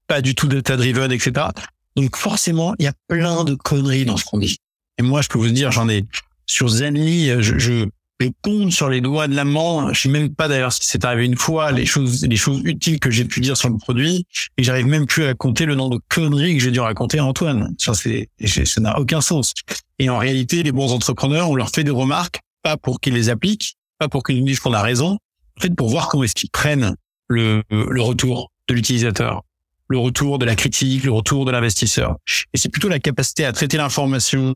pas 0.07 0.21
du 0.21 0.35
tout 0.35 0.47
data-driven, 0.47 1.11
etc. 1.11 1.47
Donc 1.95 2.15
forcément, 2.15 2.73
il 2.79 2.85
y 2.85 2.87
a 2.87 2.93
plein 3.07 3.43
de 3.43 3.55
conneries 3.55 4.05
dans 4.05 4.17
ce 4.17 4.25
qu'on 4.25 4.39
dit. 4.39 4.57
Et 4.97 5.03
moi, 5.03 5.21
je 5.21 5.27
peux 5.27 5.39
vous 5.39 5.49
dire, 5.49 5.71
j'en 5.71 5.89
ai 5.89 6.05
sur 6.45 6.67
Zenly, 6.69 7.27
je, 7.41 7.57
je, 7.57 7.85
les 8.21 8.33
compte 8.41 8.71
sur 8.71 8.89
les 8.89 9.01
doigts 9.01 9.27
de 9.27 9.35
la 9.35 9.43
main. 9.43 9.91
Je 9.93 10.01
sais 10.01 10.09
même 10.09 10.33
pas 10.33 10.47
d'ailleurs 10.47 10.71
si 10.71 10.85
c'est 10.85 11.03
arrivé 11.03 11.25
une 11.25 11.37
fois 11.37 11.71
les 11.71 11.85
choses, 11.85 12.25
les 12.25 12.37
choses 12.37 12.61
utiles 12.63 12.99
que 12.99 13.11
j'ai 13.11 13.25
pu 13.25 13.41
dire 13.41 13.57
sur 13.57 13.69
le 13.69 13.77
produit 13.77 14.25
et 14.57 14.63
j'arrive 14.63 14.87
même 14.87 15.05
plus 15.05 15.25
à 15.25 15.33
compter 15.33 15.65
le 15.65 15.75
nombre 15.75 15.97
de 15.97 16.01
conneries 16.07 16.55
que 16.55 16.63
j'ai 16.63 16.71
dû 16.71 16.79
raconter 16.79 17.19
à 17.19 17.25
Antoine. 17.25 17.73
Ça, 17.77 17.93
c'est, 17.93 18.29
ça 18.45 18.81
n'a 18.81 18.99
aucun 18.99 19.21
sens. 19.21 19.53
Et 19.99 20.09
en 20.09 20.17
réalité, 20.17 20.63
les 20.63 20.71
bons 20.71 20.93
entrepreneurs, 20.93 21.49
on 21.49 21.55
leur 21.55 21.69
fait 21.69 21.83
des 21.83 21.91
remarques, 21.91 22.39
pas 22.63 22.77
pour 22.77 22.99
qu'ils 22.99 23.13
les 23.13 23.29
appliquent, 23.29 23.75
pas 23.99 24.07
pour 24.07 24.23
qu'ils 24.23 24.39
nous 24.39 24.45
disent 24.45 24.59
qu'on 24.59 24.73
a 24.73 24.81
raison, 24.81 25.17
en 25.57 25.61
fait, 25.61 25.75
pour 25.75 25.89
voir 25.89 26.07
comment 26.07 26.23
est-ce 26.23 26.35
qu'ils 26.35 26.49
prennent 26.49 26.95
le, 27.27 27.63
le 27.69 28.01
retour 28.01 28.51
de 28.67 28.73
l'utilisateur, 28.73 29.43
le 29.87 29.97
retour 29.97 30.39
de 30.39 30.45
la 30.45 30.55
critique, 30.55 31.03
le 31.03 31.11
retour 31.11 31.45
de 31.45 31.51
l'investisseur. 31.51 32.17
Et 32.53 32.57
c'est 32.57 32.69
plutôt 32.69 32.89
la 32.89 32.99
capacité 32.99 33.45
à 33.45 33.51
traiter 33.51 33.77
l'information 33.77 34.55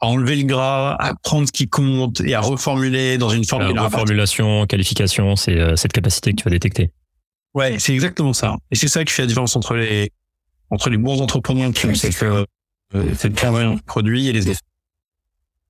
à 0.00 0.06
enlever 0.06 0.36
le 0.36 0.44
gras, 0.44 0.96
à 0.98 1.14
prendre 1.22 1.46
ce 1.46 1.52
qui 1.52 1.68
compte 1.68 2.20
et 2.20 2.34
à 2.34 2.40
reformuler 2.40 3.18
dans 3.18 3.30
une 3.30 3.44
forme 3.44 3.72
de 3.72 3.78
reformulation, 3.78 4.66
qualification, 4.66 5.36
c'est 5.36 5.58
euh, 5.58 5.76
cette 5.76 5.92
capacité 5.92 6.30
que 6.30 6.36
tu 6.36 6.44
vas 6.44 6.50
détecter. 6.50 6.90
Ouais, 7.54 7.78
c'est 7.78 7.92
exactement 7.92 8.32
ça. 8.32 8.56
Et 8.70 8.76
c'est 8.76 8.88
ça 8.88 9.04
qui 9.04 9.12
fait 9.12 9.22
la 9.22 9.26
différence 9.26 9.56
entre 9.56 9.74
les 9.74 10.10
entre 10.70 10.90
les 10.90 10.98
bons 10.98 11.20
entrepreneurs 11.20 11.72
qui 11.72 11.86
ont 11.86 11.94
cette, 11.94 12.22
euh, 12.22 12.44
cette 13.14 13.34
produit 13.86 14.28
et 14.28 14.32
les 14.32 14.50
effets. 14.50 14.60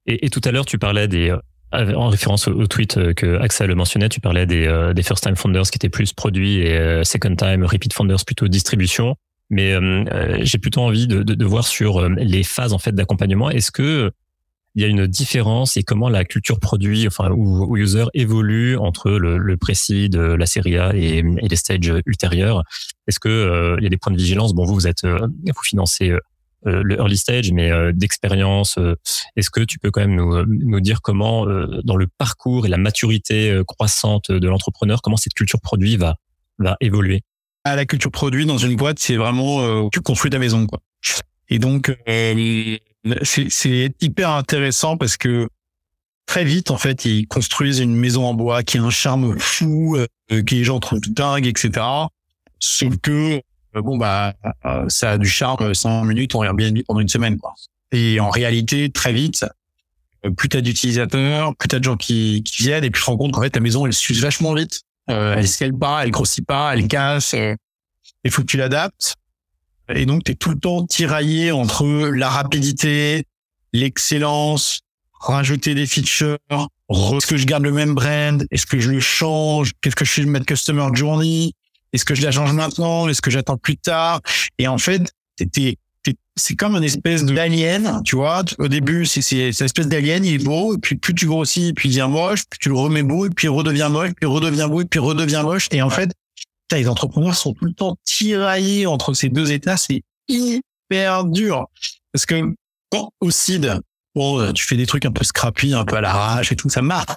Et, 0.07 0.27
et, 0.27 0.31
tout 0.31 0.41
à 0.45 0.51
l'heure, 0.51 0.65
tu 0.65 0.79
parlais 0.79 1.09
des, 1.09 1.31
euh, 1.31 1.95
en 1.95 2.09
référence 2.09 2.49
au, 2.49 2.67
tweet 2.67 2.97
euh, 2.97 3.13
que 3.13 3.39
Axel 3.41 3.75
mentionnait, 3.75 4.09
tu 4.09 4.21
parlais 4.21 4.47
des, 4.47 4.93
des 4.95 5.03
first 5.03 5.23
time 5.23 5.37
founders 5.37 5.71
qui 5.71 5.77
étaient 5.77 5.89
plus 5.89 6.13
produits 6.13 6.59
et 6.59 7.05
second 7.05 7.37
time 7.37 7.65
repeat 7.65 7.93
founders 7.93 8.25
plutôt 8.25 8.49
distribution. 8.49 9.17
Mais 9.51 9.75
j'ai 10.43 10.59
plutôt 10.59 10.83
envie 10.83 11.07
de, 11.07 11.23
de, 11.23 11.35
de, 11.35 11.45
voir 11.45 11.67
sur 11.67 12.09
les 12.09 12.43
phases 12.43 12.73
en 12.73 12.79
fait 12.79 12.93
d'accompagnement. 12.93 13.51
Est-ce 13.51 13.71
que 13.71 14.13
il 14.75 14.83
y 14.83 14.85
a 14.85 14.89
une 14.89 15.09
différence 15.09 15.77
et 15.77 15.83
comment 15.83 16.09
la 16.09 16.25
culture 16.25 16.61
produit, 16.61 17.07
enfin, 17.09 17.31
ou, 17.31 17.77
user 17.77 18.05
évolue 18.15 18.77
entre 18.77 19.11
le, 19.11 19.37
le 19.37 19.57
précis 19.57 20.09
de 20.09 20.21
la 20.21 20.47
série 20.47 20.77
A 20.77 20.95
et, 20.95 21.19
et 21.19 21.49
les 21.49 21.57
stages 21.57 21.93
ultérieurs? 22.07 22.63
Est-ce 23.09 23.19
que 23.19 23.29
euh, 23.29 23.77
il 23.79 23.83
y 23.83 23.87
a 23.87 23.91
des 23.91 23.97
points 23.97 24.13
de 24.13 24.19
vigilance? 24.19 24.55
Bon, 24.55 24.65
vous, 24.65 24.75
vous 24.75 24.87
êtes, 24.87 25.03
euh, 25.03 25.27
vous 25.45 25.63
financez 25.65 26.11
euh, 26.11 26.21
le 26.85 26.97
early 26.97 27.17
stage, 27.17 27.51
mais 27.51 27.71
d'expérience, 27.93 28.79
est-ce 29.37 29.51
que 29.51 29.61
tu 29.61 29.79
peux 29.79 29.91
quand 29.91 30.01
même 30.01 30.15
nous, 30.15 30.45
nous 30.47 30.81
dire 30.81 31.03
comment, 31.03 31.47
dans 31.85 31.97
le 31.97 32.07
parcours 32.07 32.67
et 32.67 32.69
la 32.69 32.79
maturité 32.79 33.61
croissante 33.67 34.31
de 34.31 34.49
l'entrepreneur, 34.49 35.01
comment 35.01 35.17
cette 35.17 35.35
culture 35.35 35.61
produit 35.61 35.97
va, 35.97 36.17
va 36.59 36.77
évoluer? 36.81 37.23
À 37.64 37.77
la 37.77 37.85
culture 37.85 38.11
produit 38.11 38.47
dans 38.47 38.59
une 38.59 38.77
boîte, 38.77 38.99
c'est 38.99 39.16
vraiment 39.16 39.88
tu 39.90 40.01
construis 40.01 40.31
ta 40.31 40.38
maison, 40.38 40.66
quoi. 40.66 40.81
Et 41.51 41.59
donc, 41.59 41.97
c'est 43.23 43.94
hyper 44.01 44.31
intéressant 44.31 44.97
parce 44.97 45.16
que 45.16 45.49
très 46.29 46.44
vite, 46.44 46.71
en 46.71 46.77
fait, 46.77 47.05
ils 47.07 47.27
construisent 47.27 47.81
une 47.81 47.97
maison 47.97 48.27
en 48.27 48.35
bois 48.35 48.62
qui 48.62 48.79
a 48.79 48.83
un 48.83 48.90
charme 48.90 49.37
fou, 49.38 49.97
euh, 49.97 50.07
que 50.29 50.55
les 50.55 50.62
gens 50.62 50.79
trouvent 50.79 51.01
dingue, 51.01 51.47
etc. 51.47 51.85
Sauf 52.61 52.97
que, 52.99 53.40
euh, 53.75 53.83
bon, 53.83 53.97
bah, 53.97 54.35
euh, 54.66 54.85
ça 54.88 55.12
a 55.12 55.18
du 55.18 55.27
charme 55.27 55.75
100 55.75 56.05
minutes, 56.05 56.35
on 56.35 56.55
bien 56.55 56.71
pendant 56.87 57.01
une 57.01 57.09
semaine, 57.09 57.38
quoi. 57.38 57.55
Et 57.92 58.21
en 58.21 58.29
réalité, 58.29 58.90
très 58.90 59.14
vite, 59.14 59.47
plus 60.37 60.51
t'as 60.51 60.61
d'utilisateurs, 60.61 61.57
plus 61.57 61.68
t'as 61.68 61.79
de 61.79 61.85
gens 61.85 61.97
qui, 61.97 62.42
qui 62.44 62.62
viennent, 62.62 62.85
et 62.85 62.90
puis 62.90 63.01
tu 63.01 63.07
te 63.07 63.11
rends 63.11 63.16
compte 63.16 63.33
qu'en 63.33 63.40
fait, 63.40 63.51
ta 63.51 63.61
maison, 63.61 63.87
elle 63.87 63.94
s'use 63.94 64.21
vachement 64.21 64.53
vite. 64.53 64.83
Euh, 65.11 65.35
elle 65.37 65.49
scale 65.49 65.77
pas, 65.77 66.05
elle 66.05 66.11
grossit 66.11 66.44
pas, 66.47 66.75
elle 66.75 66.87
casse. 66.87 67.35
Il 68.25 68.31
faut 68.31 68.42
que 68.42 68.47
tu 68.47 68.57
l'adaptes. 68.57 69.14
Et 69.94 70.05
donc, 70.05 70.25
tu 70.25 70.33
es 70.33 70.35
tout 70.35 70.51
le 70.51 70.59
temps 70.59 70.85
tiraillé 70.85 71.51
entre 71.51 71.87
la 72.11 72.29
rapidité, 72.29 73.25
l'excellence, 73.73 74.81
rajouter 75.21 75.75
des 75.75 75.87
features, 75.87 76.38
est-ce 76.90 77.27
que 77.27 77.37
je 77.37 77.47
garde 77.47 77.62
le 77.62 77.73
même 77.73 77.94
brand, 77.94 78.47
est-ce 78.51 78.66
que 78.66 78.79
je 78.79 78.90
le 78.90 79.01
change, 79.01 79.73
qu'est-ce 79.81 79.97
que 79.97 80.05
je 80.05 80.11
fais 80.11 80.25
de 80.25 80.31
mettre 80.31 80.47
customer 80.47 80.88
journey, 80.92 81.53
est-ce 81.92 82.05
que 82.05 82.14
je 82.14 82.23
la 82.23 82.31
change 82.31 82.53
maintenant, 82.53 83.09
est-ce 83.09 83.23
que 83.23 83.31
j'attends 83.31 83.57
plus 83.57 83.77
tard? 83.77 84.21
Et 84.59 84.68
en 84.68 84.79
fait, 84.79 85.11
c'est 86.38 86.55
comme 86.55 86.77
une 86.77 86.85
espèce 86.85 87.24
d'alien, 87.24 88.03
tu 88.05 88.16
vois. 88.16 88.44
Au 88.59 88.68
début, 88.68 89.05
c'est 89.05 89.20
cette 89.20 89.61
espèce 89.61 89.88
d'alien, 89.88 90.24
il 90.24 90.35
est 90.35 90.44
beau, 90.44 90.74
et 90.74 90.79
puis 90.79 90.96
plus 90.96 91.14
tu 91.14 91.27
grossis, 91.27 91.72
puis 91.74 91.88
il 91.88 91.92
devient 91.92 92.09
moche, 92.11 92.44
puis 92.48 92.59
tu 92.59 92.68
le 92.68 92.77
remets 92.77 93.03
beau, 93.03 93.27
et 93.27 93.31
puis 93.31 93.48
il 93.48 93.51
redevient 93.51 93.88
moche, 93.90 94.11
puis 94.11 94.22
il 94.22 94.29
redevient 94.29 94.66
beau, 94.70 94.81
et 94.81 94.85
puis 94.85 95.01
il 95.01 95.03
redevient 95.03 95.42
moche. 95.44 95.68
Et 95.72 95.83
en 95.83 95.90
fait, 95.90 96.11
les 96.72 96.88
entrepreneurs 96.88 97.35
sont 97.35 97.53
tout 97.53 97.64
le 97.64 97.72
temps 97.72 97.96
tiraillés 98.05 98.87
entre 98.87 99.14
ces 99.14 99.29
deux 99.29 99.53
états. 99.53 99.77
C'est 99.77 100.03
hyper 100.29 101.24
dur. 101.24 101.66
Parce 102.12 102.27
que 102.27 102.55
quand 102.90 103.11
au 103.20 103.31
CID, 103.31 103.81
bon, 104.14 104.53
tu 104.53 104.64
fais 104.64 104.77
des 104.77 104.87
trucs 104.87 105.05
un 105.05 105.12
peu 105.12 105.24
scrappy, 105.24 105.74
un 105.74 105.85
peu 105.85 105.96
à 105.96 106.01
l'arrache 106.01 106.53
et 106.53 106.57
tout, 106.57 106.68
ça 106.68 106.83
marche. 106.83 107.14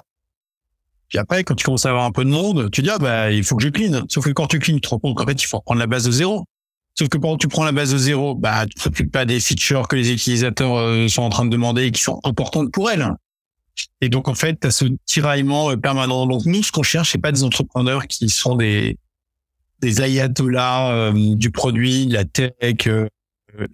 Puis 1.08 1.18
après, 1.18 1.44
quand 1.44 1.54
tu 1.54 1.64
commences 1.64 1.84
à 1.84 1.90
avoir 1.90 2.04
un 2.04 2.10
peu 2.10 2.24
de 2.24 2.30
monde, 2.30 2.70
tu 2.70 2.80
dis, 2.80 2.88
ah, 2.88 2.96
bah, 2.98 3.30
il 3.30 3.44
faut 3.44 3.54
que 3.54 3.62
je 3.62 3.68
clean. 3.68 4.04
Sauf 4.08 4.24
que 4.24 4.30
quand 4.30 4.46
tu 4.46 4.58
clean, 4.58 4.76
tu 4.76 4.80
te 4.80 4.88
rends 4.88 4.98
compte 4.98 5.16
qu'en 5.16 5.26
fait, 5.26 5.42
il 5.42 5.46
faut 5.46 5.58
reprendre 5.58 5.78
la 5.80 5.86
base 5.86 6.04
de 6.04 6.10
zéro. 6.10 6.46
Sauf 6.94 7.08
que 7.08 7.16
quand 7.16 7.38
tu 7.38 7.48
prends 7.48 7.64
la 7.64 7.72
base 7.72 7.92
de 7.92 7.98
zéro, 7.98 8.34
bah, 8.34 8.66
tu 8.66 8.74
t'occupes 8.74 9.10
pas 9.10 9.24
des 9.24 9.40
features 9.40 9.88
que 9.88 9.96
les 9.96 10.12
utilisateurs 10.12 10.76
euh, 10.76 11.08
sont 11.08 11.22
en 11.22 11.30
train 11.30 11.44
de 11.46 11.50
demander 11.50 11.86
et 11.86 11.90
qui 11.90 12.02
sont 12.02 12.20
importantes 12.22 12.70
pour 12.70 12.90
elles. 12.90 13.08
Et 14.02 14.10
donc, 14.10 14.28
en 14.28 14.34
fait, 14.34 14.60
tu 14.60 14.66
as 14.66 14.70
ce 14.70 14.84
tiraillement 15.06 15.70
euh, 15.70 15.76
permanent. 15.76 16.26
Donc, 16.26 16.44
nous, 16.44 16.62
ce 16.62 16.70
qu'on 16.70 16.82
cherche, 16.82 17.12
c'est 17.12 17.18
pas 17.18 17.32
des 17.32 17.44
entrepreneurs 17.44 18.06
qui 18.06 18.28
sont 18.28 18.56
des, 18.56 18.98
des 19.80 20.02
ayatollahs 20.02 20.90
euh, 20.90 21.34
du 21.34 21.50
produit, 21.50 22.06
de 22.06 22.14
la 22.14 22.26
tech 22.26 22.52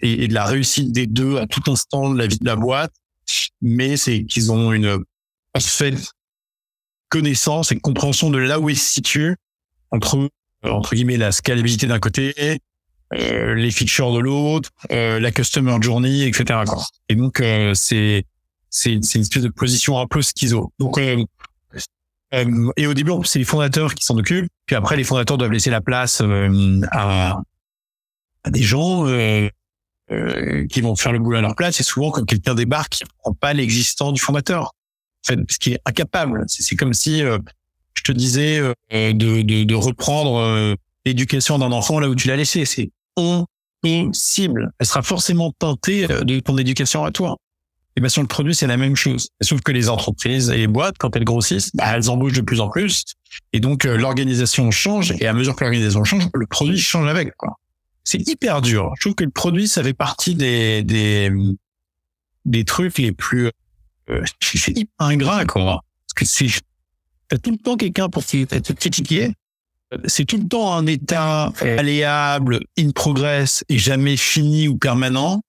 et, 0.00 0.28
de 0.28 0.34
la 0.34 0.44
réussite 0.44 0.92
des 0.92 1.06
deux 1.08 1.38
à 1.38 1.46
tout 1.46 1.68
instant 1.70 2.10
de 2.10 2.18
la 2.18 2.28
vie 2.28 2.38
de 2.38 2.46
la 2.46 2.56
boîte, 2.56 2.92
mais 3.60 3.96
c'est 3.96 4.24
qu'ils 4.24 4.52
ont 4.52 4.72
une 4.72 5.04
parfaite 5.52 6.12
connaissance 7.08 7.72
et 7.72 7.78
compréhension 7.80 8.30
de 8.30 8.38
là 8.38 8.60
où 8.60 8.70
ils 8.70 8.78
se 8.78 8.92
situent 8.92 9.36
entre 9.90 10.28
entre 10.64 10.94
guillemets 10.94 11.16
la 11.16 11.30
scalabilité 11.30 11.86
d'un 11.86 12.00
côté, 12.00 12.34
euh, 13.14 13.54
les 13.54 13.70
features 13.70 14.12
de 14.12 14.18
l'autre, 14.18 14.70
la 14.90 15.30
customer 15.30 15.76
journey, 15.80 16.26
etc. 16.26 16.60
Et 17.08 17.14
donc 17.14 17.42
c'est 17.74 18.24
c'est 18.70 18.98
c'est 19.02 19.14
une 19.18 19.22
espèce 19.22 19.42
de 19.42 19.48
position 19.48 19.98
un 19.98 20.06
peu 20.06 20.22
schizo. 20.22 20.72
Donc 20.78 20.98
euh, 22.34 22.70
et 22.76 22.86
au 22.86 22.94
début, 22.94 23.12
c'est 23.24 23.38
les 23.38 23.44
fondateurs 23.44 23.94
qui 23.94 24.04
s'en 24.04 24.16
occupent. 24.16 24.48
Puis 24.66 24.76
après, 24.76 24.96
les 24.96 25.04
fondateurs 25.04 25.38
doivent 25.38 25.52
laisser 25.52 25.70
la 25.70 25.80
place 25.80 26.20
euh, 26.20 26.80
à, 26.90 27.40
à, 28.44 28.50
des 28.50 28.62
gens 28.62 29.06
euh, 29.06 29.48
euh, 30.10 30.66
qui 30.66 30.80
vont 30.80 30.94
faire 30.94 31.12
le 31.12 31.18
boulot 31.18 31.38
à 31.38 31.40
leur 31.40 31.56
place. 31.56 31.80
Et 31.80 31.82
souvent, 31.82 32.10
quand 32.10 32.24
quelqu'un 32.24 32.54
débarque, 32.54 33.00
il 33.00 33.06
prend 33.18 33.32
pas 33.32 33.54
l'existant 33.54 34.12
du 34.12 34.20
fondateur. 34.20 34.72
En 35.24 35.28
fait, 35.28 35.36
parce 35.36 35.58
qu'il 35.58 35.74
est 35.74 35.80
incapable. 35.84 36.44
C'est 36.48 36.76
comme 36.76 36.92
si 36.92 37.20
je 37.20 38.02
te 38.04 38.12
disais 38.12 38.60
de, 38.90 39.12
de, 39.12 39.64
de, 39.64 39.74
reprendre 39.74 40.76
l'éducation 41.04 41.58
d'un 41.58 41.72
enfant 41.72 41.98
là 41.98 42.08
où 42.08 42.14
tu 42.14 42.28
l'as 42.28 42.36
laissé. 42.36 42.92
Impossible. 43.18 44.70
Elle 44.78 44.86
sera 44.86 45.02
forcément 45.02 45.52
teintée 45.58 46.06
de 46.06 46.40
ton 46.40 46.56
éducation 46.56 47.04
à 47.04 47.10
toi. 47.10 47.36
Et 47.96 48.00
bien 48.00 48.08
sur 48.08 48.22
le 48.22 48.28
produit, 48.28 48.54
c'est 48.54 48.68
la 48.68 48.76
même 48.76 48.94
chose. 48.94 49.28
Sauf 49.40 49.60
que 49.60 49.72
les 49.72 49.88
entreprises 49.88 50.50
et 50.50 50.56
les 50.56 50.66
boîtes, 50.68 50.96
quand 50.98 51.16
elles 51.16 51.24
grossissent, 51.24 51.74
bah, 51.74 51.96
elles 51.96 52.08
embauchent 52.08 52.34
de 52.34 52.42
plus 52.42 52.60
en 52.60 52.68
plus. 52.68 53.02
Et 53.52 53.58
donc, 53.58 53.84
euh, 53.84 53.96
l'organisation 53.96 54.70
change. 54.70 55.12
Et 55.18 55.26
à 55.26 55.32
mesure 55.32 55.56
que 55.56 55.64
l'organisation 55.64 56.04
change, 56.04 56.28
le 56.32 56.46
produit 56.46 56.78
change 56.78 57.08
avec. 57.08 57.32
C'est 58.04 58.26
hyper 58.28 58.62
dur. 58.62 58.92
Je 58.96 59.00
trouve 59.00 59.14
que 59.16 59.24
le 59.24 59.30
produit, 59.30 59.66
ça 59.66 59.82
fait 59.82 59.94
partie 59.94 60.36
des, 60.36 60.84
des, 60.84 61.32
des 62.44 62.64
trucs 62.64 62.98
les 62.98 63.10
plus... 63.10 63.50
Euh, 64.10 64.22
c'est 64.40 64.78
hyper 64.78 65.46
quoi. 65.48 65.82
Parce 66.06 66.14
que 66.14 66.24
c'est... 66.24 66.60
T'as 67.28 67.38
tout 67.38 67.50
le 67.50 67.58
temps 67.58 67.76
quelqu'un 67.76 68.08
pour 68.08 68.24
te 68.24 68.72
critiquer. 68.74 69.32
C'est 70.04 70.24
tout 70.24 70.36
le 70.36 70.46
temps 70.46 70.74
un 70.74 70.86
état 70.86 71.52
aléable, 71.60 72.60
in 72.78 72.90
progress 72.90 73.64
et 73.68 73.78
jamais 73.78 74.16
fini 74.16 74.68
ou 74.68 74.76
permanent. 74.76 75.40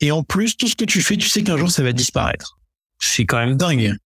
Et 0.00 0.10
en 0.10 0.22
plus, 0.22 0.56
tout 0.56 0.66
ce 0.66 0.76
que 0.76 0.84
tu 0.84 1.00
fais, 1.00 1.16
tu 1.16 1.28
sais 1.28 1.42
qu'un 1.42 1.56
jour, 1.56 1.70
ça 1.70 1.82
va 1.82 1.92
disparaître. 1.92 2.58
C'est 2.98 3.24
quand 3.24 3.38
même 3.38 3.56
dingue. 3.56 3.96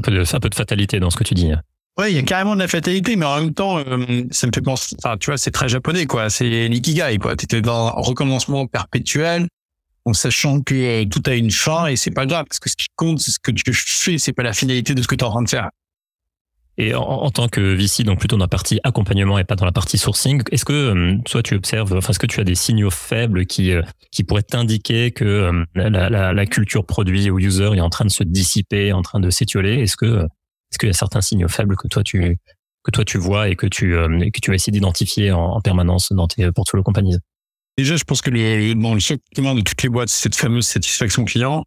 Un 0.00 0.02
peu, 0.02 0.10
de, 0.10 0.34
un 0.34 0.40
peu 0.40 0.50
de 0.50 0.54
fatalité 0.54 1.00
dans 1.00 1.10
ce 1.10 1.16
que 1.16 1.24
tu 1.24 1.34
dis. 1.34 1.52
Ouais, 1.96 2.10
il 2.10 2.16
y 2.16 2.18
a 2.18 2.22
carrément 2.22 2.56
de 2.56 2.60
la 2.60 2.66
fatalité, 2.66 3.14
mais 3.14 3.24
en 3.24 3.40
même 3.40 3.54
temps, 3.54 3.78
euh, 3.78 4.24
ça 4.32 4.48
me 4.48 4.52
fait 4.52 4.60
penser, 4.60 4.96
enfin, 4.98 5.16
tu 5.16 5.30
vois, 5.30 5.38
c'est 5.38 5.52
très 5.52 5.68
japonais, 5.68 6.06
quoi. 6.06 6.28
C'est 6.28 6.68
l'ikigai, 6.68 7.18
quoi. 7.18 7.36
T'étais 7.36 7.62
dans 7.62 7.86
un 7.86 7.90
recommencement 7.90 8.66
perpétuel, 8.66 9.46
en 10.04 10.12
sachant 10.12 10.60
que 10.60 10.74
euh, 10.74 11.04
tout 11.04 11.22
a 11.26 11.34
une 11.34 11.52
fin 11.52 11.86
et 11.86 11.94
c'est 11.94 12.10
pas 12.10 12.26
grave, 12.26 12.46
parce 12.48 12.58
que 12.58 12.68
ce 12.68 12.74
qui 12.74 12.88
compte, 12.96 13.20
c'est 13.20 13.30
ce 13.30 13.38
que 13.38 13.52
tu 13.52 13.72
fais, 13.72 14.18
c'est 14.18 14.32
pas 14.32 14.42
la 14.42 14.52
finalité 14.52 14.94
de 14.94 15.02
ce 15.02 15.06
que 15.06 15.14
tu 15.14 15.22
es 15.22 15.26
en 15.26 15.30
train 15.30 15.42
de 15.42 15.48
faire. 15.48 15.70
Et 16.76 16.94
en, 16.94 17.02
en, 17.02 17.30
tant 17.30 17.48
que 17.48 17.60
VC, 17.60 18.02
donc 18.02 18.18
plutôt 18.18 18.36
dans 18.36 18.44
la 18.44 18.48
partie 18.48 18.80
accompagnement 18.82 19.38
et 19.38 19.44
pas 19.44 19.54
dans 19.54 19.64
la 19.64 19.72
partie 19.72 19.96
sourcing, 19.96 20.42
est-ce 20.50 20.64
que 20.64 20.72
euh, 20.72 21.18
toi 21.24 21.42
tu 21.42 21.54
observes, 21.54 21.92
enfin, 21.96 22.10
est-ce 22.10 22.18
que 22.18 22.26
tu 22.26 22.40
as 22.40 22.44
des 22.44 22.56
signaux 22.56 22.90
faibles 22.90 23.46
qui 23.46 23.70
euh, 23.70 23.82
qui 24.10 24.24
pourraient 24.24 24.42
t'indiquer 24.42 25.12
que 25.12 25.24
euh, 25.24 25.64
la, 25.76 26.10
la, 26.10 26.32
la, 26.32 26.46
culture 26.46 26.84
produit 26.84 27.30
ou 27.30 27.38
user 27.38 27.70
est 27.76 27.80
en 27.80 27.90
train 27.90 28.04
de 28.04 28.10
se 28.10 28.24
dissiper, 28.24 28.92
en 28.92 29.02
train 29.02 29.20
de 29.20 29.30
s'étioler? 29.30 29.82
Est-ce 29.82 29.96
que 29.96 30.24
est-ce 30.24 30.78
qu'il 30.78 30.88
y 30.88 30.90
a 30.90 30.94
certains 30.94 31.20
signaux 31.20 31.48
faibles 31.48 31.76
que 31.76 31.86
toi 31.86 32.02
tu 32.02 32.38
que 32.82 32.90
toi 32.90 33.04
tu 33.04 33.18
vois 33.18 33.48
et 33.48 33.54
que 33.54 33.68
tu 33.68 33.92
que 33.92 34.40
tu 34.40 34.50
vas 34.50 34.56
essayer 34.56 34.72
d'identifier 34.72 35.30
en, 35.30 35.52
en, 35.52 35.60
permanence 35.60 36.12
dans 36.12 36.26
tes 36.26 36.50
portfolio 36.50 36.82
compagnies? 36.82 37.18
Déjà, 37.76 37.96
je 37.96 38.04
pense 38.04 38.22
que 38.22 38.30
le, 38.30 38.74
bon, 38.74 38.94
le 38.94 39.00
de 39.00 39.60
toutes 39.62 39.82
les 39.82 39.88
boîtes, 39.88 40.08
c'est 40.08 40.24
cette 40.24 40.36
fameuse 40.36 40.66
satisfaction 40.66 41.24
client. 41.24 41.64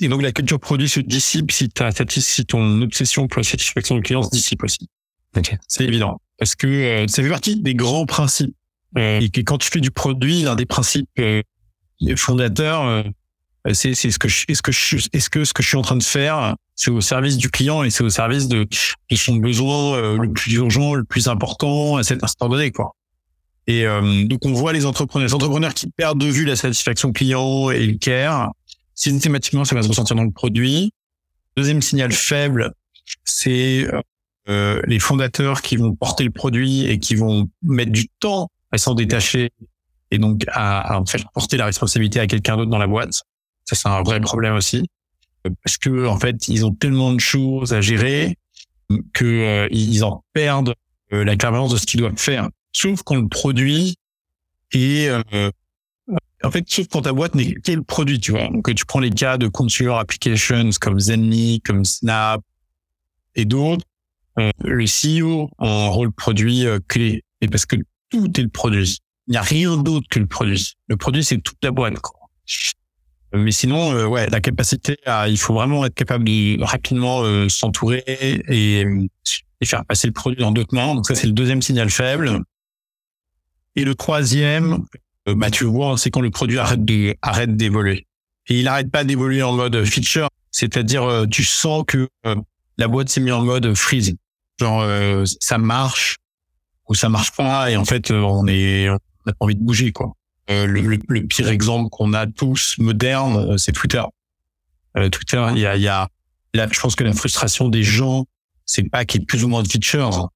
Et 0.00 0.08
donc, 0.08 0.22
la 0.22 0.32
culture 0.32 0.60
produit 0.60 0.88
se 0.88 1.00
dissipe 1.00 1.50
si, 1.50 1.70
si 2.08 2.44
ton 2.44 2.82
obsession 2.82 3.26
pour 3.26 3.40
la 3.40 3.44
satisfaction 3.44 3.96
du 3.96 4.02
client 4.02 4.22
se 4.22 4.30
dissipe 4.30 4.62
aussi. 4.62 4.88
Okay. 5.36 5.56
C'est 5.66 5.84
évident. 5.84 6.20
Parce 6.38 6.54
que 6.54 6.66
euh, 6.66 7.08
ça 7.08 7.22
fait 7.22 7.28
partie 7.28 7.60
des 7.60 7.74
grands 7.74 8.06
principes. 8.06 8.54
Et 8.94 9.30
que 9.30 9.40
quand 9.40 9.56
tu 9.56 9.70
fais 9.70 9.80
du 9.80 9.90
produit, 9.90 10.42
l'un 10.42 10.54
des 10.54 10.66
principes 10.66 11.08
euh, 11.18 11.42
fondateurs, 12.16 12.84
euh, 12.84 13.02
c'est 13.72 13.94
ce 13.94 14.18
que 14.18 14.28
je, 14.28 14.44
est-ce 14.48 14.60
que 14.60 14.70
je, 14.70 14.96
est-ce 15.14 15.30
que 15.30 15.44
ce 15.44 15.54
que 15.54 15.62
je 15.62 15.68
suis 15.68 15.78
en 15.78 15.82
train 15.82 15.96
de 15.96 16.02
faire, 16.02 16.56
c'est 16.74 16.90
au 16.90 17.00
service 17.00 17.38
du 17.38 17.48
client 17.48 17.84
et 17.84 17.90
c'est 17.90 18.04
au 18.04 18.10
service 18.10 18.48
de, 18.48 18.68
de 19.10 19.16
son 19.16 19.36
besoin 19.36 20.18
le 20.18 20.30
plus 20.30 20.52
urgent, 20.52 20.92
le 20.92 21.04
plus 21.04 21.28
important 21.28 21.96
à 21.96 22.02
cet 22.02 22.22
instant 22.22 22.50
donné, 22.50 22.70
quoi. 22.70 22.94
Et 23.68 23.86
donc 24.24 24.44
on 24.44 24.52
voit 24.52 24.72
les 24.72 24.84
entrepreneurs, 24.84 25.28
les 25.28 25.34
entrepreneurs 25.34 25.72
qui 25.72 25.88
perdent 25.88 26.18
de 26.18 26.26
vue 26.26 26.44
la 26.44 26.56
satisfaction 26.56 27.12
client 27.12 27.70
et 27.70 27.86
le 27.86 27.96
care, 27.96 28.50
systématiquement, 29.10 29.64
ça 29.64 29.74
va 29.74 29.82
se 29.82 29.88
ressentir 29.88 30.16
dans 30.16 30.24
le 30.24 30.30
produit. 30.30 30.92
Deuxième 31.56 31.82
signal 31.82 32.12
faible, 32.12 32.72
c'est 33.24 33.86
euh, 34.48 34.80
les 34.86 34.98
fondateurs 34.98 35.62
qui 35.62 35.76
vont 35.76 35.94
porter 35.94 36.24
le 36.24 36.30
produit 36.30 36.86
et 36.86 36.98
qui 36.98 37.14
vont 37.14 37.48
mettre 37.62 37.92
du 37.92 38.08
temps 38.20 38.48
à 38.70 38.78
s'en 38.78 38.94
détacher 38.94 39.50
et 40.10 40.18
donc 40.18 40.44
à, 40.48 40.96
à 40.96 41.04
faire 41.06 41.24
porter 41.32 41.56
la 41.56 41.66
responsabilité 41.66 42.20
à 42.20 42.26
quelqu'un 42.26 42.56
d'autre 42.56 42.70
dans 42.70 42.78
la 42.78 42.86
boîte. 42.86 43.22
Ça, 43.64 43.76
c'est 43.76 43.88
un 43.88 44.02
vrai 44.02 44.20
problème 44.20 44.54
aussi. 44.54 44.88
Parce 45.64 45.76
que, 45.76 46.06
en 46.06 46.18
fait, 46.18 46.48
ils 46.48 46.64
ont 46.64 46.72
tellement 46.72 47.12
de 47.12 47.20
choses 47.20 47.72
à 47.72 47.80
gérer 47.80 48.36
que 49.12 49.24
euh, 49.24 49.68
ils 49.70 50.04
en 50.04 50.24
perdent 50.32 50.74
euh, 51.12 51.24
la 51.24 51.36
clairvoyance 51.36 51.72
de 51.72 51.78
ce 51.78 51.86
qu'ils 51.86 52.00
doivent 52.00 52.18
faire. 52.18 52.48
Sauf 52.72 53.02
quand 53.02 53.16
le 53.16 53.28
produit 53.28 53.96
est, 54.72 55.08
euh, 55.08 55.50
en 56.44 56.50
fait, 56.50 56.64
sauf 56.68 56.86
quand 56.88 57.02
ta 57.02 57.12
boîte 57.12 57.34
n'est 57.34 57.54
que 57.54 57.72
le 57.72 57.82
produit, 57.82 58.20
tu 58.20 58.32
vois. 58.32 58.48
Donc, 58.48 58.74
tu 58.74 58.84
prends 58.84 59.00
les 59.00 59.10
cas 59.10 59.38
de 59.38 59.48
consumer 59.48 59.94
applications 59.94 60.70
comme 60.80 60.98
Zenly, 60.98 61.60
comme 61.60 61.84
Snap 61.84 62.42
et 63.34 63.44
d'autres. 63.44 63.84
le 64.36 64.84
CEO 64.84 65.50
a 65.58 65.68
un 65.68 65.88
rôle 65.88 66.12
produit 66.12 66.64
clé. 66.88 67.24
Et 67.40 67.48
parce 67.48 67.66
que 67.66 67.76
tout 68.10 68.30
est 68.38 68.42
le 68.42 68.48
produit. 68.48 68.98
Il 69.28 69.32
n'y 69.32 69.36
a 69.36 69.42
rien 69.42 69.76
d'autre 69.76 70.06
que 70.10 70.18
le 70.18 70.26
produit. 70.26 70.74
Le 70.88 70.96
produit, 70.96 71.24
c'est 71.24 71.38
toute 71.38 71.58
la 71.62 71.70
boîte. 71.70 71.98
Quoi. 72.00 72.22
Mais 73.34 73.52
sinon, 73.52 73.92
euh, 73.94 74.06
ouais, 74.06 74.28
la 74.28 74.40
capacité 74.40 74.98
à, 75.06 75.28
il 75.28 75.38
faut 75.38 75.54
vraiment 75.54 75.86
être 75.86 75.94
capable 75.94 76.24
de 76.24 76.62
rapidement 76.62 77.22
euh, 77.22 77.48
s'entourer 77.48 78.02
et, 78.06 78.80
et, 78.80 78.86
faire 79.64 79.84
passer 79.86 80.08
le 80.08 80.12
produit 80.12 80.40
dans 80.40 80.52
d'autres 80.52 80.74
mains. 80.74 80.94
Donc 80.94 81.06
ça, 81.06 81.14
c'est 81.14 81.26
le 81.26 81.32
deuxième 81.32 81.62
signal 81.62 81.88
faible. 81.88 82.42
Et 83.74 83.84
le 83.84 83.94
troisième, 83.94 84.72
euh, 84.72 84.98
bah, 85.26 85.50
tu 85.50 85.64
vois, 85.64 85.96
c'est 85.96 86.10
quand 86.10 86.20
le 86.20 86.30
produit 86.30 86.58
arrête 86.58 87.56
d'évoluer. 87.56 88.06
Et 88.48 88.60
il 88.60 88.68
arrête 88.68 88.90
pas 88.90 89.04
d'évoluer 89.04 89.42
en 89.42 89.52
mode 89.52 89.84
feature, 89.84 90.28
c'est-à-dire 90.50 91.26
tu 91.30 91.44
sens 91.44 91.84
que 91.86 92.08
la 92.78 92.88
boîte 92.88 93.08
s'est 93.08 93.20
mise 93.20 93.32
en 93.32 93.42
mode 93.42 93.74
freeze. 93.74 94.16
Genre 94.58 94.84
ça 95.40 95.58
marche 95.58 96.16
ou 96.88 96.94
ça 96.94 97.08
marche 97.08 97.32
pas 97.32 97.70
et 97.70 97.76
en 97.76 97.84
fait 97.84 98.10
on 98.10 98.46
est 98.48 98.88
on 98.90 98.96
a 99.30 99.32
pas 99.32 99.36
envie 99.44 99.54
de 99.54 99.62
bouger 99.62 99.92
quoi. 99.92 100.14
Euh, 100.50 100.66
le, 100.66 101.26
pire 101.26 101.48
exemple 101.48 101.88
qu'on 101.90 102.12
a 102.14 102.26
tous 102.26 102.76
moderne, 102.78 103.36
euh, 103.36 103.56
c'est 103.56 103.72
Twitter. 103.72 104.02
Euh, 104.96 105.08
Twitter, 105.08 105.44
il 105.52 105.58
y 105.58 105.66
a, 105.66 105.76
il 105.76 105.82
y 105.82 105.88
a 105.88 106.08
là, 106.52 106.68
je 106.70 106.80
pense 106.80 106.96
que 106.96 107.04
la 107.04 107.12
frustration 107.12 107.68
des 107.68 107.82
gens, 107.82 108.26
c'est 108.66 108.82
pas 108.82 109.04
qu'il 109.04 109.20
y 109.20 109.22
ait 109.22 109.26
plus 109.26 109.44
ou 109.44 109.48
moins 109.48 109.62
de 109.62 109.68
features, 109.68 110.28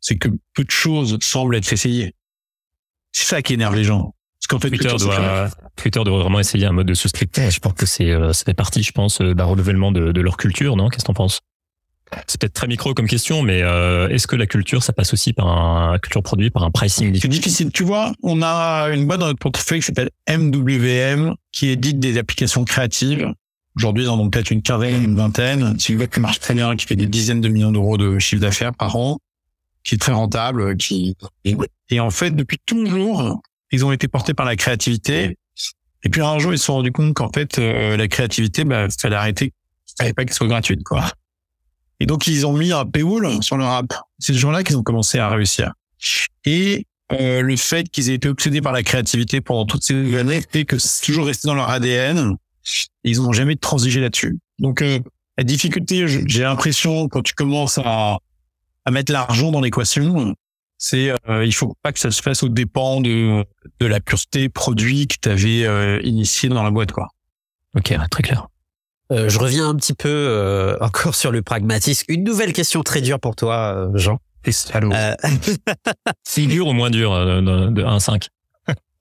c'est 0.00 0.16
que 0.16 0.28
peu 0.54 0.64
de 0.64 0.70
choses 0.70 1.18
semblent 1.20 1.54
être 1.54 1.72
essayées. 1.72 2.14
C'est 3.12 3.26
ça 3.26 3.42
qui 3.42 3.52
énerve 3.52 3.76
les 3.76 3.84
gens. 3.84 4.14
Parce 4.42 4.48
qu'en 4.48 4.58
fait, 4.58 4.70
Twitter, 4.70 4.96
doit, 4.98 5.48
Twitter 5.76 6.00
doit 6.04 6.18
vraiment 6.18 6.40
essayer 6.40 6.66
un 6.66 6.72
mode 6.72 6.88
de 6.88 6.94
souscription. 6.94 7.48
Je 7.48 7.60
pense 7.60 7.74
que 7.74 7.86
c'est, 7.86 8.12
ça 8.32 8.44
fait 8.44 8.54
partie, 8.54 8.82
je 8.82 8.90
pense, 8.90 9.20
d'un 9.20 9.44
renouvellement 9.44 9.92
de, 9.92 10.10
de 10.10 10.20
leur 10.20 10.36
culture, 10.36 10.74
non? 10.76 10.88
Qu'est-ce 10.88 11.04
que 11.04 11.06
t'en 11.06 11.14
penses? 11.14 11.40
C'est 12.26 12.40
peut-être 12.40 12.52
très 12.52 12.66
micro 12.66 12.94
comme 12.94 13.06
question, 13.06 13.42
mais 13.42 13.62
euh, 13.62 14.08
est-ce 14.08 14.26
que 14.26 14.36
la 14.36 14.46
culture, 14.46 14.82
ça 14.82 14.92
passe 14.92 15.12
aussi 15.12 15.32
par 15.32 15.46
un 15.46 15.98
culture 15.98 16.22
produit, 16.22 16.50
par 16.50 16.62
un 16.62 16.70
pricing 16.70 17.18
C'est 17.20 17.28
difficile? 17.28 17.70
Tu 17.72 17.84
vois, 17.84 18.12
on 18.22 18.42
a 18.42 18.88
une 18.92 19.06
boîte 19.06 19.20
dans 19.20 19.26
notre 19.26 19.38
portefeuille 19.38 19.80
qui 19.80 19.86
s'appelle 19.86 20.10
MWM, 20.28 21.34
qui 21.52 21.68
édite 21.68 21.98
des 21.98 22.18
applications 22.18 22.64
créatives. 22.64 23.32
Aujourd'hui, 23.76 24.04
ils 24.04 24.08
en 24.08 24.18
ont 24.18 24.28
peut-être 24.28 24.50
une 24.50 24.62
quinzaine, 24.62 25.02
une 25.02 25.16
vingtaine. 25.16 25.76
C'est 25.78 25.92
une 25.92 25.98
boîte 25.98 26.12
qui 26.12 26.20
marche 26.20 26.40
très 26.40 26.54
bien, 26.54 26.76
qui 26.76 26.86
fait 26.86 26.96
des 26.96 27.06
dizaines 27.06 27.40
de 27.40 27.48
millions 27.48 27.72
d'euros 27.72 27.96
de 27.96 28.18
chiffre 28.18 28.42
d'affaires 28.42 28.74
par 28.74 28.96
an, 28.96 29.18
qui 29.84 29.94
est 29.94 29.98
très 29.98 30.12
rentable, 30.12 30.76
qui 30.76 31.16
et 31.44 32.00
en 32.00 32.10
fait, 32.10 32.30
depuis 32.30 32.58
toujours, 32.66 33.40
ils 33.72 33.84
ont 33.84 33.92
été 33.92 34.06
portés 34.06 34.34
par 34.34 34.46
la 34.46 34.54
créativité. 34.54 35.36
Et 36.04 36.08
puis 36.08 36.20
un 36.20 36.38
jour, 36.38 36.52
ils 36.52 36.58
se 36.58 36.66
sont 36.66 36.74
rendus 36.74 36.92
compte 36.92 37.14
qu'en 37.14 37.30
fait, 37.30 37.58
euh, 37.58 37.96
la 37.96 38.08
créativité, 38.08 38.64
bah, 38.64 38.86
fallait 39.00 39.16
arrêter. 39.16 39.52
Fallait 39.98 40.12
pas 40.12 40.24
qu'elle 40.24 40.34
soit 40.34 40.46
gratuite, 40.46 40.82
quoi. 40.84 41.10
Et 42.00 42.06
donc, 42.06 42.26
ils 42.26 42.46
ont 42.46 42.52
mis 42.52 42.72
un 42.72 42.84
paywall 42.84 43.42
sur 43.42 43.56
leur 43.56 43.70
app. 43.70 43.94
C'est 44.18 44.32
ce 44.32 44.38
jour-là 44.38 44.64
qu'ils 44.64 44.76
ont 44.76 44.82
commencé 44.82 45.18
à 45.18 45.28
réussir. 45.28 45.72
Et 46.44 46.86
euh, 47.12 47.42
le 47.42 47.56
fait 47.56 47.88
qu'ils 47.88 48.10
aient 48.10 48.14
été 48.14 48.28
obsédés 48.28 48.60
par 48.60 48.72
la 48.72 48.82
créativité 48.82 49.40
pendant 49.40 49.66
toutes 49.66 49.84
ces 49.84 50.16
années 50.16 50.42
fait 50.50 50.64
que 50.64 50.78
c'est 50.78 51.04
toujours 51.04 51.26
resté 51.26 51.46
dans 51.46 51.54
leur 51.54 51.70
ADN. 51.70 52.34
ils 53.04 53.20
n'ont 53.20 53.32
jamais 53.32 53.56
transigé 53.56 54.00
là-dessus. 54.00 54.38
Donc, 54.58 54.82
euh, 54.82 54.98
la 55.38 55.44
difficulté, 55.44 56.06
j'ai 56.08 56.42
l'impression, 56.42 57.08
quand 57.08 57.22
tu 57.22 57.34
commences 57.34 57.78
à, 57.78 58.18
à 58.84 58.90
mettre 58.90 59.12
l'argent 59.12 59.52
dans 59.52 59.60
l'équation, 59.60 60.34
c'est 60.82 61.12
euh, 61.28 61.46
il 61.46 61.54
faut 61.54 61.76
pas 61.80 61.92
que 61.92 62.00
ça 62.00 62.10
se 62.10 62.20
fasse 62.20 62.42
au 62.42 62.48
dépens 62.48 63.00
de, 63.00 63.44
de 63.78 63.86
la 63.86 64.00
pureté 64.00 64.48
produit 64.48 65.06
que 65.06 65.14
tu 65.22 65.28
avais 65.28 65.64
euh, 65.64 66.00
initié 66.02 66.48
dans 66.48 66.64
la 66.64 66.72
boîte. 66.72 66.90
quoi. 66.90 67.08
Ok, 67.76 67.94
très 68.10 68.22
clair. 68.24 68.48
Euh, 69.12 69.28
je 69.28 69.38
reviens 69.38 69.68
un 69.68 69.76
petit 69.76 69.94
peu 69.94 70.08
euh, 70.08 70.76
encore 70.80 71.14
sur 71.14 71.30
le 71.30 71.40
pragmatisme. 71.40 72.06
Une 72.08 72.24
nouvelle 72.24 72.52
question 72.52 72.82
très 72.82 73.00
dure 73.00 73.20
pour 73.20 73.36
toi, 73.36 73.90
Jean. 73.94 74.18
Euh... 74.74 75.14
C'est 76.24 76.46
dur 76.46 76.66
ou 76.66 76.72
moins 76.72 76.90
dur 76.90 77.12
de 77.12 77.84
1 77.84 78.00
5 78.00 78.26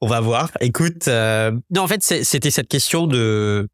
On 0.02 0.08
va 0.08 0.20
voir. 0.20 0.52
Écoute, 0.60 1.08
non, 1.08 1.82
en 1.82 1.88
fait, 1.88 2.04
c'était 2.04 2.52
cette 2.52 2.68
question 2.68 3.08
de 3.08 3.68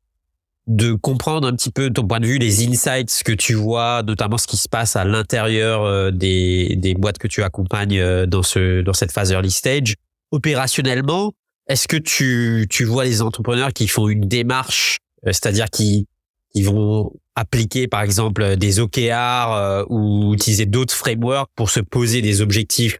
de 0.67 0.93
comprendre 0.93 1.47
un 1.47 1.53
petit 1.53 1.71
peu 1.71 1.89
ton 1.89 2.05
point 2.05 2.19
de 2.19 2.27
vue, 2.27 2.37
les 2.37 2.67
insights 2.67 3.23
que 3.23 3.31
tu 3.31 3.53
vois, 3.53 4.03
notamment 4.03 4.37
ce 4.37 4.47
qui 4.47 4.57
se 4.57 4.67
passe 4.67 4.95
à 4.95 5.05
l'intérieur 5.05 6.11
des, 6.11 6.75
des 6.77 6.93
boîtes 6.93 7.17
que 7.17 7.27
tu 7.27 7.41
accompagnes 7.41 8.25
dans 8.25 8.43
ce 8.43 8.81
dans 8.81 8.93
cette 8.93 9.11
phase 9.11 9.31
early 9.31 9.51
stage. 9.51 9.95
Opérationnellement, 10.31 11.31
est-ce 11.67 11.87
que 11.87 11.97
tu 11.97 12.67
tu 12.69 12.83
vois 12.83 13.05
les 13.05 13.21
entrepreneurs 13.21 13.71
qui 13.71 13.87
font 13.87 14.09
une 14.09 14.27
démarche, 14.27 14.97
c'est-à-dire 15.23 15.69
qui 15.69 16.07
ils 16.53 16.65
vont 16.65 17.13
appliquer 17.35 17.87
par 17.87 18.01
exemple 18.01 18.57
des 18.57 18.79
OKR 18.79 19.11
euh, 19.11 19.83
ou 19.89 20.33
utiliser 20.33 20.65
d'autres 20.65 20.93
frameworks 20.93 21.49
pour 21.55 21.69
se 21.69 21.79
poser 21.79 22.21
des 22.21 22.41
objectifs 22.41 22.97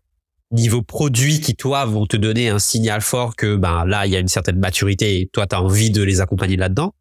niveau 0.51 0.82
produit 0.82 1.41
qui 1.41 1.55
toi 1.55 1.86
vont 1.86 2.05
te 2.05 2.15
donner 2.15 2.49
un 2.49 2.59
signal 2.59 3.01
fort 3.01 3.36
que 3.36 3.55
ben 3.55 3.84
là 3.86 4.05
il 4.05 4.13
y 4.13 4.15
a 4.15 4.20
une 4.20 4.28
certaine 4.28 4.59
maturité 4.59 5.20
et 5.20 5.30
toi 5.34 5.47
tu 5.47 5.55
as 5.55 5.61
envie 5.61 5.91
de 5.91 6.03
les 6.03 6.22
accompagner 6.22 6.55
là-dedans? 6.55 6.93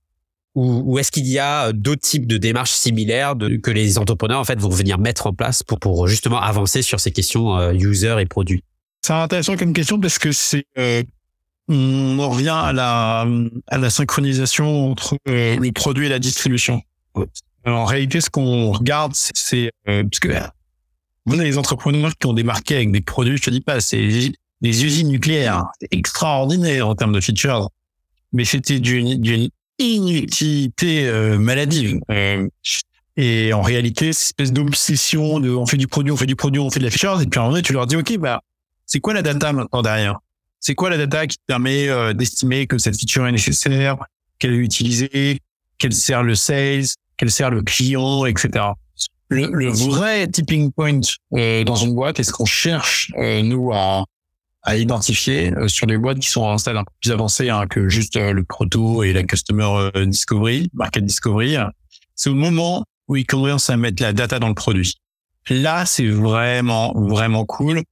Ou, 0.56 0.82
ou 0.84 0.98
est-ce 0.98 1.12
qu'il 1.12 1.26
y 1.28 1.38
a 1.38 1.72
d'autres 1.72 2.00
types 2.00 2.26
de 2.26 2.38
démarches 2.38 2.72
similaires 2.72 3.36
de, 3.36 3.56
que 3.56 3.70
les 3.70 3.98
entrepreneurs 3.98 4.40
en 4.40 4.44
fait 4.44 4.58
vont 4.58 4.70
venir 4.70 4.98
mettre 4.98 5.28
en 5.28 5.32
place 5.32 5.62
pour 5.62 5.78
pour 5.78 6.08
justement 6.08 6.40
avancer 6.40 6.82
sur 6.82 6.98
ces 6.98 7.12
questions 7.12 7.56
euh, 7.56 7.72
user 7.72 8.16
et 8.18 8.26
produit? 8.26 8.64
C'est 9.02 9.12
intéressant 9.12 9.56
comme 9.56 9.72
question 9.72 10.00
parce 10.00 10.18
que 10.18 10.32
c'est 10.32 10.64
euh, 10.78 11.02
on 11.68 12.18
en 12.18 12.30
revient 12.30 12.48
à 12.48 12.72
la, 12.72 13.26
à 13.68 13.78
la 13.78 13.90
synchronisation 13.90 14.90
entre 14.90 15.16
euh, 15.28 15.56
le 15.56 15.72
produit 15.72 16.06
et 16.06 16.08
la 16.08 16.18
distribution. 16.18 16.80
en 17.64 17.84
réalité, 17.84 18.20
ce 18.20 18.30
qu'on 18.30 18.72
regarde, 18.72 19.12
c'est 19.14 19.70
euh, 19.88 20.04
parce 20.04 20.20
que 20.20 20.28
vous 21.26 21.34
avez 21.34 21.50
des 21.50 21.58
entrepreneurs 21.58 22.12
qui 22.18 22.26
ont 22.26 22.32
démarqué 22.32 22.76
avec 22.76 22.92
des 22.92 23.00
produits, 23.00 23.36
je 23.36 23.42
te 23.42 23.50
dis 23.50 23.60
pas, 23.60 23.80
c'est 23.80 24.32
des 24.60 24.84
usines 24.84 25.08
nucléaires, 25.08 25.64
c'est 25.80 25.92
extraordinaire 25.92 26.88
en 26.88 26.94
termes 26.94 27.12
de 27.12 27.20
features, 27.20 27.68
mais 28.32 28.44
c'était 28.44 28.78
d'une 28.78 29.50
inutilité 29.78 31.06
euh, 31.06 31.38
maladive. 31.38 32.00
Et 33.18 33.52
en 33.52 33.62
réalité, 33.62 34.12
cette 34.12 34.28
espèce 34.28 34.52
d'obsession 34.52 35.40
de 35.40 35.50
on 35.50 35.64
fait 35.66 35.78
du 35.78 35.86
produit, 35.86 36.12
on 36.12 36.16
fait 36.16 36.26
du 36.26 36.36
produit, 36.36 36.60
on 36.60 36.70
fait 36.70 36.80
de 36.80 36.84
la 36.84 36.90
feature, 36.90 37.20
et 37.20 37.26
puis 37.26 37.40
à 37.40 37.44
un 37.44 37.46
moment 37.48 37.62
tu 37.62 37.72
leur 37.72 37.86
dis 37.86 37.96
ok, 37.96 38.18
bah 38.18 38.42
c'est 38.84 39.00
quoi 39.00 39.14
la 39.14 39.22
data 39.22 39.52
maintenant 39.52 39.82
derrière? 39.82 40.18
C'est 40.60 40.74
quoi 40.74 40.90
la 40.90 40.98
data 40.98 41.26
qui 41.26 41.38
permet 41.46 41.88
euh, 41.88 42.12
d'estimer 42.12 42.66
que 42.66 42.78
cette 42.78 42.98
feature 42.98 43.26
est 43.26 43.32
nécessaire, 43.32 43.96
qu'elle 44.38 44.52
est 44.52 44.58
utilisée, 44.58 45.40
qu'elle 45.78 45.94
sert 45.94 46.22
le 46.22 46.34
sales, 46.34 46.84
qu'elle 47.16 47.30
sert 47.30 47.50
le 47.50 47.62
client, 47.62 48.26
etc. 48.26 48.64
Le, 49.28 49.68
vrai 49.70 50.28
tipping 50.28 50.70
point 50.70 51.00
euh, 51.34 51.64
dans 51.64 51.74
une 51.74 51.94
boîte 51.94 52.20
est 52.20 52.22
ce 52.22 52.32
qu'on 52.32 52.44
cherche 52.44 53.10
euh, 53.18 53.42
nous 53.42 53.72
à, 53.72 54.04
à 54.66 54.76
identifier 54.76 55.52
sur 55.68 55.86
des 55.86 55.96
boîtes 55.96 56.18
qui 56.18 56.28
sont 56.28 56.46
à 56.46 56.52
un 56.52 56.58
stade 56.58 56.76
un 56.76 56.84
peu 56.84 56.92
plus 57.00 57.12
avancé 57.12 57.48
hein, 57.48 57.66
que 57.66 57.88
juste 57.88 58.16
le 58.16 58.44
proto 58.44 59.02
et 59.02 59.12
la 59.12 59.22
customer 59.22 59.90
discovery, 60.06 60.68
market 60.74 61.04
discovery. 61.04 61.56
C'est 62.14 62.30
au 62.30 62.34
moment 62.34 62.84
où 63.08 63.16
ils 63.16 63.24
commencent 63.24 63.70
à 63.70 63.76
mettre 63.76 64.02
la 64.02 64.12
data 64.12 64.38
dans 64.38 64.48
le 64.48 64.54
produit. 64.54 64.94
Là, 65.48 65.86
c'est 65.86 66.08
vraiment 66.08 66.92
vraiment 66.94 67.44
cool 67.44 67.82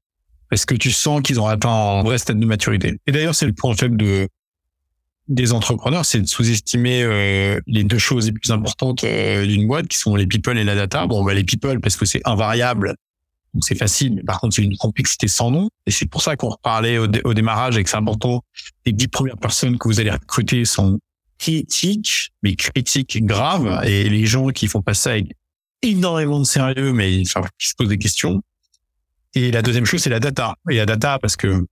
parce 0.51 0.67
que 0.67 0.75
tu 0.75 0.91
sens 0.91 1.23
qu'ils 1.23 1.41
ont 1.41 1.47
atteint 1.47 1.71
un 1.71 2.03
vrai 2.03 2.19
stade 2.19 2.39
de 2.39 2.47
maturité. 2.47 2.99
Et 3.07 3.13
d'ailleurs, 3.13 3.35
c'est 3.35 3.47
le 3.47 3.53
point 3.53 3.75
faible 3.75 3.97
de 3.97 4.29
des 5.29 5.53
entrepreneurs, 5.53 6.05
c'est 6.05 6.21
de 6.21 6.27
sous-estimer 6.27 7.03
euh, 7.03 7.59
les 7.67 7.83
deux 7.83 7.99
choses 7.99 8.27
les 8.27 8.33
plus 8.33 8.51
importantes 8.51 9.05
euh, 9.05 9.47
d'une 9.47 9.67
boîte, 9.67 9.89
qui 9.89 9.97
sont 9.97 10.17
les 10.17 10.27
people 10.27 10.59
et 10.59 10.65
la 10.65 10.75
data. 10.75 11.07
Bon, 11.07 11.25
bah, 11.25 11.33
les 11.33 11.45
people 11.45 11.81
parce 11.81 11.97
que 11.97 12.05
c'est 12.05 12.21
invariable, 12.25 12.95
donc 13.55 13.65
c'est 13.65 13.77
facile. 13.77 14.15
Mais 14.17 14.23
par 14.23 14.41
contre, 14.41 14.57
c'est 14.57 14.63
une 14.63 14.77
complexité 14.77 15.29
sans 15.29 15.51
nom. 15.51 15.69
Et 15.87 15.91
c'est 15.91 16.07
pour 16.07 16.23
ça 16.23 16.37
qu'on 16.37 16.51
reparlait 16.51 16.99
au, 16.99 17.07
démarrage 17.07 17.79
et 17.79 17.85
que. 17.85 17.89
Les 18.87 18.93
dix 18.93 19.09
premières 19.09 19.39
personnes 19.39 19.79
que 19.79 19.89
vous 19.89 20.01
allez 20.01 20.11
recruter 20.11 20.65
sont 20.65 20.99
critiques, 21.39 22.33
mais 22.43 22.57
critiques 22.57 23.25
graves. 23.25 23.83
Et 23.85 24.09
les 24.09 24.27
gens 24.27 24.49
qui 24.49 24.67
font 24.67 24.83
pas 24.83 24.95
ça 24.95 25.11
avec 25.11 25.33
énormément 25.83 26.41
de 26.41 26.45
sérieux, 26.45 26.93
mais 26.93 27.23
enfin, 27.27 27.47
qui 27.59 27.69
se 27.69 27.75
posent 27.77 27.89
des 27.89 27.99
questions, 27.99 28.43
et 29.35 29.51
la 29.51 29.63
deuxième 29.63 29.85
chose, 29.85 30.01
c'est 30.01 30.11
la 30.11 30.21
data. 30.21 30.55
Et 30.71 30.77
la 30.77 30.87
data, 30.87 31.19
parce 31.19 31.37
que 31.37 31.67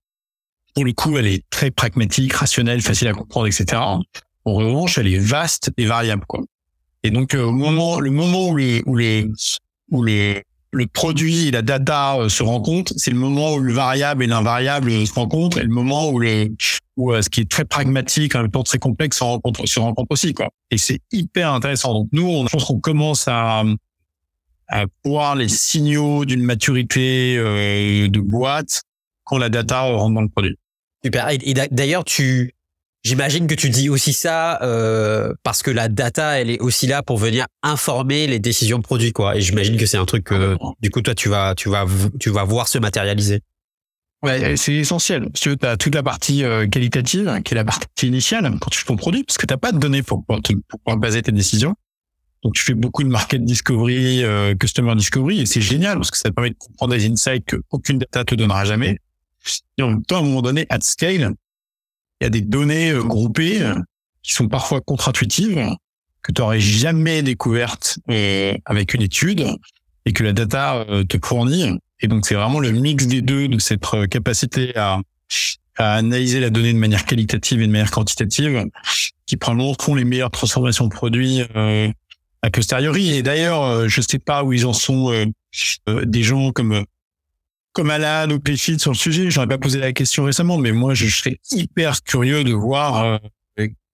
pour 0.74 0.84
le 0.84 0.92
coup, 0.92 1.16
elle 1.16 1.26
est 1.26 1.44
très 1.50 1.70
pragmatique, 1.70 2.32
rationnelle, 2.32 2.80
facile 2.80 3.08
à 3.08 3.12
comprendre, 3.12 3.46
etc. 3.46 3.80
En 4.44 4.54
revanche, 4.54 4.98
elle 4.98 5.06
est 5.06 5.18
vaste 5.18 5.70
et 5.76 5.86
variable, 5.86 6.24
quoi. 6.26 6.40
Et 7.04 7.10
donc, 7.10 7.34
euh, 7.34 7.42
au 7.42 7.52
moment, 7.52 8.00
le 8.00 8.10
moment 8.10 8.48
où 8.48 8.56
les, 8.56 8.82
où 8.86 8.96
les, 8.96 9.28
où 9.90 10.02
les 10.02 10.42
le 10.72 10.86
produit 10.86 11.48
et 11.48 11.50
la 11.50 11.62
data 11.62 12.16
euh, 12.16 12.28
se 12.28 12.42
rencontrent, 12.42 12.92
c'est 12.96 13.10
le 13.10 13.18
moment 13.18 13.54
où 13.54 13.58
le 13.58 13.72
variable 13.72 14.24
et 14.24 14.26
l'invariable 14.26 15.06
se 15.06 15.12
rencontrent, 15.12 15.58
et 15.58 15.64
le 15.64 15.68
moment 15.68 16.08
où 16.10 16.18
le 16.18 16.48
où 16.96 17.14
ce 17.14 17.30
qui 17.30 17.40
est 17.40 17.50
très 17.50 17.64
pragmatique, 17.64 18.34
en 18.34 18.42
même 18.42 18.50
très 18.50 18.78
complexe, 18.78 19.18
se 19.18 19.24
rencontre, 19.24 19.66
se 19.66 19.80
rencontre 19.80 20.10
aussi, 20.10 20.34
quoi. 20.34 20.50
Et 20.70 20.76
c'est 20.76 21.00
hyper 21.10 21.52
intéressant. 21.52 21.94
Donc 21.94 22.08
nous, 22.12 22.26
on, 22.26 22.46
je 22.46 22.50
pense 22.50 22.64
qu'on 22.64 22.80
commence 22.80 23.28
à 23.28 23.64
à 24.72 24.86
voir 25.04 25.36
les 25.36 25.48
signaux 25.48 26.24
d'une 26.24 26.42
maturité 26.42 27.36
euh, 27.36 28.08
de 28.08 28.20
boîte 28.20 28.82
quand 29.24 29.36
la 29.36 29.50
data 29.50 29.82
rentre 29.82 30.14
dans 30.14 30.22
le 30.22 30.28
produit. 30.28 30.56
Super. 31.04 31.28
Et 31.30 31.54
d'ailleurs, 31.70 32.04
tu, 32.04 32.54
j'imagine 33.02 33.46
que 33.46 33.54
tu 33.54 33.70
dis 33.70 33.88
aussi 33.88 34.12
ça 34.12 34.60
euh, 34.62 35.34
parce 35.42 35.62
que 35.62 35.70
la 35.70 35.88
data, 35.88 36.40
elle 36.40 36.50
est 36.50 36.60
aussi 36.60 36.86
là 36.86 37.02
pour 37.02 37.18
venir 37.18 37.46
informer 37.62 38.26
les 38.26 38.38
décisions 38.38 38.78
de 38.78 38.82
produits, 38.82 39.12
quoi. 39.12 39.36
Et 39.36 39.40
j'imagine 39.40 39.76
que 39.76 39.86
c'est 39.86 39.96
un 39.96 40.04
truc 40.04 40.24
que, 40.24 40.56
du 40.80 40.90
coup, 40.90 41.02
toi, 41.02 41.14
tu 41.14 41.28
vas, 41.28 41.54
tu 41.54 41.68
vas, 41.68 41.86
tu 42.20 42.30
vas 42.30 42.44
voir 42.44 42.68
se 42.68 42.78
matérialiser. 42.78 43.40
Ouais, 44.22 44.56
c'est 44.56 44.74
essentiel. 44.74 45.28
Parce 45.30 45.40
que 45.40 45.54
tu 45.54 45.66
as 45.66 45.76
toute 45.76 45.94
la 45.94 46.02
partie 46.02 46.44
euh, 46.44 46.68
qualitative, 46.68 47.40
qui 47.44 47.54
est 47.54 47.56
la 47.56 47.64
partie 47.64 48.06
initiale 48.06 48.56
quand 48.60 48.70
tu 48.70 48.78
fais 48.78 48.86
ton 48.86 48.96
produit, 48.96 49.24
parce 49.24 49.36
que 49.36 49.46
tu 49.46 49.52
n'as 49.52 49.58
pas 49.58 49.72
de 49.72 49.78
données 49.78 50.02
pour, 50.02 50.24
pour, 50.24 50.40
pour 50.40 50.80
pouvoir 50.80 50.96
baser 50.96 51.22
tes 51.22 51.32
décisions. 51.32 51.74
Donc 52.44 52.54
tu 52.54 52.62
fais 52.62 52.74
beaucoup 52.74 53.02
de 53.02 53.08
market 53.08 53.44
discovery, 53.44 54.24
euh, 54.24 54.54
customer 54.54 54.94
discovery, 54.96 55.40
et 55.40 55.46
c'est 55.46 55.60
génial 55.60 55.96
parce 55.96 56.10
que 56.10 56.16
ça 56.16 56.28
te 56.28 56.34
permet 56.34 56.50
de 56.50 56.56
comprendre 56.56 56.94
des 56.94 57.06
insights 57.06 57.44
qu'aucune 57.48 57.98
data 57.98 58.24
te 58.24 58.34
donnera 58.34 58.64
jamais. 58.64 58.98
Et 59.78 59.82
en 59.82 59.90
même 59.90 60.04
temps, 60.04 60.16
à 60.16 60.18
un 60.20 60.22
moment 60.22 60.42
donné, 60.42 60.66
at 60.68 60.80
scale, 60.82 61.34
il 62.22 62.24
y 62.24 62.26
a 62.26 62.30
des 62.30 62.40
données 62.40 62.90
euh, 62.90 63.02
groupées 63.02 63.62
euh, 63.62 63.74
qui 64.22 64.32
sont 64.32 64.48
parfois 64.48 64.80
contre-intuitives, 64.80 65.60
que 66.22 66.32
tu 66.32 66.40
n'aurais 66.40 66.60
jamais 66.60 67.22
découvertes 67.22 67.98
avec 68.64 68.94
une 68.94 69.02
étude 69.02 69.44
et 70.06 70.12
que 70.12 70.22
la 70.22 70.32
data 70.32 70.86
te 71.08 71.18
fournit. 71.20 71.76
Et 72.00 72.06
donc 72.06 72.24
c'est 72.24 72.36
vraiment 72.36 72.60
le 72.60 72.70
mix 72.70 73.08
des 73.08 73.22
deux, 73.22 73.48
de 73.48 73.58
cette 73.58 73.80
capacité 74.08 74.72
à, 74.76 75.00
analyser 75.76 76.38
la 76.38 76.50
donnée 76.50 76.72
de 76.72 76.78
manière 76.78 77.04
qualitative 77.06 77.60
et 77.60 77.66
de 77.66 77.72
manière 77.72 77.90
quantitative, 77.90 78.66
qui 79.26 79.36
prend 79.36 79.56
font 79.80 79.96
les 79.96 80.04
meilleures 80.04 80.30
transformations 80.30 80.84
de 80.84 80.94
produits 80.94 81.42
a 82.42 82.50
posteriori. 82.50 83.14
Et 83.14 83.22
d'ailleurs, 83.22 83.62
euh, 83.62 83.88
je 83.88 84.00
sais 84.00 84.18
pas 84.18 84.44
où 84.44 84.52
ils 84.52 84.66
en 84.66 84.72
sont 84.72 85.12
euh, 85.12 85.26
euh, 85.88 86.04
des 86.04 86.22
gens 86.22 86.52
comme 86.52 86.84
comme 87.72 87.90
Alan 87.90 88.30
ou 88.30 88.38
Payfit 88.38 88.78
sur 88.78 88.92
le 88.92 88.96
sujet. 88.96 89.30
J'aurais 89.30 89.46
pas 89.46 89.58
posé 89.58 89.78
la 89.78 89.92
question 89.92 90.24
récemment, 90.24 90.58
mais 90.58 90.72
moi, 90.72 90.94
je 90.94 91.06
serais 91.06 91.38
hyper 91.50 92.02
curieux 92.02 92.44
de 92.44 92.52
voir 92.52 93.20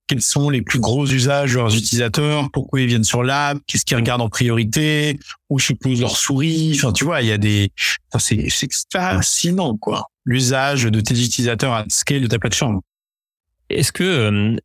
quels 0.08 0.22
sont 0.22 0.48
les 0.50 0.62
plus 0.62 0.80
gros 0.80 1.06
usages 1.06 1.52
de 1.52 1.58
leurs 1.58 1.76
utilisateurs, 1.76 2.50
pourquoi 2.50 2.80
ils 2.80 2.86
viennent 2.86 3.04
sur 3.04 3.22
l'app, 3.22 3.58
qu'est-ce 3.66 3.84
qu'ils 3.84 3.98
regardent 3.98 4.22
en 4.22 4.30
priorité, 4.30 5.18
où 5.50 5.58
je 5.58 5.74
pose 5.74 6.00
leur 6.00 6.16
souris. 6.16 6.72
Enfin, 6.74 6.92
tu 6.92 7.04
vois, 7.04 7.20
il 7.20 7.28
y 7.28 7.32
a 7.32 7.38
des, 7.38 7.70
c'est, 8.18 8.48
c'est 8.48 8.68
fascinant, 8.90 9.76
quoi. 9.76 10.06
L'usage 10.24 10.84
de 10.84 11.00
tes 11.00 11.14
utilisateurs 11.14 11.74
à 11.74 11.84
scale 11.88 12.22
de 12.22 12.26
ta 12.26 12.38
plateforme. 12.38 12.80
Est-ce 13.68 13.92
que 13.92 14.56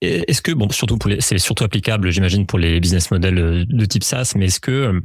est-ce 0.00 0.42
que, 0.42 0.50
bon, 0.50 0.68
surtout 0.70 0.98
pour 0.98 1.10
les, 1.10 1.20
c'est 1.20 1.38
surtout 1.38 1.62
applicable, 1.62 2.10
j'imagine, 2.10 2.44
pour 2.44 2.58
les 2.58 2.80
business 2.80 3.12
models 3.12 3.38
euh, 3.38 3.64
de 3.68 3.84
type 3.84 4.02
SaaS, 4.02 4.32
mais 4.34 4.46
est-ce 4.46 4.58
que, 4.58 4.70
euh, 4.72 5.00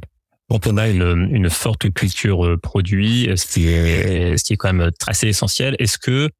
quand 0.48 0.66
on 0.66 0.76
a 0.76 0.88
une, 0.88 1.28
une 1.32 1.50
forte 1.50 1.90
culture 1.92 2.44
euh, 2.44 2.56
produit, 2.56 3.28
ce 3.36 3.46
qui 3.46 3.68
est, 3.68 4.36
ce 4.36 4.44
qui 4.44 4.54
est 4.54 4.56
quand 4.56 4.72
même 4.72 4.90
assez 5.06 5.28
essentiel, 5.28 5.76
est-ce 5.78 5.98
que 5.98 6.30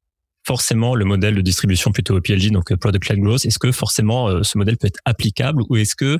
forcément 0.45 0.95
le 0.95 1.05
modèle 1.05 1.35
de 1.35 1.41
distribution 1.41 1.91
plutôt 1.91 2.19
PLG, 2.19 2.51
donc 2.51 2.73
Product 2.75 3.09
Led 3.09 3.19
Growth, 3.19 3.45
est-ce 3.45 3.59
que 3.59 3.71
forcément 3.71 4.41
ce 4.41 4.57
modèle 4.57 4.77
peut 4.77 4.87
être 4.87 4.99
applicable 5.05 5.61
ou 5.69 5.75
est-ce 5.75 5.95
que 5.95 6.17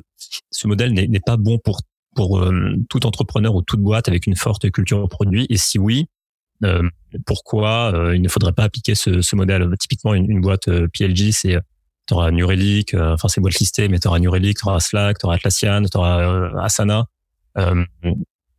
ce 0.50 0.68
modèle 0.68 0.92
n'est 0.92 1.20
pas 1.20 1.36
bon 1.36 1.58
pour 1.58 1.80
pour 2.14 2.44
tout 2.90 3.06
entrepreneur 3.06 3.54
ou 3.54 3.62
toute 3.62 3.80
boîte 3.80 4.08
avec 4.08 4.26
une 4.26 4.36
forte 4.36 4.70
culture 4.70 5.08
produit? 5.08 5.46
Et 5.48 5.56
si 5.56 5.78
oui, 5.78 6.06
pourquoi 7.26 7.92
il 8.14 8.20
ne 8.20 8.28
faudrait 8.28 8.52
pas 8.52 8.64
appliquer 8.64 8.94
ce, 8.94 9.22
ce 9.22 9.34
modèle? 9.34 9.66
Typiquement, 9.80 10.14
une, 10.14 10.30
une 10.30 10.42
boîte 10.42 10.68
PLG, 10.92 11.32
c'est 11.32 11.56
tu 12.10 12.14
auras 12.14 12.30
euh, 12.32 13.14
enfin 13.14 13.28
c'est 13.28 13.40
boîte 13.40 13.58
listée, 13.58 13.88
mais 13.88 13.98
tu 13.98 14.08
auras 14.08 14.18
New 14.18 14.30
Relic, 14.30 14.58
tu 14.58 14.68
auras 14.68 14.80
Slack, 14.80 15.18
tu 15.18 15.26
auras 15.26 15.36
Atlassian, 15.36 15.84
tu 15.84 15.96
auras 15.96 16.20
euh, 16.20 16.56
Asana. 16.58 17.06
Euh, 17.58 17.84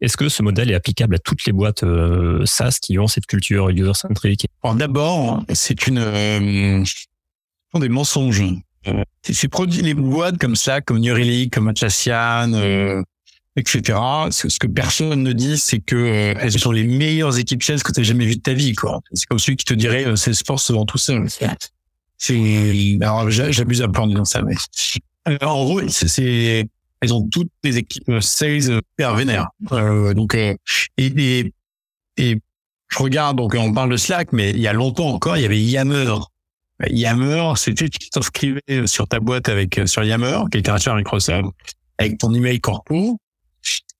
est-ce 0.01 0.17
que 0.17 0.29
ce 0.29 0.41
modèle 0.41 0.71
est 0.71 0.75
applicable 0.75 1.15
à 1.15 1.19
toutes 1.19 1.45
les 1.45 1.53
boîtes 1.53 1.83
SaaS 2.45 2.79
qui 2.81 2.97
ont 2.97 3.07
cette 3.07 3.27
culture 3.27 3.69
user-centric 3.69 4.47
D'abord, 4.75 5.43
c'est 5.53 5.87
une 5.87 6.83
sont 7.71 7.79
des 7.79 7.89
mensonges. 7.89 8.43
Ces 9.21 9.47
produits, 9.47 9.83
les 9.83 9.93
boîtes 9.93 10.39
comme 10.39 10.55
Slack, 10.55 10.85
comme 10.85 10.97
New 10.97 11.15
comme 11.51 11.67
Atlassian, 11.67 12.51
etc. 13.55 13.99
Ce 14.31 14.57
que 14.57 14.65
personne 14.65 15.21
ne 15.21 15.33
dit, 15.33 15.59
c'est 15.59 15.79
que 15.79 16.33
elles 16.39 16.59
sont 16.59 16.71
les 16.71 16.83
meilleures 16.83 17.37
équipes 17.37 17.61
sales 17.61 17.83
que 17.83 17.91
tu 17.91 17.99
as 17.99 18.03
jamais 18.03 18.25
vues 18.25 18.37
de 18.37 18.41
ta 18.41 18.53
vie. 18.53 18.73
C'est 19.13 19.27
comme 19.27 19.39
celui 19.39 19.55
qui 19.55 19.65
te 19.65 19.75
dirait 19.75 20.15
Salesforce 20.15 20.71
devant 20.71 20.85
tout 20.85 20.97
seul. 20.97 21.27
C'est 22.17 22.97
alors 23.01 23.29
j'abuse 23.29 23.81
en 23.83 24.07
disant 24.07 24.25
ça, 24.25 24.41
mais 24.41 24.55
euh, 25.27 25.37
en 25.41 25.63
gros, 25.63 25.81
c'est 25.87 26.67
elles 27.01 27.13
ont 27.13 27.27
toutes 27.27 27.51
des 27.63 27.77
équipes 27.77 28.19
sales 28.19 28.81
hyper 28.93 29.15
vénères. 29.15 29.49
Euh, 29.71 30.13
donc 30.13 30.35
euh, 30.35 30.55
et, 30.97 31.51
et, 32.17 32.39
je 32.89 32.97
regarde 32.97 33.37
donc 33.37 33.55
on 33.57 33.73
parle 33.73 33.91
de 33.91 33.97
Slack, 33.97 34.33
mais 34.33 34.51
il 34.51 34.59
y 34.59 34.67
a 34.67 34.73
longtemps 34.73 35.09
encore, 35.09 35.37
il 35.37 35.41
y 35.43 35.45
avait 35.45 35.59
Yammer. 35.59 36.15
Yammer, 36.89 37.53
c'était 37.57 37.89
tu 37.89 38.09
t'inscrivais 38.09 38.61
sur 38.85 39.07
ta 39.07 39.19
boîte 39.19 39.49
avec 39.49 39.79
sur 39.85 40.03
Yammer, 40.03 40.39
qui 40.51 40.57
était 40.57 40.71
racheté 40.71 40.89
par 40.89 40.97
Microsoft, 40.97 41.49
avec 41.97 42.17
ton 42.17 42.33
email 42.33 42.59
corpo. 42.59 43.17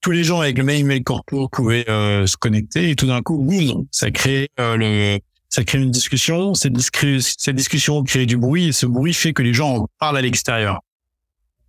Tous 0.02 0.12
les 0.12 0.24
gens 0.24 0.40
avec 0.42 0.58
le 0.58 0.64
même 0.64 0.78
email 0.78 1.04
corpo 1.04 1.48
pouvaient 1.48 1.86
se 1.86 2.36
connecter 2.36 2.90
et 2.90 2.96
tout 2.96 3.06
d'un 3.06 3.22
coup, 3.22 3.38
boum, 3.38 3.86
ça 3.92 4.10
crée 4.10 4.50
le 4.58 5.20
ça 5.52 5.66
crée 5.66 5.80
une 5.80 5.92
discussion, 5.92 6.54
cette, 6.54 6.74
discussion 6.74 8.04
crée 8.04 8.26
du 8.26 8.38
bruit, 8.38 8.70
et 8.70 8.72
ce 8.72 8.86
bruit 8.86 9.14
fait 9.14 9.34
que 9.34 9.44
les 9.44 9.54
gens 9.54 9.86
parlent 10.00 10.18
à 10.18 10.22
l'extérieur. 10.22 10.80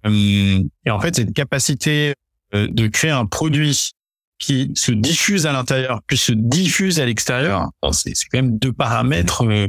Et 0.04 0.90
en 0.90 1.00
fait, 1.00 1.16
cette 1.16 1.32
capacité 1.32 2.14
euh, 2.54 2.68
de 2.70 2.86
créer 2.88 3.10
un 3.10 3.26
produit 3.26 3.92
qui 4.38 4.72
se 4.74 4.90
diffuse 4.90 5.46
à 5.46 5.52
l'intérieur, 5.52 6.00
puis 6.06 6.16
se 6.16 6.32
diffuse 6.32 6.98
à 6.98 7.06
l'extérieur, 7.06 7.68
c'est 7.92 8.12
quand 8.30 8.38
même 8.38 8.58
deux 8.58 8.72
paramètres 8.72 9.44
euh, 9.44 9.68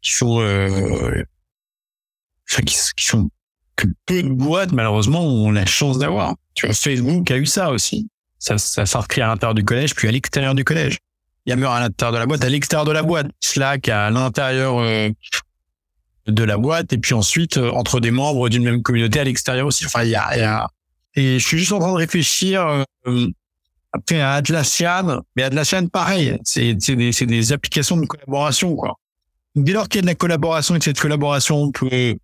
qui 0.00 0.12
sont 0.12 0.40
euh, 0.40 1.22
qui, 2.64 2.76
sont 2.96 3.30
que 3.76 3.86
peu 4.06 4.22
de 4.22 4.28
boîtes 4.28 4.72
malheureusement 4.72 5.22
ont 5.22 5.50
la 5.50 5.66
chance 5.66 5.98
d'avoir. 5.98 6.34
Tu 6.54 6.66
vois, 6.66 6.74
Facebook 6.74 7.30
a 7.30 7.36
eu 7.36 7.46
ça 7.46 7.70
aussi. 7.70 8.08
Ça, 8.38 8.56
ça 8.56 8.86
s'inscrit 8.86 9.20
à 9.20 9.26
l'intérieur 9.26 9.54
du 9.54 9.64
collège, 9.64 9.94
puis 9.94 10.08
à 10.08 10.10
l'extérieur 10.10 10.54
du 10.54 10.64
collège. 10.64 10.98
Yammer 11.46 11.66
à 11.66 11.80
l'intérieur 11.80 12.12
de 12.12 12.18
la 12.18 12.26
boîte, 12.26 12.44
à 12.44 12.48
l'extérieur 12.48 12.86
de 12.86 12.92
la 12.92 13.02
boîte, 13.02 13.26
Slack 13.40 13.88
à 13.88 14.10
l'intérieur 14.10 14.78
euh, 14.78 15.10
de 16.26 16.44
la 16.44 16.56
boîte, 16.56 16.92
et 16.92 16.98
puis 16.98 17.14
ensuite 17.14 17.56
euh, 17.56 17.70
entre 17.70 18.00
des 18.00 18.10
membres 18.10 18.48
d'une 18.48 18.64
même 18.64 18.82
communauté 18.82 19.20
à 19.20 19.24
l'extérieur 19.24 19.66
aussi. 19.66 19.86
Enfin, 19.86 20.04
il 20.04 20.10
y 20.10 20.14
a, 20.14 20.68
Et 21.14 21.38
je 21.38 21.46
suis 21.46 21.58
juste 21.58 21.72
en 21.72 21.78
train 21.78 21.92
de 21.92 21.96
réfléchir 21.96 22.84
euh, 23.06 23.26
après 23.92 24.20
à 24.20 24.34
Atlassian, 24.34 25.22
mais 25.36 25.42
Atlassian 25.42 25.86
pareil, 25.86 26.38
c'est 26.44 26.74
des, 26.74 27.10
des 27.10 27.52
applications 27.52 27.96
de 27.96 28.06
collaboration 28.06 28.76
quoi. 28.76 28.96
Dès 29.56 29.72
lors 29.72 29.88
qu'il 29.88 29.98
y 29.98 30.00
a 30.00 30.02
de 30.02 30.06
la 30.06 30.14
collaboration 30.14 30.76
et 30.76 30.78
que 30.78 30.84
cette 30.84 31.00
collaboration 31.00 31.72
peut 31.72 32.16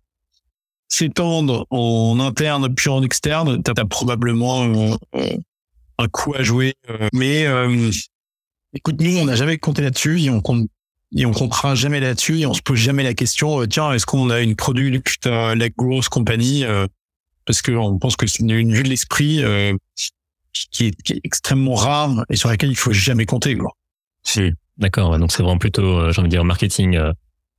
s'étendre 0.87 1.65
en 1.69 2.17
interne 2.21 2.73
puis 2.73 2.89
en 2.89 3.03
externe, 3.03 3.61
tu 3.61 3.71
as, 3.75 3.85
probablement 3.85 4.97
un 5.97 6.07
coup 6.07 6.33
à 6.35 6.43
jouer. 6.43 6.75
Mais 7.11 7.45
Écoute, 8.73 8.99
nous, 8.99 9.17
on 9.17 9.25
n'a 9.25 9.35
jamais 9.35 9.57
compté 9.57 9.81
là-dessus 9.81 10.21
et 10.21 10.29
on 10.29 10.41
compte 10.41 10.69
et 11.15 11.25
on 11.25 11.31
comptera 11.31 11.75
jamais 11.75 11.99
là-dessus 11.99 12.39
et 12.39 12.45
on 12.45 12.53
se 12.53 12.61
pose 12.61 12.79
jamais 12.79 13.03
la 13.03 13.13
question 13.13 13.61
euh, 13.61 13.67
tiens 13.67 13.93
est-ce 13.93 14.05
qu'on 14.05 14.29
a 14.29 14.41
une 14.41 14.55
product 14.55 15.25
euh, 15.25 15.55
la 15.55 15.69
grosse 15.69 16.09
compagnie 16.09 16.65
euh, 16.65 16.85
parce 17.45 17.61
qu'on 17.61 17.97
pense 17.97 18.15
que 18.15 18.27
c'est 18.27 18.43
une 18.43 18.73
vue 18.73 18.83
de 18.83 18.89
l'esprit 18.89 19.41
qui, 20.71 20.87
est, 20.87 21.19
extrêmement 21.23 21.75
rare 21.75 22.25
et 22.29 22.35
sur 22.35 22.49
laquelle 22.49 22.69
il 22.69 22.75
faut 22.75 22.91
jamais 22.91 23.25
compter 23.25 23.55
quoi. 23.55 23.71
Si, 24.23 24.51
d'accord. 24.77 25.17
Donc 25.17 25.31
c'est 25.31 25.43
vraiment 25.43 25.57
plutôt, 25.57 26.11
j'ai 26.11 26.19
envie 26.19 26.27
de 26.27 26.35
dire, 26.35 26.43
marketing, 26.43 26.99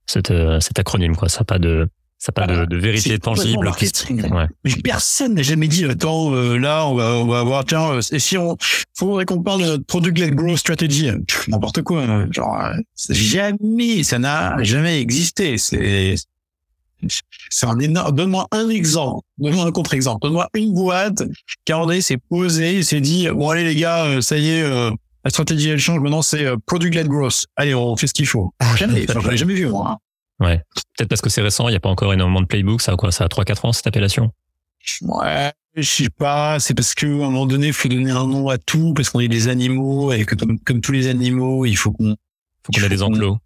cet, 0.05 0.31
cet 0.61 0.79
acronyme 0.79 1.17
quoi. 1.17 1.31
Ça 1.31 1.39
n'a 1.39 1.45
pas 1.47 1.59
de 1.59 1.89
ça 2.19 2.33
pas 2.33 2.49
de, 2.49 2.65
de, 2.65 2.77
vérité 2.77 3.17
tangible. 3.19 3.69
Ouais. 3.69 4.47
Mais 4.65 4.73
personne 4.83 5.35
n'a 5.35 5.43
jamais 5.43 5.69
dit 5.69 5.85
attends 5.85 6.35
euh, 6.35 6.59
là 6.59 6.85
on 6.87 6.95
va 6.95 7.15
on 7.15 7.27
va 7.27 7.39
avoir 7.39 7.65
tiens 7.65 7.93
euh, 7.93 8.01
et 8.11 8.19
si 8.19 8.37
on 8.37 8.57
faudrait 8.95 9.25
qu'on 9.25 9.41
parle 9.41 9.63
de 9.63 9.77
product 9.77 10.19
led 10.19 10.35
growth 10.35 10.59
strategy 10.59 11.11
n'importe 11.47 11.83
quoi 11.83 12.03
hein. 12.03 12.27
genre 12.33 12.61
euh, 12.61 12.75
jamais 13.11 14.03
ça 14.03 14.19
n'a 14.19 14.61
jamais 14.65 15.01
existé 15.01 15.59
c'est 15.59 16.17
c'est 17.51 17.67
un 17.67 17.79
énorme 17.79 18.13
donne-moi 18.17 18.49
un 18.51 18.69
exemple 18.69 19.25
donne-moi 19.39 19.67
un 19.67 19.71
contre-exemple 19.71 20.19
donne-moi 20.23 20.49
une 20.55 20.75
boîte 20.75 21.23
qui 21.65 21.73
a 21.73 22.01
s'est 22.01 22.19
posé 22.29 22.83
s'est 22.83 23.01
dit 23.01 23.29
bon 23.29 23.51
allez 23.51 23.63
les 23.63 23.77
gars 23.77 24.21
ça 24.21 24.37
y 24.37 24.51
est 24.51 24.69
la 24.69 25.31
stratégie 25.31 25.69
elle 25.69 25.79
change 25.79 26.01
maintenant 26.01 26.23
c'est 26.23 26.47
product 26.67 26.97
led 26.97 27.07
growth 27.07 27.47
allez 27.55 27.77
on 27.77 27.97
fait 27.97 28.09
ce 28.09 28.15
qu'il 28.15 28.27
faut 28.27 28.53
jamais 28.75 29.07
j'en 29.09 29.31
ai 29.31 29.37
jamais 29.37 29.55
vu 29.55 29.67
moi 29.67 29.93
hein. 29.93 29.99
Ouais. 30.41 30.63
Peut-être 30.97 31.09
parce 31.09 31.21
que 31.21 31.31
c'est 31.31 31.43
récent, 31.43 31.69
il 31.69 31.73
n'y 31.73 31.77
a 31.77 31.81
pas 31.81 31.89
encore 31.89 32.13
énormément 32.13 32.41
de 32.41 32.47
playbooks. 32.47 32.83
Ça 32.83 32.93
a 32.93 32.97
quoi 32.97 33.13
Ça 33.13 33.25
a 33.25 33.29
3-4 33.29 33.67
ans, 33.67 33.73
cette 33.73 33.87
appellation? 33.87 34.33
Ouais. 35.03 35.53
Je 35.75 35.83
sais 35.83 36.11
pas, 36.11 36.59
c'est 36.59 36.75
parce 36.75 36.95
que 36.95 37.07
à 37.07 37.27
un 37.27 37.31
moment 37.31 37.47
donné, 37.47 37.69
il 37.69 37.73
faut 37.73 37.89
donner 37.89 38.11
un 38.11 38.27
nom 38.27 38.49
à 38.49 38.59
tout, 38.59 38.95
parce 38.95 39.11
qu'on 39.11 39.21
est 39.21 39.29
des 39.29 39.49
animaux, 39.49 40.13
et 40.13 40.25
que 40.25 40.35
comme, 40.35 40.59
comme 40.61 40.81
tous 40.81 40.93
les 40.93 41.09
animaux, 41.09 41.67
il 41.67 41.77
faut 41.77 41.93
qu'on... 41.93 42.17
Faut 42.65 42.73
qu'on 42.73 42.83
ait 42.83 42.89
des 42.89 43.03
enclos. 43.03 43.39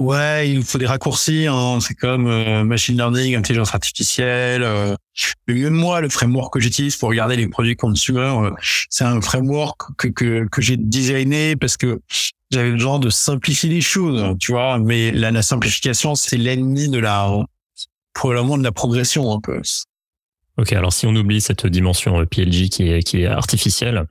Ouais, 0.00 0.50
il 0.50 0.64
faut 0.64 0.78
des 0.78 0.86
raccourcis. 0.86 1.46
Hein. 1.46 1.78
C'est 1.80 1.94
comme 1.94 2.26
euh, 2.26 2.64
machine 2.64 2.96
learning, 2.96 3.36
intelligence 3.36 3.74
artificielle. 3.74 4.64
Euh. 4.64 4.96
Mais 5.46 5.54
même 5.54 5.74
moi, 5.74 6.00
le 6.00 6.08
framework 6.08 6.54
que 6.54 6.60
j'utilise 6.60 6.96
pour 6.96 7.10
regarder 7.10 7.36
les 7.36 7.46
produits 7.46 7.76
consumer, 7.76 8.20
euh, 8.20 8.50
c'est 8.90 9.04
un 9.04 9.20
framework 9.20 9.96
que 9.96 10.08
que, 10.08 10.48
que 10.50 10.60
j'ai 10.60 10.76
designé 10.76 11.54
parce 11.54 11.76
que 11.76 12.00
j'avais 12.54 12.72
besoin 12.72 12.98
de 12.98 13.10
simplifier 13.10 13.70
les 13.70 13.80
choses, 13.80 14.36
tu 14.40 14.52
vois. 14.52 14.78
Mais 14.78 15.10
la, 15.10 15.30
la 15.30 15.42
simplification, 15.42 16.14
c'est 16.14 16.36
l'ennemi 16.36 16.88
de 16.88 16.98
la 16.98 17.28
probablement 18.14 18.56
de 18.56 18.62
la 18.62 18.72
progression 18.72 19.32
un 19.32 19.40
peu. 19.40 19.60
Ok, 20.56 20.72
alors 20.72 20.92
si 20.92 21.06
on 21.06 21.14
oublie 21.14 21.40
cette 21.40 21.66
dimension 21.66 22.24
PLG 22.26 22.68
qui 22.68 22.88
est 22.88 23.02
qui 23.02 23.22
est 23.22 23.26
artificielle, 23.26 24.06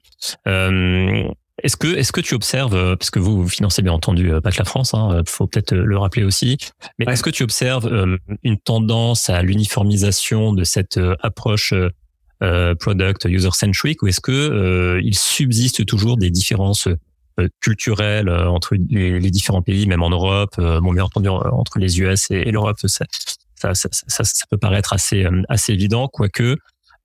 euh, 0.47 1.23
est-ce 1.61 1.77
que, 1.77 1.87
est-ce 1.87 2.11
que 2.11 2.21
tu 2.21 2.33
observes, 2.33 2.75
euh, 2.75 2.95
parce 2.95 3.11
que 3.11 3.19
vous, 3.19 3.43
vous 3.43 3.49
financez 3.49 3.81
bien 3.83 3.93
entendu 3.93 4.31
euh, 4.31 4.41
pas 4.41 4.51
que 4.51 4.57
la 4.57 4.65
France, 4.65 4.93
hein, 4.93 5.11
euh, 5.11 5.23
faut 5.27 5.45
peut-être 5.45 5.73
le 5.75 5.97
rappeler 5.97 6.23
aussi, 6.23 6.57
mais 6.97 7.05
est-ce 7.05 7.21
que 7.21 7.29
tu 7.29 7.43
observes 7.43 7.89
une 8.43 8.57
tendance 8.57 9.29
à 9.29 9.41
l'uniformisation 9.43 10.53
de 10.53 10.63
cette 10.63 10.99
approche 11.21 11.73
product 12.79 13.25
user-centric 13.25 14.01
ou 14.01 14.07
est-ce 14.07 14.19
que 14.19 14.99
il 15.01 15.15
subsiste 15.15 15.85
toujours 15.85 16.17
des 16.17 16.29
différences 16.29 16.89
culturelles 17.61 18.29
entre 18.29 18.75
les, 18.75 19.31
différents 19.31 19.61
pays, 19.61 19.87
même 19.87 20.03
en 20.03 20.09
Europe, 20.09 20.55
bon 20.57 20.93
bien 20.93 21.03
entendu 21.03 21.29
entre 21.29 21.79
les 21.79 21.99
US 21.99 22.29
et, 22.29 22.51
l'Europe, 22.51 22.77
ça 22.85 23.05
ça, 23.73 24.23
peut 24.49 24.57
paraître 24.57 24.93
assez 24.93 25.25
assez 25.47 25.73
évident, 25.73 26.07
quoique 26.07 26.57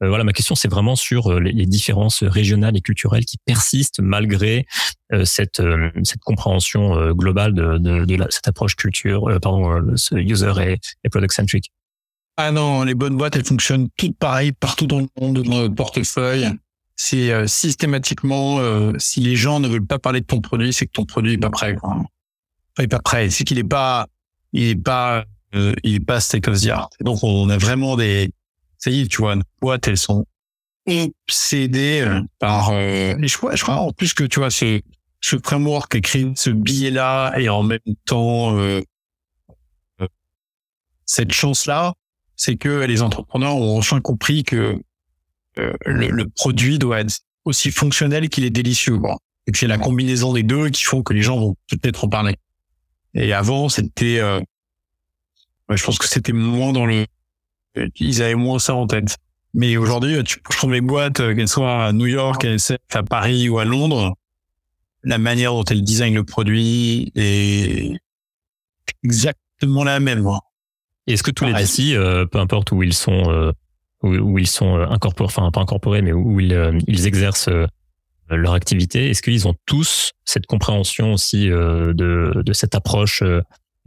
euh, 0.02 0.08
voilà, 0.08 0.24
ma 0.24 0.32
question 0.32 0.54
c'est 0.54 0.68
vraiment 0.68 0.96
sur 0.96 1.32
euh, 1.32 1.40
les, 1.40 1.66
différences 1.66 2.22
régionales 2.22 2.76
et 2.76 2.80
culturelles 2.80 3.24
qui 3.24 3.36
persistent 3.44 4.00
malgré 4.00 4.66
euh, 5.12 5.24
cette 5.24 5.62
cette 6.04 6.20
compréhension 6.20 7.12
globale 7.12 7.52
de, 7.52 7.78
de, 7.78 8.26
cette 8.30 8.48
approche 8.48 8.76
culture, 8.76 9.38
pardon, 9.42 9.96
ce 9.96 10.14
user 10.14 10.52
et, 10.60 10.78
et 11.04 11.08
product 11.08 11.34
centric. 11.34 11.72
Ah 12.36 12.52
non, 12.52 12.84
les 12.84 12.94
bonnes 12.94 13.16
boîtes 13.16 13.34
elles 13.34 13.44
fonctionnent 13.44 13.88
toutes 13.96 14.16
pareilles 14.16 14.52
partout 14.52 14.86
dans 14.86 15.00
le 15.00 15.08
monde 15.20 15.42
dans 15.42 15.62
notre 15.62 15.74
portefeuille. 15.74 16.48
C'est 17.01 17.46
systématiquement 17.46 18.61
si 18.99 19.20
les 19.20 19.36
gens 19.36 19.61
ne 19.61 19.68
veulent 19.68 19.86
pas 19.86 20.01
parler 20.01 20.20
de 20.20 20.26
ton 20.26 20.40
produit, 20.40 20.72
c'est 20.72 20.84
que 20.86 20.90
ton 20.90 21.05
produit 21.05 21.34
est 21.34 21.38
pas 21.38 21.49
prêt. 21.49 21.76
Quoi. 21.76 22.03
Il 22.76 22.84
est 22.84 22.88
pas 22.88 22.99
prêt, 22.99 23.30
c'est 23.30 23.44
qu'il 23.44 23.59
est 23.59 23.64
pas 23.64 24.09
il 24.53 24.64
est 24.64 24.74
pas 24.74 25.24
il 25.53 25.94
est 25.94 26.05
pas 26.05 26.18
state 26.18 26.49
of 26.49 26.59
donc 27.01 27.22
on 27.22 27.49
a 27.51 27.57
vraiment 27.57 27.96
des 27.96 28.32
ça 28.78 28.90
y 28.90 29.03
est, 29.03 29.09
tu 29.09 29.18
vois, 29.18 29.36
nos 29.36 29.42
boîtes, 29.61 29.88
elles 29.88 29.99
sont 29.99 30.24
obsédées 30.86 32.01
euh, 32.01 32.22
par, 32.38 32.70
euh, 32.70 33.14
et 33.18 33.28
je 33.28 33.36
crois, 33.36 33.55
je 33.55 33.62
crois 33.62 33.76
en 33.76 33.92
plus 33.92 34.14
que, 34.14 34.24
tu 34.24 34.38
vois, 34.38 34.51
c'est 34.51 34.82
ce 35.20 35.36
framework 35.36 36.01
crée 36.01 36.32
ce 36.36 36.51
billet-là 36.51 37.34
et 37.38 37.49
en 37.49 37.62
même 37.62 37.80
temps, 38.07 38.57
euh, 38.57 38.80
euh, 40.01 40.07
cette 41.05 41.32
chance-là, 41.32 41.92
c'est 42.36 42.57
que 42.57 42.84
les 42.84 43.03
entrepreneurs 43.03 43.57
ont 43.57 43.78
enfin 43.78 44.01
compris 44.01 44.44
que 44.44 44.80
le, 45.86 46.09
le, 46.09 46.28
produit 46.28 46.78
doit 46.78 47.00
être 47.00 47.20
aussi 47.44 47.70
fonctionnel 47.70 48.28
qu'il 48.28 48.44
est 48.44 48.50
délicieux, 48.50 48.98
quoi. 48.98 49.18
Et 49.46 49.52
c'est 49.54 49.66
la 49.66 49.78
combinaison 49.78 50.32
des 50.32 50.42
deux 50.42 50.68
qui 50.68 50.84
font 50.84 51.02
que 51.02 51.14
les 51.14 51.22
gens 51.22 51.38
vont 51.38 51.56
peut-être 51.70 52.04
en 52.04 52.09
parler. 52.09 52.36
Et 53.14 53.32
avant, 53.32 53.68
c'était, 53.68 54.20
je 55.70 55.84
pense 55.84 55.98
que 55.98 56.06
c'était 56.06 56.32
moins 56.32 56.72
dans 56.72 56.84
le 56.84 57.06
ils 57.98 58.22
avaient 58.22 58.34
moins 58.34 58.59
ça 58.59 58.74
en 58.74 58.86
tête. 58.86 59.16
Mais 59.54 59.76
aujourd'hui, 59.76 60.22
tu 60.24 60.42
trouve 60.42 60.70
mes 60.70 60.80
boîtes, 60.80 61.20
euh, 61.20 61.34
qu'elles 61.34 61.48
soient 61.48 61.86
à 61.86 61.92
New 61.92 62.06
York, 62.06 62.46
à 62.92 63.02
Paris 63.02 63.48
ou 63.48 63.59
à 63.59 63.64
Londres, 63.64 64.14
la 65.04 65.18
manière 65.18 65.52
dont 65.52 65.64
elles 65.64 65.82
designent 65.82 66.14
le 66.14 66.24
produit 66.24 67.12
est 67.14 67.98
exactement 69.02 69.84
la 69.84 70.00
même. 70.00 70.28
Est-ce 71.06 71.22
que 71.22 71.30
tous 71.30 71.46
les 71.46 71.54
DC, 71.54 71.94
euh, 71.94 72.26
peu 72.26 72.38
importe 72.38 72.72
où 72.72 72.82
ils 72.82 72.92
sont, 72.92 73.30
euh, 73.30 73.52
où, 74.03 74.38
ils 74.38 74.46
sont 74.46 74.76
incorporés, 74.76 75.26
enfin 75.26 75.51
pas 75.51 75.61
incorporés, 75.61 76.03
mais 76.03 76.12
où 76.12 76.40
ils, 76.40 76.80
ils 76.86 77.07
exercent 77.07 77.51
leur 78.30 78.53
activité, 78.53 79.11
est-ce 79.11 79.22
qu'ils 79.22 79.49
ont 79.49 79.55
tous 79.66 80.12
cette 80.24 80.46
compréhension 80.46 81.12
aussi 81.12 81.49
de, 81.49 81.94
de 81.94 82.53
cette 82.53 82.74
approche 82.74 83.22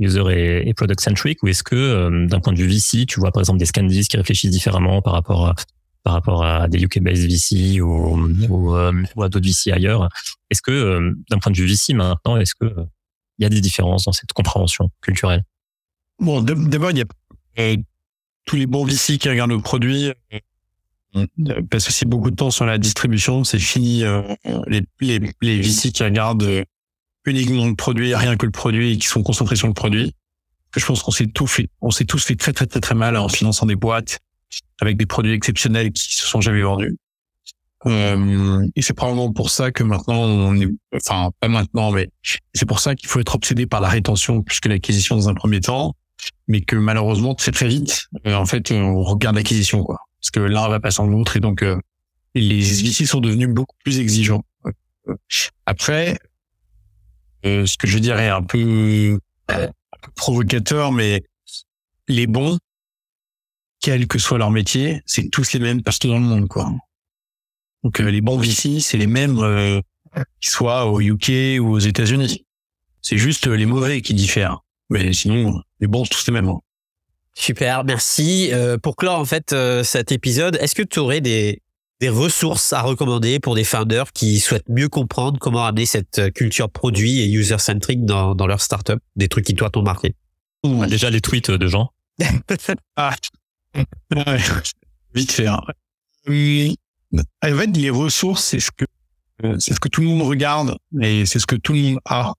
user 0.01 0.68
et, 0.68 0.74
product 0.74 0.99
centric? 1.01 1.41
Ou 1.43 1.47
est-ce 1.47 1.64
que 1.64 1.76
euh, 1.76 2.28
d'un 2.28 2.39
point 2.39 2.53
de 2.53 2.57
vue 2.57 2.68
VC, 2.68 3.05
tu 3.05 3.20
vois 3.20 3.32
par 3.32 3.41
exemple 3.41 3.59
des 3.59 3.66
Scandis 3.66 4.07
qui 4.07 4.18
réfléchissent 4.18 4.51
différemment 4.51 5.01
par 5.01 5.14
rapport 5.14 5.47
à, 5.47 5.55
par 6.03 6.14
rapport 6.14 6.43
à 6.43 6.68
des 6.68 6.80
UK-based 6.80 7.30
VC 7.30 7.82
ou, 7.82 8.18
ou, 8.49 8.76
euh, 8.76 8.91
ou 9.16 9.24
à 9.24 9.30
d'autres 9.30 9.47
VC 9.47 9.72
ailleurs? 9.72 10.09
Est-ce 10.49 10.62
que 10.62 10.72
euh, 10.72 11.14
d'un 11.30 11.38
point 11.38 11.51
de 11.51 11.57
vue 11.57 11.68
VC 11.68 11.93
maintenant, 11.93 12.38
est-ce 12.38 12.55
que 12.59 12.74
il 13.38 13.43
y 13.43 13.45
a 13.45 13.49
des 13.49 13.62
différences 13.62 14.05
dans 14.05 14.12
cette 14.12 14.34
compréhension 14.34 14.89
culturelle? 15.01 15.43
Bon, 16.20 16.41
d'abord 16.41 16.91
il 16.91 16.97
y 16.99 17.01
a 17.01 17.76
tous 18.45 18.55
les 18.55 18.65
bons 18.65 18.85
VC 18.85 19.17
qui 19.17 19.29
regardent 19.29 19.51
le 19.51 19.61
produit 19.61 20.11
parce 21.69 21.85
que 21.85 21.91
c'est 21.91 22.07
beaucoup 22.07 22.31
de 22.31 22.35
temps 22.35 22.51
sur 22.51 22.65
la 22.65 22.77
distribution, 22.77 23.43
c'est 23.43 23.59
fini. 23.59 24.03
les, 24.67 24.81
les, 25.01 25.19
les 25.41 25.61
VC 25.61 25.91
qui 25.91 26.03
regardent 26.03 26.63
uniquement 27.25 27.67
le 27.67 27.75
produit, 27.75 28.15
rien 28.15 28.37
que 28.37 28.45
le 28.45 28.51
produit 28.51 28.93
et 28.93 28.97
qui 28.97 29.07
sont 29.07 29.23
concentrés 29.23 29.55
sur 29.55 29.67
le 29.67 29.73
produit. 29.73 30.13
Je 30.75 30.85
pense 30.85 31.03
qu'on 31.03 31.11
s'est 31.11 31.27
tout 31.27 31.47
fait, 31.47 31.69
on 31.81 31.91
s'est 31.91 32.05
tous 32.05 32.23
fait 32.23 32.35
très 32.35 32.53
très 32.53 32.65
très 32.65 32.79
très 32.79 32.95
mal 32.95 33.17
en 33.17 33.27
finançant 33.27 33.65
des 33.65 33.75
boîtes 33.75 34.19
avec 34.79 34.97
des 34.97 35.05
produits 35.05 35.33
exceptionnels 35.33 35.91
qui 35.91 36.15
se 36.15 36.25
sont 36.25 36.41
jamais 36.41 36.61
vendus. 36.61 36.97
Euh, 37.87 38.65
et 38.75 38.81
c'est 38.81 38.93
probablement 38.93 39.33
pour 39.33 39.49
ça 39.49 39.71
que 39.71 39.83
maintenant 39.83 40.19
on 40.19 40.55
est, 40.55 40.69
enfin 40.93 41.31
pas 41.39 41.47
maintenant, 41.47 41.91
mais 41.91 42.09
c'est 42.53 42.67
pour 42.67 42.79
ça 42.79 42.95
qu'il 42.95 43.09
faut 43.09 43.19
être 43.19 43.35
obsédé 43.35 43.65
par 43.65 43.81
la 43.81 43.89
rétention 43.89 44.43
plus 44.43 44.59
que 44.59 44.69
l'acquisition 44.69 45.15
dans 45.15 45.29
un 45.29 45.33
premier 45.33 45.61
temps, 45.61 45.95
mais 46.47 46.61
que 46.61 46.76
malheureusement 46.76 47.36
très 47.36 47.51
très 47.51 47.67
vite, 47.67 48.07
euh, 48.26 48.36
en 48.36 48.45
fait, 48.45 48.72
on 48.72 49.03
regarde 49.03 49.36
l'acquisition 49.36 49.84
quoi, 49.84 49.99
parce 50.19 50.32
que 50.32 50.39
l'un 50.39 50.67
va 50.67 50.80
pas 50.80 50.91
sans 50.91 51.07
l'autre 51.07 51.38
et 51.38 51.39
donc 51.39 51.63
euh, 51.63 51.80
les 52.36 52.59
VC 52.61 53.05
sont 53.05 53.19
devenus 53.19 53.49
beaucoup 53.49 53.76
plus 53.84 53.99
exigeants. 53.99 54.43
Après, 55.65 56.17
euh, 57.45 57.65
ce 57.65 57.78
que 57.78 57.88
je 57.88 57.97
dirais 57.97 58.30
un 58.30 58.43
peu, 58.43 59.19
un 59.47 59.67
peu 60.01 60.11
provocateur, 60.15 60.91
mais 60.91 61.24
les 62.07 62.28
bons, 62.28 62.57
quel 63.82 64.07
que 64.07 64.19
soit 64.19 64.38
leur 64.38 64.51
métier, 64.51 65.01
c'est 65.05 65.30
tous 65.30 65.53
les 65.53 65.59
mêmes 65.59 65.82
partout 65.82 66.07
dans 66.07 66.19
le 66.19 66.26
monde, 66.26 66.47
quoi. 66.47 66.72
Donc 67.84 67.99
euh, 67.99 68.09
les 68.09 68.22
bons 68.22 68.38
VC, 68.38 68.80
c'est 68.80 68.97
les 68.97 69.07
mêmes 69.07 69.39
euh, 69.39 69.82
qu'ils 70.39 70.51
soient 70.51 70.86
au 70.86 71.01
UK 71.01 71.59
ou 71.59 71.72
aux 71.72 71.80
États-Unis. 71.80 72.45
C'est 73.01 73.17
juste 73.17 73.47
les 73.47 73.65
mauvais 73.65 74.01
qui 74.01 74.13
diffèrent. 74.13 74.59
Mais 74.91 75.13
sinon, 75.13 75.61
les 75.82 75.88
bons, 75.88 76.03
tous 76.03 76.25
les 76.27 76.34
mêmes. 76.34 76.47
Hein. 76.47 76.59
Super, 77.34 77.84
merci. 77.84 78.51
pour 78.84 78.95
clore 78.95 79.19
en 79.19 79.25
fait 79.25 79.55
cet 79.84 80.11
épisode, 80.11 80.57
est-ce 80.61 80.75
que 80.75 80.84
tu 80.84 80.99
aurais 80.99 81.21
des, 81.21 81.61
des 82.01 82.09
ressources 82.09 82.73
à 82.73 82.82
recommander 82.82 83.39
pour 83.39 83.53
des 83.53 83.63
founders 83.63 84.11
qui 84.11 84.39
souhaitent 84.39 84.67
mieux 84.67 84.89
comprendre 84.89 85.38
comment 85.39 85.63
amener 85.63 85.86
cette 85.86 86.17
euh, 86.17 86.32
culture 86.32 86.69
produit 86.69 87.19
et 87.19 87.29
user-centric 87.29 88.03
dans, 88.05 88.34
dans 88.34 88.47
leur 88.47 88.59
startup? 88.59 88.99
Des 89.15 89.27
trucs 89.27 89.45
qui, 89.45 89.53
toi, 89.53 89.69
t'ont 89.69 89.84
marqué? 89.84 90.15
Déjà, 90.63 91.11
les 91.11 91.21
tweets 91.21 91.51
de 91.51 91.67
gens. 91.67 91.91
ah. 92.95 93.15
Vite 95.13 95.32
fait. 95.32 95.45
Hein. 95.45 95.61
En 96.27 97.57
fait, 97.57 97.77
les 97.77 97.89
ressources, 97.91 98.45
c'est 98.45 98.59
ce 98.59 98.71
que 98.71 98.86
euh, 99.43 99.55
c'est 99.59 99.73
ce 99.73 99.79
que 99.79 99.88
tout 99.88 100.01
le 100.01 100.07
monde 100.07 100.21
regarde 100.23 100.77
et 101.01 101.25
c'est 101.25 101.39
ce 101.39 101.45
que 101.45 101.55
tout 101.55 101.73
le 101.73 101.79
monde 101.79 101.99
a. 102.05 102.34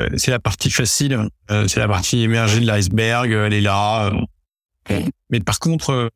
Euh, 0.00 0.08
c'est 0.16 0.30
la 0.30 0.40
partie 0.40 0.70
facile, 0.70 1.28
c'est 1.48 1.76
la 1.76 1.88
partie 1.88 2.22
émergée 2.22 2.60
de 2.60 2.66
l'iceberg, 2.66 3.30
elle 3.30 3.52
est 3.52 3.60
là. 3.60 4.12
Mais 5.30 5.40
par 5.40 5.58
contre, 5.60 6.10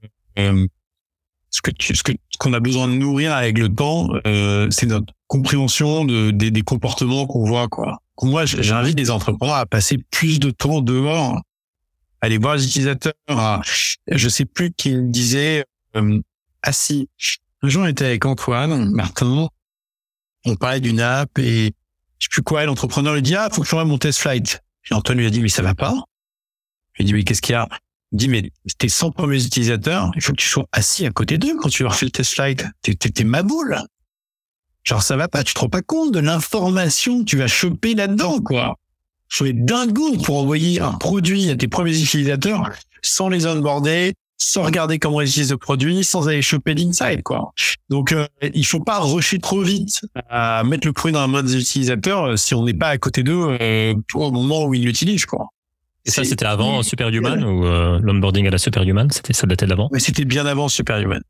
ce 1.51 1.62
que 1.62 1.70
ce 1.81 2.03
que 2.03 2.12
qu'on 2.39 2.53
a 2.53 2.61
besoin 2.61 2.87
de 2.87 2.93
nourrir 2.93 3.35
avec 3.35 3.59
le 3.59 3.68
temps, 3.68 4.09
euh, 4.26 4.68
c'est 4.70 4.87
notre 4.87 5.12
compréhension 5.26 6.05
de, 6.05 6.31
des, 6.31 6.51
des 6.51 6.62
comportements 6.62 7.26
qu'on 7.26 7.45
voit 7.45 7.68
quoi. 7.68 8.01
Moi, 8.22 8.47
j'invite 8.47 8.99
les 8.99 9.11
entrepreneurs 9.11 9.57
à 9.57 9.66
passer 9.66 9.99
plus 10.11 10.41
de 10.41 10.51
temps 10.51 10.81
dehors, 10.81 11.37
à 12.20 12.26
aller 12.26 12.39
voir 12.39 12.57
les 12.57 12.64
utilisateurs. 12.64 13.12
À, 13.29 13.61
je 14.09 14.29
sais 14.29 14.45
plus 14.45 14.72
qui 14.72 14.95
me 14.95 15.11
disait 15.11 15.64
euh, 15.97 16.20
ah 16.62 16.72
si 16.72 17.09
un 17.62 17.68
jour 17.68 17.83
on 17.83 17.87
était 17.87 18.05
avec 18.05 18.24
Antoine 18.24 18.91
Martin, 18.93 19.49
on 20.45 20.57
parlait 20.57 20.81
d'une 20.81 21.01
app 21.01 21.37
et 21.39 21.72
je 22.19 22.25
sais 22.25 22.31
plus 22.31 22.43
quoi, 22.43 22.64
l'entrepreneur 22.64 23.14
lui 23.14 23.23
dit 23.23 23.35
ah 23.35 23.49
faut 23.53 23.62
que 23.62 23.66
je 23.66 23.75
fasse 23.75 23.87
mon 23.87 23.99
test 23.99 24.19
flight. 24.19 24.61
Et 24.91 24.95
Antoine 24.95 25.19
lui 25.19 25.27
a 25.27 25.31
dit 25.31 25.41
mais 25.41 25.49
ça 25.49 25.62
va 25.62 25.75
pas. 25.75 25.95
Il 26.99 27.07
dit 27.07 27.12
mais 27.12 27.25
qu'est-ce 27.25 27.43
qu'il 27.43 27.53
y 27.53 27.57
a? 27.57 27.69
Dis, 28.12 28.29
mais 28.29 28.51
tes 28.79 28.89
100 28.89 29.11
premiers 29.11 29.45
utilisateurs, 29.45 30.11
il 30.14 30.23
faut 30.23 30.33
que 30.33 30.39
tu 30.39 30.49
sois 30.49 30.66
assis 30.73 31.05
à 31.05 31.11
côté 31.11 31.37
d'eux 31.37 31.57
quand 31.61 31.69
tu 31.69 31.83
leur 31.83 31.95
fais 31.95 32.07
le 32.07 32.11
test 32.11 32.35
flight. 32.35 32.64
T'es, 32.83 33.25
ma 33.25 33.43
boule. 33.43 33.79
Genre, 34.85 35.03
ça 35.03 35.16
va 35.16 35.29
pas. 35.29 35.45
Tu 35.45 35.53
te 35.53 35.61
rends 35.61 35.69
pas 35.69 35.83
compte 35.83 36.12
de 36.12 36.19
l'information 36.19 37.21
que 37.21 37.25
tu 37.25 37.37
vas 37.37 37.49
choper 37.49 37.95
là-dedans, 37.95 38.41
quoi. 38.41 38.77
Faut 39.29 39.45
être 39.45 39.62
dingo 39.62 40.16
pour 40.25 40.39
envoyer 40.39 40.81
un 40.81 40.95
produit 40.95 41.51
à 41.51 41.57
tes 41.57 41.69
premiers 41.69 42.01
utilisateurs 42.01 42.71
sans 43.03 43.29
les 43.29 43.47
onboarder, 43.47 44.14
sans 44.41 44.62
regarder 44.62 44.99
comment 45.01 45.20
ils 45.20 45.26
utilisent 45.28 45.51
le 45.51 45.57
produit, 45.59 46.05
sans 46.05 46.28
aller 46.28 46.43
choper 46.43 46.72
l'inside, 46.74 47.22
quoi. 47.24 47.53
Donc, 47.91 48.12
euh, 48.12 48.26
il 48.55 48.64
faut 48.64 48.78
pas 48.80 49.01
rusher 49.01 49.39
trop 49.41 49.61
vite 49.62 50.01
à 50.30 50.62
mettre 50.64 50.86
le 50.86 50.93
produit 50.93 51.12
dans 51.12 51.20
la 51.20 51.26
mode 51.26 51.47
des 51.47 51.57
utilisateurs 51.59 52.24
euh, 52.24 52.36
si 52.36 52.55
on 52.55 52.64
n'est 52.64 52.72
pas 52.74 52.89
à 52.89 52.99
côté 52.99 53.22
d'eux 53.24 53.57
euh, 53.61 53.95
au 54.14 54.30
moment 54.30 54.64
où 54.64 54.74
ils 54.74 54.84
l'utilisent, 54.84 55.26
quoi. 55.26 55.49
Et 56.05 56.11
ça, 56.11 56.24
c'était 56.24 56.47
avant 56.47 56.82
Superhuman 56.82 57.43
ou 57.45 57.66
euh, 57.66 57.99
l'onboarding 58.01 58.47
à 58.47 58.51
la 58.51 58.59
Superhuman 58.59 59.11
C'était 59.11 59.32
ça 59.34 59.47
datait 59.47 59.66
d'avant? 59.66 59.89
Mais 59.93 59.99
c'était 59.99 60.24
bien 60.24 60.47
avant 60.47 60.68
Superhuman. 60.68 61.20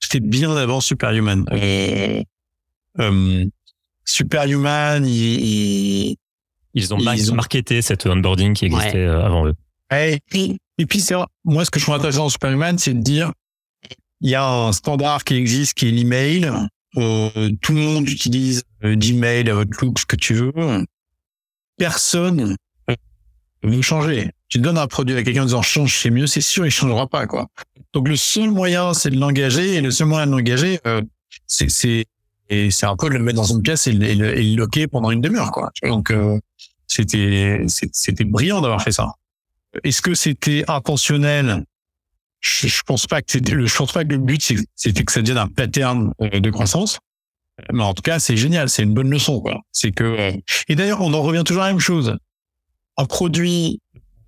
C'était 0.00 0.20
bien 0.20 0.54
avant 0.56 0.80
Superhuman. 0.80 1.44
Euh, 1.52 3.44
Superhuman, 4.04 5.06
il, 5.06 5.12
il, 6.10 6.16
Ils 6.74 6.92
ont, 6.94 6.98
Ils 6.98 7.04
mar- 7.04 7.14
ont- 7.30 7.34
marketé 7.34 7.80
cet 7.82 8.06
onboarding 8.06 8.54
qui 8.54 8.64
existait 8.66 9.06
avant 9.06 9.46
eux. 9.46 9.54
Et 9.92 10.86
puis, 10.86 11.00
c'est 11.00 11.14
moi, 11.44 11.64
ce 11.64 11.70
que 11.70 11.78
je 11.78 11.84
trouve 11.84 11.96
intéressant 11.96 12.24
dans 12.24 12.28
Superhuman, 12.28 12.78
c'est 12.78 12.94
de 12.94 13.00
dire, 13.02 13.32
il 14.20 14.30
y 14.30 14.34
a 14.34 14.46
un 14.46 14.72
standard 14.72 15.24
qui 15.24 15.34
existe, 15.34 15.74
qui 15.74 15.88
est 15.88 15.90
l'email. 15.90 16.50
Euh, 16.96 17.50
tout 17.60 17.72
le 17.72 17.80
monde 17.80 18.08
utilise 18.08 18.62
euh, 18.84 18.96
Gmail, 18.96 19.50
Outlook, 19.52 19.98
ce 19.98 20.06
que 20.06 20.16
tu 20.16 20.34
veux. 20.34 20.52
Personne 21.76 22.56
euh, 22.90 22.94
veut 23.62 23.82
changer. 23.82 24.30
Tu 24.48 24.58
donnes 24.58 24.78
un 24.78 24.86
produit 24.86 25.16
à 25.16 25.22
quelqu'un 25.22 25.42
en 25.42 25.46
disant 25.46 25.62
change, 25.62 25.96
c'est 25.98 26.10
mieux, 26.10 26.26
c'est 26.26 26.40
sûr, 26.40 26.66
il 26.66 26.70
changera 26.70 27.06
pas, 27.06 27.26
quoi. 27.26 27.46
Donc, 27.92 28.08
le 28.08 28.16
seul 28.16 28.50
moyen, 28.50 28.94
c'est 28.94 29.10
de 29.10 29.18
l'engager, 29.18 29.74
et 29.74 29.80
le 29.80 29.90
seul 29.90 30.06
moyen 30.08 30.26
de 30.26 30.32
l'engager, 30.32 30.80
euh, 30.86 31.02
c'est, 31.46 31.70
c'est, 31.70 32.06
et 32.48 32.70
c'est 32.70 32.86
un 32.86 32.96
peu 32.96 33.08
de 33.08 33.14
le 33.14 33.20
mettre 33.22 33.36
dans 33.36 33.44
une 33.44 33.62
pièce 33.62 33.86
et, 33.86 33.92
le- 33.92 34.06
et 34.06 34.14
le, 34.14 34.38
et 34.38 34.42
le 34.42 34.56
loquer 34.56 34.86
pendant 34.86 35.10
une 35.10 35.20
demi-heure, 35.20 35.52
quoi. 35.52 35.70
Donc, 35.84 36.10
euh, 36.10 36.38
c'était, 36.86 37.64
c'était 37.92 38.24
brillant 38.24 38.60
d'avoir 38.60 38.82
fait 38.82 38.92
ça. 38.92 39.12
Est-ce 39.84 40.02
que 40.02 40.14
c'était 40.14 40.64
intentionnel? 40.68 41.64
Je, 42.40 42.68
je 42.68 42.82
pense 42.82 43.06
pas 43.06 43.20
que 43.20 43.30
c'était 43.32 43.52
le, 43.54 43.66
je 43.66 43.76
pense 43.76 43.92
pas 43.92 44.04
que 44.04 44.10
le 44.10 44.18
but 44.18 44.42
c'était 44.74 45.04
que 45.04 45.12
ça 45.12 45.20
devienne 45.20 45.38
un 45.38 45.48
pattern 45.48 46.12
euh, 46.22 46.40
de 46.40 46.50
croissance. 46.50 46.98
Mais 47.72 47.82
en 47.82 47.92
tout 47.92 48.02
cas, 48.02 48.18
c'est 48.18 48.36
génial, 48.36 48.70
c'est 48.70 48.82
une 48.82 48.94
bonne 48.94 49.10
leçon. 49.10 49.42
C'est 49.70 49.92
que, 49.92 50.04
euh, 50.04 50.32
et 50.68 50.76
d'ailleurs, 50.76 51.02
on 51.02 51.12
en 51.12 51.20
revient 51.22 51.44
toujours 51.44 51.62
à 51.62 51.66
la 51.66 51.72
même 51.72 51.80
chose. 51.80 52.16
Un 52.96 53.04
produit 53.04 53.80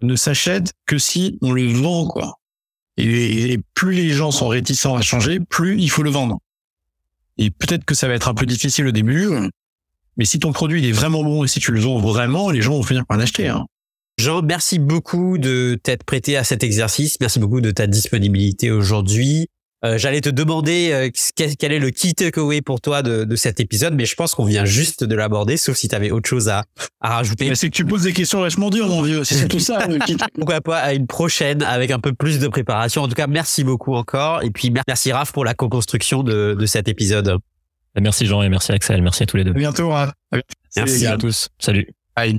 ne 0.02 0.16
s'achète 0.16 0.72
que 0.86 0.98
si 0.98 1.38
on 1.40 1.52
le 1.52 1.66
vend, 1.72 2.06
quoi. 2.06 2.34
Et, 2.98 3.52
et 3.52 3.60
plus 3.72 3.94
les 3.94 4.10
gens 4.10 4.30
sont 4.30 4.48
réticents 4.48 4.96
à 4.96 5.00
changer, 5.00 5.40
plus 5.40 5.80
il 5.80 5.88
faut 5.88 6.02
le 6.02 6.10
vendre. 6.10 6.38
Et 7.38 7.50
peut-être 7.50 7.86
que 7.86 7.94
ça 7.94 8.06
va 8.06 8.14
être 8.14 8.28
un 8.28 8.34
peu 8.34 8.44
difficile 8.44 8.86
au 8.86 8.92
début, 8.92 9.30
mais 10.16 10.26
si 10.26 10.38
ton 10.38 10.52
produit 10.52 10.82
il 10.82 10.88
est 10.88 10.92
vraiment 10.92 11.24
bon 11.24 11.44
et 11.44 11.48
si 11.48 11.60
tu 11.60 11.72
le 11.72 11.80
vends 11.80 11.98
vraiment, 11.98 12.50
les 12.50 12.60
gens 12.60 12.74
vont 12.74 12.82
finir 12.82 13.06
par 13.06 13.16
l'acheter. 13.16 13.48
Hein. 13.48 13.66
Jean, 14.18 14.42
merci 14.42 14.78
beaucoup 14.78 15.38
de 15.38 15.78
t'être 15.82 16.04
prêté 16.04 16.36
à 16.36 16.44
cet 16.44 16.62
exercice. 16.62 17.16
Merci 17.20 17.38
beaucoup 17.38 17.60
de 17.60 17.70
ta 17.70 17.86
disponibilité 17.86 18.70
aujourd'hui. 18.70 19.48
Euh, 19.84 19.98
J'allais 19.98 20.20
te 20.20 20.28
demander 20.28 20.90
euh, 20.92 21.10
quel, 21.34 21.72
est 21.72 21.80
le 21.80 21.90
key 21.90 22.12
takeaway 22.12 22.60
pour 22.62 22.80
toi 22.80 23.02
de, 23.02 23.24
de 23.24 23.34
cet 23.36 23.58
épisode, 23.58 23.94
mais 23.94 24.04
je 24.04 24.14
pense 24.14 24.32
qu'on 24.36 24.44
vient 24.44 24.64
juste 24.64 25.02
de 25.02 25.14
l'aborder, 25.16 25.56
sauf 25.56 25.76
si 25.76 25.88
tu 25.88 25.94
avais 25.96 26.12
autre 26.12 26.28
chose 26.28 26.48
à, 26.48 26.62
à 27.00 27.16
rajouter. 27.16 27.48
Mais 27.48 27.56
c'est 27.56 27.68
que 27.68 27.74
tu 27.74 27.84
poses 27.84 28.04
des 28.04 28.12
questions 28.12 28.40
vachement 28.40 28.70
dures, 28.70 28.86
mon 28.86 29.02
vieux. 29.02 29.24
C'est 29.24 29.34
surtout 29.34 29.58
ça. 29.58 29.84
le. 29.88 29.98
Pourquoi 30.34 30.60
pas 30.60 30.78
à 30.78 30.92
une 30.94 31.08
prochaine 31.08 31.64
avec 31.64 31.90
un 31.90 31.98
peu 31.98 32.12
plus 32.12 32.38
de 32.38 32.46
préparation. 32.46 33.02
En 33.02 33.08
tout 33.08 33.14
cas, 33.16 33.26
merci 33.26 33.64
beaucoup 33.64 33.94
encore. 33.94 34.44
Et 34.44 34.50
puis 34.50 34.72
merci 34.86 35.10
Raph 35.10 35.32
pour 35.32 35.44
la 35.44 35.54
co-construction 35.54 36.22
de, 36.22 36.54
de 36.56 36.66
cet 36.66 36.86
épisode. 36.86 37.38
Merci 38.00 38.26
Jean 38.26 38.42
et 38.42 38.48
merci 38.48 38.70
Axel. 38.70 39.02
Merci 39.02 39.24
à 39.24 39.26
tous 39.26 39.36
les 39.36 39.44
deux. 39.44 39.50
À 39.50 39.54
bientôt. 39.54 39.90
hein. 39.92 40.12
À 40.30 40.36
bientôt. 40.36 40.46
Merci 40.76 41.06
à 41.06 41.16
tous. 41.16 41.48
Salut. 41.58 41.88
Bye. 42.14 42.38